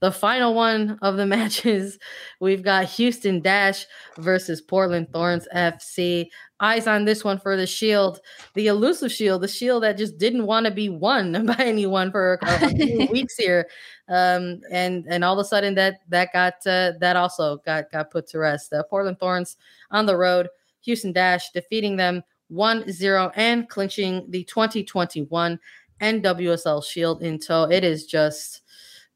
the 0.00 0.10
final 0.10 0.54
one 0.54 0.98
of 1.02 1.16
the 1.16 1.26
matches, 1.36 1.98
we've 2.40 2.62
got 2.62 2.86
Houston 2.86 3.40
Dash 3.40 3.86
versus 4.18 4.60
Portland 4.60 5.08
Thorns 5.12 5.46
FC. 5.54 6.28
Eyes 6.62 6.86
on 6.86 7.06
this 7.06 7.24
one 7.24 7.38
for 7.38 7.56
the 7.56 7.66
Shield, 7.66 8.20
the 8.54 8.66
elusive 8.66 9.10
Shield, 9.10 9.40
the 9.40 9.48
Shield 9.48 9.82
that 9.82 9.96
just 9.96 10.18
didn't 10.18 10.44
want 10.44 10.66
to 10.66 10.70
be 10.70 10.90
won 10.90 11.46
by 11.46 11.56
anyone 11.58 12.10
for 12.10 12.38
a, 12.42 12.68
few 12.68 13.06
weeks 13.12 13.36
here, 13.36 13.66
um, 14.08 14.60
and 14.70 15.06
and 15.08 15.24
all 15.24 15.38
of 15.38 15.44
a 15.44 15.48
sudden 15.48 15.74
that 15.76 16.00
that 16.08 16.32
got 16.34 16.54
uh, 16.66 16.92
that 17.00 17.16
also 17.16 17.58
got 17.64 17.90
got 17.90 18.10
put 18.10 18.26
to 18.28 18.38
rest. 18.38 18.70
The 18.70 18.84
Portland 18.90 19.18
Thorns 19.18 19.56
on 19.90 20.04
the 20.04 20.16
road, 20.16 20.48
Houston 20.82 21.12
Dash 21.12 21.50
defeating 21.50 21.96
them 21.96 22.22
1-0 22.52 23.32
and 23.36 23.68
clinching 23.68 24.26
the 24.28 24.44
2021 24.44 25.58
NWSL 26.00 26.84
Shield 26.84 27.22
in 27.22 27.38
tow. 27.38 27.64
It 27.64 27.84
is 27.84 28.06
just 28.06 28.62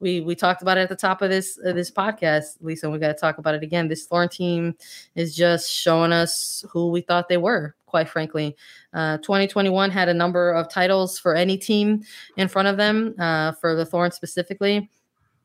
we 0.01 0.21
we 0.21 0.35
talked 0.35 0.63
about 0.63 0.77
it 0.77 0.83
at 0.83 0.89
the 0.89 0.97
top 0.97 1.23
of 1.23 1.31
this 1.31 1.59
uh, 1.67 1.73
this 1.73 1.91
podcast, 1.91 2.57
Lisa. 2.61 2.91
we 2.91 2.99
got 2.99 3.09
to 3.09 3.15
talk 3.15 3.39
about 3.39 3.55
it 3.55 3.63
again. 3.63 3.89
This 3.89 4.07
Thorn 4.07 4.29
team 4.29 4.75
is 5.15 5.35
just 5.35 5.71
showing 5.71 6.13
us 6.13 6.65
who 6.71 6.91
we 6.91 7.01
thought 7.01 7.29
they 7.29 7.37
were. 7.37 7.75
Quite 7.87 8.09
frankly, 8.09 8.57
uh, 8.93 9.19
2021 9.19 9.91
had 9.91 10.09
a 10.09 10.15
number 10.15 10.53
of 10.53 10.69
titles 10.69 11.19
for 11.19 11.35
any 11.35 11.57
team 11.57 12.03
in 12.37 12.49
front 12.49 12.67
of 12.67 12.77
them. 12.77 13.15
Uh, 13.19 13.53
for 13.53 13.77
the 13.77 13.87
Thorn 13.87 14.11
specifically, 14.11 14.91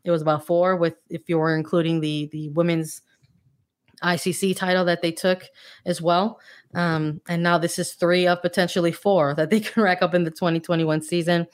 it 0.03 0.11
was 0.11 0.21
about 0.21 0.45
four. 0.45 0.75
With 0.75 0.95
if 1.09 1.29
you 1.29 1.37
were 1.37 1.55
including 1.55 1.99
the 1.99 2.27
the 2.31 2.49
women's 2.49 3.01
ICC 4.03 4.55
title 4.55 4.85
that 4.85 5.01
they 5.01 5.11
took 5.11 5.43
as 5.85 6.01
well. 6.01 6.39
Um, 6.75 7.21
and 7.27 7.41
now 7.41 7.57
this 7.57 7.79
is 7.79 7.93
three 7.93 8.27
of 8.27 8.41
potentially 8.41 8.91
four 8.91 9.33
that 9.35 9.49
they 9.49 9.59
can 9.59 9.83
rack 9.83 10.01
up 10.01 10.13
in 10.13 10.23
the 10.23 10.31
2021 10.31 11.01
season. 11.01 11.47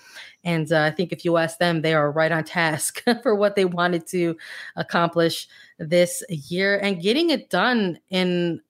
And 0.44 0.72
uh, 0.72 0.84
I 0.84 0.92
think 0.92 1.12
if 1.12 1.26
you 1.26 1.38
ask 1.38 1.58
them, 1.58 1.82
they 1.82 1.94
are 1.94 2.12
right 2.12 2.32
on 2.32 2.44
task 2.44 3.04
for 3.24 3.36
what 3.36 3.56
they 3.56 3.66
wanted 3.66 4.08
to 4.08 4.38
accomplish 4.76 5.48
this 5.80 6.24
year 6.30 6.78
and 6.78 7.02
getting 7.02 7.30
it 7.30 7.50
done 7.50 8.00
in 8.10 8.62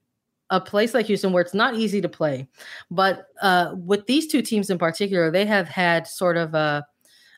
a 0.51 0.61
place 0.61 0.93
like 0.93 1.07
Houston 1.07 1.33
where 1.33 1.41
it's 1.41 1.53
not 1.55 1.75
easy 1.75 2.01
to 2.01 2.09
play. 2.09 2.47
But 2.91 3.27
uh, 3.41 3.73
with 3.75 4.05
these 4.05 4.27
two 4.27 4.41
teams 4.41 4.69
in 4.69 4.77
particular, 4.77 5.31
they 5.31 5.45
have 5.45 5.67
had 5.67 6.07
sort 6.07 6.37
of 6.37 6.53
a 6.53 6.85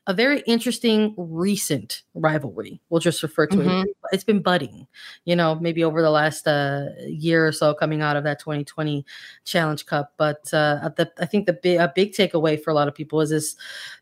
a 0.08 0.14
very 0.14 0.39
interesting 0.47 1.14
recent 1.18 2.03
rivalry. 2.14 2.82
We'll 2.89 3.01
just 3.01 3.22
refer 3.22 3.45
to 3.47 3.58
mm-hmm. 3.58 3.89
it. 3.89 3.97
It's 4.12 4.24
been 4.24 4.41
budding, 4.41 4.88
you 5.26 5.36
know, 5.36 5.55
maybe 5.55 5.84
over 5.84 6.01
the 6.01 6.10
last 6.10 6.47
uh, 6.47 6.86
year 7.08 7.47
or 7.47 7.51
so 7.51 7.74
coming 7.74 8.01
out 8.01 8.16
of 8.16 8.24
that 8.24 8.39
2020 8.39 9.05
Challenge 9.45 9.86
Cup. 9.86 10.14
But 10.18 10.53
uh, 10.53 10.89
the, 10.95 11.12
I 11.20 11.26
think 11.26 11.45
the 11.45 11.53
big, 11.53 11.80
a 11.80 11.91
big 11.93 12.14
takeaway 12.14 12.62
for 12.62 12.72
a 12.72 12.74
lot 12.74 12.88
of 12.88 12.95
people 12.95 13.22
is 13.22 13.30
this 13.30 13.55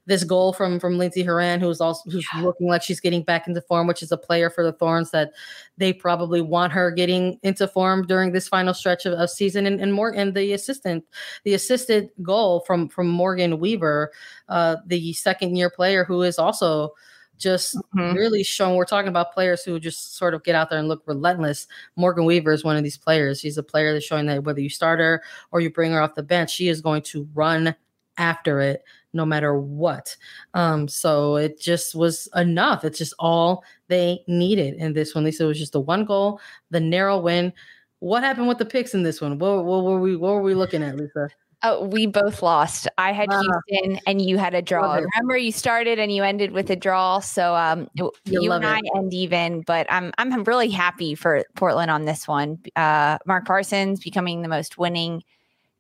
this 0.08 0.24
goal 0.24 0.54
from 0.54 0.80
from 0.80 0.98
Lindsey 0.98 1.24
Horan, 1.24 1.60
who's 1.60 1.82
also 1.82 2.10
who's 2.10 2.28
yeah. 2.34 2.42
looking 2.42 2.68
like 2.68 2.84
she's 2.84 3.00
getting 3.00 3.24
back 3.24 3.48
into 3.48 3.62
form, 3.62 3.88
which 3.88 4.04
is 4.04 4.12
a 4.12 4.18
player 4.18 4.50
for 4.50 4.64
the 4.64 4.74
Thorns 4.74 5.12
that 5.12 5.32
they 5.78 5.94
probably 5.94 6.42
want 6.42 6.74
her 6.74 6.92
getting 6.92 7.40
into 7.44 7.68
form 7.68 8.06
during 8.06 8.32
this 8.32 8.48
final 8.48 8.74
stretch 8.74 9.06
of, 9.06 9.14
of 9.14 9.30
season. 9.30 9.66
And, 9.66 9.82
and 9.82 9.94
more 9.94 10.14
and 10.14 10.36
the 10.36 10.54
assistant, 10.54 11.06
the 11.44 11.54
assisted 11.54 12.10
goal 12.22 12.62
from 12.62 12.90
from 12.90 13.08
Morgan 13.08 13.60
Weaver, 13.60 14.12
uh, 14.50 14.78
the 14.86 15.14
second 15.14 15.56
year 15.56 15.70
player 15.70 16.04
who 16.04 16.22
is 16.22 16.38
also 16.38 16.94
just 17.38 17.76
mm-hmm. 17.76 18.16
really 18.16 18.44
shown 18.44 18.76
we're 18.76 18.86
talking 18.86 19.10
about 19.10 19.34
players 19.34 19.64
who 19.64 19.80
just 19.80 20.18
sort 20.18 20.34
of 20.34 20.44
get 20.44 20.56
out 20.56 20.70
there 20.70 20.80
and 20.80 20.88
look 20.88 21.04
relentless. 21.06 21.68
Morgan 21.96 22.26
Weaver 22.26 22.52
is 22.52 22.64
one 22.64 22.78
of 22.78 22.84
these 22.84 22.98
players. 22.98 23.40
She's 23.40 23.58
a 23.58 23.64
player 23.64 23.94
that's 23.94 24.06
showing 24.06 24.26
that 24.28 24.44
whether 24.44 24.62
you 24.62 24.70
start 24.70 25.00
her 25.00 25.24
or 25.52 25.62
you 25.62 25.70
bring 25.70 25.92
her 25.92 26.02
off 26.02 26.16
the 26.16 26.24
bench, 26.24 26.52
she 26.52 26.68
is 26.68 26.82
going 26.82 27.02
to 27.04 27.28
run 27.34 27.76
after 28.18 28.62
it 28.62 28.84
no 29.14 29.26
matter 29.26 29.58
what. 29.58 30.16
Um, 30.54 30.88
so 30.88 31.38
it 31.38 31.60
just 31.60 31.96
was 31.96 32.28
enough. 32.36 32.84
It's 32.84 32.98
just 32.98 33.14
all 33.18 33.64
they 33.88 34.24
needed 34.28 34.76
in 34.76 34.94
this 34.94 35.16
one. 35.16 35.24
They 35.24 35.32
said 35.32 35.46
it 35.46 35.48
was 35.48 35.60
just 35.60 35.74
the 35.74 35.80
one 35.80 36.06
goal, 36.06 36.40
the 36.70 36.80
narrow 36.80 37.20
win. 37.20 37.54
What 38.00 38.24
happened 38.24 38.48
with 38.48 38.58
the 38.58 38.66
picks 38.66 38.94
in 38.94 39.04
this 39.04 39.22
one? 39.22 39.40
What, 39.40 39.64
what 39.64 39.84
were 39.84 40.00
we 40.00 40.16
what 40.16 40.34
were 40.34 40.42
we 40.42 40.54
looking 40.54 40.84
at, 40.84 40.98
Lisa? 40.98 41.30
Oh, 41.68 41.84
we 41.84 42.06
both 42.06 42.44
lost. 42.44 42.88
I 43.00 43.12
had 43.12 43.28
uh, 43.32 43.42
Houston 43.42 44.00
and 44.06 44.22
you 44.22 44.38
had 44.38 44.54
a 44.54 44.62
draw. 44.62 44.94
Remember, 44.94 45.36
you 45.36 45.52
started 45.52 45.98
and 45.98 46.14
you 46.14 46.24
ended 46.24 46.52
with 46.52 46.70
a 46.70 46.76
draw. 46.76 47.20
So 47.22 47.56
um, 47.56 47.90
you, 47.96 48.12
you 48.26 48.52
and 48.52 48.64
I 48.64 48.82
end 48.96 49.16
even, 49.16 49.62
but 49.62 49.88
I'm 49.90 50.14
I'm 50.20 50.44
really 50.44 50.70
happy 50.70 51.16
for 51.16 51.44
Portland 51.56 51.90
on 51.90 52.06
this 52.06 52.28
one. 52.28 52.60
Uh, 52.76 53.18
Mark 53.26 53.48
Parsons 53.48 54.00
becoming 54.00 54.44
the 54.44 54.48
most 54.48 54.78
winning 54.78 55.24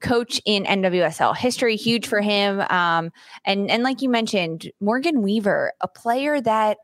coach 0.01 0.41
in 0.43 0.63
NWSL 0.63 1.37
history, 1.37 1.75
huge 1.75 2.07
for 2.07 2.19
him. 2.19 2.61
Um, 2.61 3.11
and 3.45 3.69
and 3.69 3.83
like 3.83 4.01
you 4.01 4.09
mentioned, 4.09 4.71
Morgan 4.79 5.21
Weaver, 5.21 5.73
a 5.81 5.87
player 5.87 6.41
that 6.41 6.79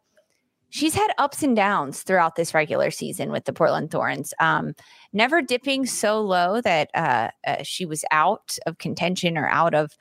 she's 0.71 0.95
had 0.95 1.09
ups 1.19 1.43
and 1.43 1.55
downs 1.55 2.01
throughout 2.01 2.35
this 2.35 2.53
regular 2.55 2.89
season 2.89 3.31
with 3.31 3.45
the 3.45 3.53
Portland 3.53 3.91
Thorns. 3.91 4.33
Um, 4.39 4.73
never 5.13 5.41
dipping 5.41 5.85
so 5.85 6.21
low 6.21 6.61
that 6.61 6.89
uh, 6.95 7.29
uh, 7.45 7.61
she 7.61 7.85
was 7.85 8.03
out 8.09 8.57
of 8.65 8.79
contention 8.79 9.37
or 9.37 9.47
out 9.47 9.75
of 9.75 9.95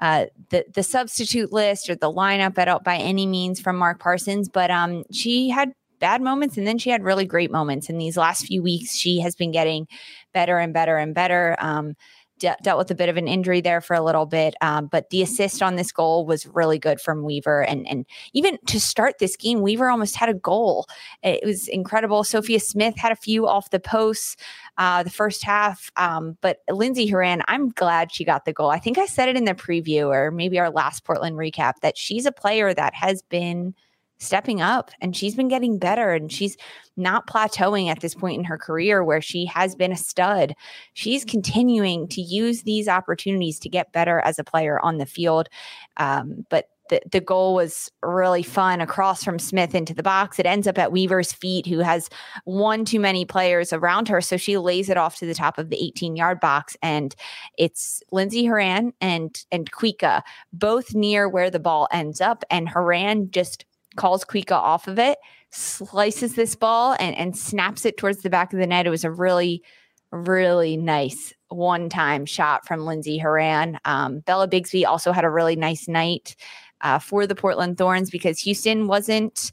uh, 0.00 0.26
the 0.50 0.66
the 0.74 0.82
substitute 0.82 1.52
list 1.52 1.88
or 1.88 1.94
the 1.94 2.12
lineup 2.12 2.58
at 2.58 2.84
by 2.84 2.96
any 2.96 3.26
means 3.26 3.60
from 3.60 3.76
Mark 3.76 3.98
Parsons, 3.98 4.48
but 4.48 4.70
um, 4.70 5.04
she 5.10 5.48
had 5.48 5.72
bad 5.98 6.20
moments 6.20 6.58
and 6.58 6.66
then 6.66 6.76
she 6.76 6.90
had 6.90 7.02
really 7.02 7.24
great 7.24 7.50
moments 7.50 7.88
in 7.88 7.96
these 7.96 8.18
last 8.18 8.46
few 8.46 8.62
weeks 8.62 8.94
she 8.94 9.18
has 9.18 9.34
been 9.34 9.50
getting 9.50 9.88
better 10.34 10.58
and 10.58 10.74
better 10.74 10.98
and 10.98 11.14
better 11.14 11.56
um, 11.58 11.94
de- 12.38 12.56
dealt 12.62 12.78
with 12.78 12.90
a 12.90 12.94
bit 12.94 13.08
of 13.08 13.16
an 13.16 13.28
injury 13.28 13.60
there 13.60 13.80
for 13.80 13.94
a 13.94 14.02
little 14.02 14.26
bit. 14.26 14.54
Um, 14.60 14.86
but 14.86 15.10
the 15.10 15.22
assist 15.22 15.62
on 15.62 15.76
this 15.76 15.92
goal 15.92 16.26
was 16.26 16.46
really 16.46 16.78
good 16.78 17.00
from 17.00 17.22
Weaver. 17.22 17.62
And, 17.62 17.86
and 17.88 18.06
even 18.32 18.58
to 18.66 18.80
start 18.80 19.18
this 19.18 19.36
game, 19.36 19.60
Weaver 19.60 19.88
almost 19.88 20.16
had 20.16 20.28
a 20.28 20.34
goal. 20.34 20.86
It 21.22 21.44
was 21.44 21.68
incredible. 21.68 22.24
Sophia 22.24 22.60
Smith 22.60 22.96
had 22.96 23.12
a 23.12 23.16
few 23.16 23.46
off 23.46 23.70
the 23.70 23.80
posts 23.80 24.36
uh, 24.78 25.02
the 25.02 25.10
first 25.10 25.42
half. 25.42 25.90
Um, 25.96 26.36
but 26.40 26.58
Lindsey 26.70 27.06
Horan, 27.06 27.42
I'm 27.48 27.70
glad 27.70 28.12
she 28.12 28.24
got 28.24 28.44
the 28.44 28.52
goal. 28.52 28.70
I 28.70 28.78
think 28.78 28.98
I 28.98 29.06
said 29.06 29.28
it 29.28 29.36
in 29.36 29.44
the 29.44 29.54
preview 29.54 30.08
or 30.08 30.30
maybe 30.30 30.58
our 30.58 30.70
last 30.70 31.04
Portland 31.04 31.36
recap 31.36 31.74
that 31.82 31.96
she's 31.96 32.26
a 32.26 32.32
player 32.32 32.74
that 32.74 32.94
has 32.94 33.22
been– 33.22 33.74
stepping 34.18 34.60
up 34.60 34.90
and 35.00 35.16
she's 35.16 35.34
been 35.34 35.48
getting 35.48 35.78
better 35.78 36.12
and 36.12 36.32
she's 36.32 36.56
not 36.96 37.26
plateauing 37.26 37.88
at 37.88 38.00
this 38.00 38.14
point 38.14 38.38
in 38.38 38.44
her 38.44 38.58
career 38.58 39.04
where 39.04 39.20
she 39.20 39.44
has 39.46 39.74
been 39.74 39.92
a 39.92 39.96
stud. 39.96 40.54
She's 40.94 41.24
continuing 41.24 42.08
to 42.08 42.20
use 42.20 42.62
these 42.62 42.88
opportunities 42.88 43.58
to 43.60 43.68
get 43.68 43.92
better 43.92 44.20
as 44.20 44.38
a 44.38 44.44
player 44.44 44.80
on 44.80 44.98
the 44.98 45.06
field. 45.06 45.48
Um, 45.96 46.46
but 46.48 46.68
the, 46.88 47.00
the 47.10 47.20
goal 47.20 47.54
was 47.54 47.90
really 48.02 48.42
fun 48.42 48.80
across 48.80 49.24
from 49.24 49.38
Smith 49.38 49.74
into 49.74 49.94
the 49.94 50.02
box. 50.02 50.38
It 50.38 50.46
ends 50.46 50.66
up 50.66 50.78
at 50.78 50.92
Weaver's 50.92 51.32
feet, 51.32 51.66
who 51.66 51.80
has 51.80 52.08
one 52.44 52.84
too 52.84 53.00
many 53.00 53.24
players 53.24 53.72
around 53.72 54.08
her. 54.08 54.20
So 54.20 54.36
she 54.36 54.56
lays 54.56 54.88
it 54.88 54.96
off 54.96 55.18
to 55.18 55.26
the 55.26 55.34
top 55.34 55.58
of 55.58 55.70
the 55.70 55.82
18 55.82 56.16
yard 56.16 56.40
box. 56.40 56.76
And 56.82 57.14
it's 57.58 58.02
Lindsey 58.12 58.46
Horan 58.46 58.92
and 59.00 59.36
and 59.50 59.70
Kuikka 59.72 60.22
both 60.52 60.94
near 60.94 61.28
where 61.28 61.50
the 61.50 61.60
ball 61.60 61.88
ends 61.92 62.20
up. 62.20 62.44
And 62.50 62.68
Horan 62.68 63.30
just 63.30 63.64
calls 63.96 64.24
Kuikka 64.24 64.52
off 64.52 64.88
of 64.88 64.98
it, 64.98 65.18
slices 65.50 66.34
this 66.34 66.54
ball 66.54 66.96
and, 67.00 67.16
and 67.16 67.36
snaps 67.36 67.84
it 67.84 67.96
towards 67.96 68.22
the 68.22 68.30
back 68.30 68.52
of 68.52 68.58
the 68.58 68.66
net. 68.66 68.86
It 68.86 68.90
was 68.90 69.04
a 69.04 69.10
really, 69.10 69.62
really 70.10 70.76
nice 70.76 71.32
one 71.48 71.88
time 71.88 72.26
shot 72.26 72.66
from 72.66 72.84
Lindsey 72.84 73.18
Horan. 73.18 73.78
Um, 73.84 74.20
Bella 74.20 74.48
Bixby 74.48 74.84
also 74.84 75.12
had 75.12 75.24
a 75.24 75.30
really 75.30 75.56
nice 75.56 75.88
night 75.88 76.36
uh, 76.80 76.98
for 76.98 77.26
the 77.26 77.34
Portland 77.34 77.78
Thorns 77.78 78.10
because 78.10 78.38
Houston 78.40 78.86
wasn't. 78.86 79.52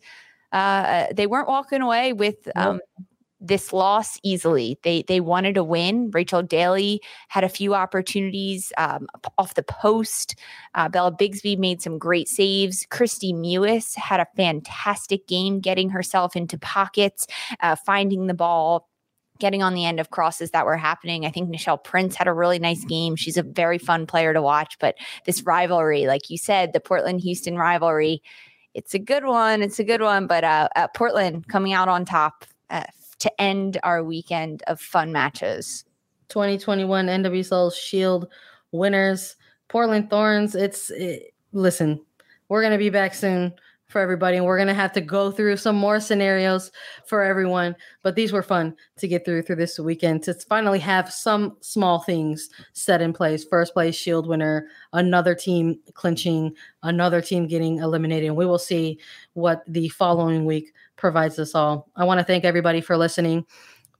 Uh, 0.52 1.08
they 1.14 1.26
weren't 1.26 1.48
walking 1.48 1.82
away 1.82 2.14
with 2.14 2.48
um, 2.56 2.80
this 3.44 3.74
loss 3.74 4.18
easily. 4.24 4.80
They 4.84 5.04
they 5.04 5.20
wanted 5.20 5.56
to 5.56 5.64
win. 5.64 6.10
Rachel 6.12 6.41
Daly 6.41 7.02
had 7.28 7.44
a 7.44 7.50
few 7.50 7.76
opportunities 7.76 8.72
um, 8.78 9.08
off 9.38 9.54
the 9.56 9.64
post. 9.64 10.36
Uh, 10.74 10.88
Bella 10.88 11.12
Bixby 11.12 11.58
made 11.58 11.82
some 11.82 12.00
great 12.00 12.30
saves. 12.30 12.88
Kristie 12.89 13.34
Mewis 13.34 13.96
had 13.98 14.22
a 14.22 14.28
fantastic 14.38 15.28
game, 15.28 15.60
getting 15.60 15.89
herself 15.89 16.36
into 16.36 16.58
pockets, 16.58 17.28
uh, 17.60 17.76
finding 17.76 18.28
the 18.28 18.34
ball. 18.34 18.89
Getting 19.39 19.64
on 19.64 19.74
the 19.74 19.84
end 19.84 20.00
of 20.00 20.12
crosses 20.12 20.52
that 20.52 20.66
were 20.66 20.78
happening. 20.78 21.26
I 21.26 21.32
think 21.32 21.50
Nichelle 21.50 21.84
Prince 21.84 22.16
had 22.16 22.28
a 22.28 22.34
really 22.34 22.60
nice 22.60 22.86
game. 22.86 23.16
She's 23.16 23.36
a 23.36 23.44
very 23.44 23.80
fun 23.80 24.06
player 24.06 24.32
to 24.32 24.44
watch. 24.44 24.78
But 24.80 24.96
this 25.26 25.41
rivalry, 25.41 26.06
like 26.06 26.30
you 26.30 26.38
said, 26.38 26.72
the 26.72 26.80
Portland 26.80 27.20
Houston 27.22 27.58
rivalry, 27.58 28.22
it's 28.76 28.94
a 28.94 29.00
good 29.00 29.26
one. 29.26 29.64
It's 29.64 29.80
a 29.80 29.84
good 29.84 30.02
one. 30.02 30.28
But 30.28 30.44
uh, 30.44 30.70
Portland 30.96 31.48
coming 31.48 31.74
out 31.74 31.89
on 31.89 32.06
top 32.06 32.46
uh, 32.70 32.84
to 33.24 33.41
end 33.41 33.80
our 33.84 34.03
weekend 34.03 34.63
of 34.67 34.82
fun 34.82 35.11
matches. 35.13 35.86
2021 36.28 37.07
NWSL 37.07 37.74
Shield 37.74 38.28
winners, 38.74 39.38
Portland 39.69 40.09
Thorns. 40.09 40.55
It's 40.55 40.89
it, 40.89 41.34
listen, 41.53 42.01
we're 42.49 42.61
gonna 42.61 42.78
be 42.78 42.89
back 42.89 43.13
soon 43.13 43.53
for 43.88 44.02
everybody, 44.02 44.38
and 44.38 44.46
we're 44.46 44.58
gonna 44.58 44.74
have 44.74 44.92
to 44.94 45.02
go 45.02 45.32
through 45.32 45.58
some 45.58 45.76
more 45.76 46.00
scenarios 46.00 46.72
for 47.06 47.24
everyone. 47.24 47.76
But 48.02 48.16
these 48.16 48.32
were 48.32 48.44
fun 48.44 48.76
to 48.98 49.08
get 49.08 49.26
through 49.26 49.44
through 49.44 49.58
this 49.58 49.80
weekend 49.80 50.24
to 50.24 50.34
finally 50.34 50.80
have 50.80 51.12
some 51.12 51.58
small 51.62 52.00
things 52.00 52.50
set 52.74 53.02
in 53.02 53.14
place. 53.14 53.46
First 53.46 53.74
place 53.74 53.96
Shield 53.96 54.28
winner, 54.28 54.68
another 54.94 55.36
team 55.36 55.80
clinching, 55.94 56.54
another 56.82 57.22
team 57.22 57.48
getting 57.48 57.80
eliminated. 57.80 58.28
And 58.28 58.38
we 58.38 58.46
will 58.46 58.60
see 58.60 59.00
what 59.34 59.64
the 59.68 59.90
following 59.90 60.46
week 60.46 60.74
provides 60.96 61.38
us 61.40 61.54
all. 61.54 61.90
I 61.96 62.06
want 62.06 62.20
to 62.20 62.26
thank 62.26 62.46
everybody 62.46 62.82
for 62.82 62.98
listening. 62.98 63.46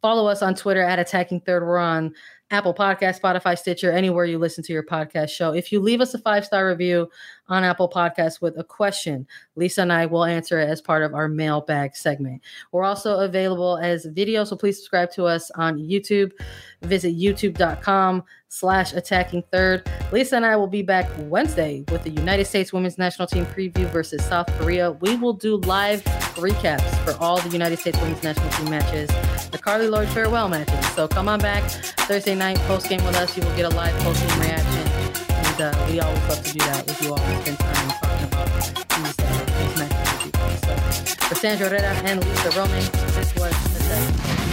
Follow 0.02 0.28
us 0.28 0.42
on 0.42 0.54
Twitter 0.54 0.82
at 0.82 1.00
Attacking 1.00 1.40
Third. 1.42 1.64
We're 1.64 1.78
on 1.78 2.14
Apple 2.52 2.74
Podcast, 2.74 3.20
Spotify, 3.20 3.58
Stitcher, 3.58 3.92
anywhere 3.92 4.26
you 4.26 4.38
listen 4.38 4.64
to 4.66 4.74
your 4.74 4.84
podcast 4.84 5.30
show. 5.30 5.54
If 5.54 5.72
you 5.72 5.80
leave 5.80 6.02
us 6.02 6.14
a 6.14 6.20
five 6.20 6.46
star 6.46 6.68
review 6.68 7.10
on 7.50 7.64
Apple 7.64 7.90
Podcasts 7.90 8.42
with 8.42 8.58
a 8.58 8.64
question, 8.64 9.28
Lisa 9.56 9.82
and 9.82 9.92
I 9.92 10.06
will 10.06 10.26
answer 10.26 10.60
it 10.60 10.70
as 10.70 10.82
part 10.82 11.04
of 11.04 11.14
our 11.14 11.28
mailbag 11.28 11.96
segment. 11.96 12.42
We're 12.72 12.84
also 12.84 13.20
available 13.20 13.78
as 13.78 14.06
video, 14.06 14.44
so 14.44 14.56
please 14.56 14.78
subscribe 14.78 15.12
to 15.12 15.26
us 15.26 15.52
on 15.52 15.78
YouTube. 15.78 16.32
Visit 16.82 17.16
youtube.com 17.16 18.24
slash 18.50 18.94
attacking 18.94 19.44
third. 19.52 19.90
Lisa 20.12 20.36
and 20.36 20.46
I 20.46 20.56
will 20.56 20.68
be 20.68 20.84
back 20.84 21.10
Wednesday 21.22 21.84
with 21.92 22.04
the 22.04 22.12
United 22.12 22.46
States 22.46 22.72
Women's 22.72 22.98
National 22.98 23.28
Team 23.28 23.46
preview 23.48 23.90
versus 23.90 24.24
South 24.24 24.48
Korea. 24.60 24.92
We 24.92 25.16
will 25.16 25.34
do 25.34 25.58
live 25.58 26.04
recaps 26.36 26.88
for 27.04 27.20
all 27.22 27.40
the 27.40 27.50
United 27.50 27.80
States 27.80 28.00
Women's 28.00 28.24
National 28.24 28.50
Team 28.52 28.70
matches, 28.70 29.10
the 29.50 29.58
Carli 29.58 29.90
Lloyd 29.90 30.08
farewell 30.10 30.50
matches. 30.50 30.86
So 30.94 31.08
come 31.08 31.28
on 31.28 31.40
back 31.40 31.64
Thursday 32.08 32.36
night 32.36 32.58
post 32.60 32.88
game 32.88 33.04
with 33.04 33.16
us. 33.16 33.36
You 33.36 33.44
will 33.44 33.56
get 33.56 33.66
a 33.66 33.76
live 33.76 33.96
post 34.00 34.26
game 34.28 34.40
reaction. 34.40 34.73
And 35.64 35.74
uh, 35.74 35.88
we 35.90 36.00
always 36.02 36.20
love 36.28 36.44
to 36.44 36.52
do 36.52 36.60
that 36.60 36.86
with 36.86 37.02
you 37.02 37.12
all. 37.12 37.18
Spend 37.18 37.58
time 37.58 37.88
talking 38.02 38.28
about 38.28 38.48
these, 38.60 39.20
uh, 39.20 39.46
these 39.58 39.78
you. 40.26 40.32
So 40.60 41.28
for 41.28 41.36
Sandra 41.36 41.70
and 41.80 42.26
Lisa 42.26 42.50
Roman, 42.60 42.84
this 43.16 43.34
was 43.36 43.54
the 43.74 44.53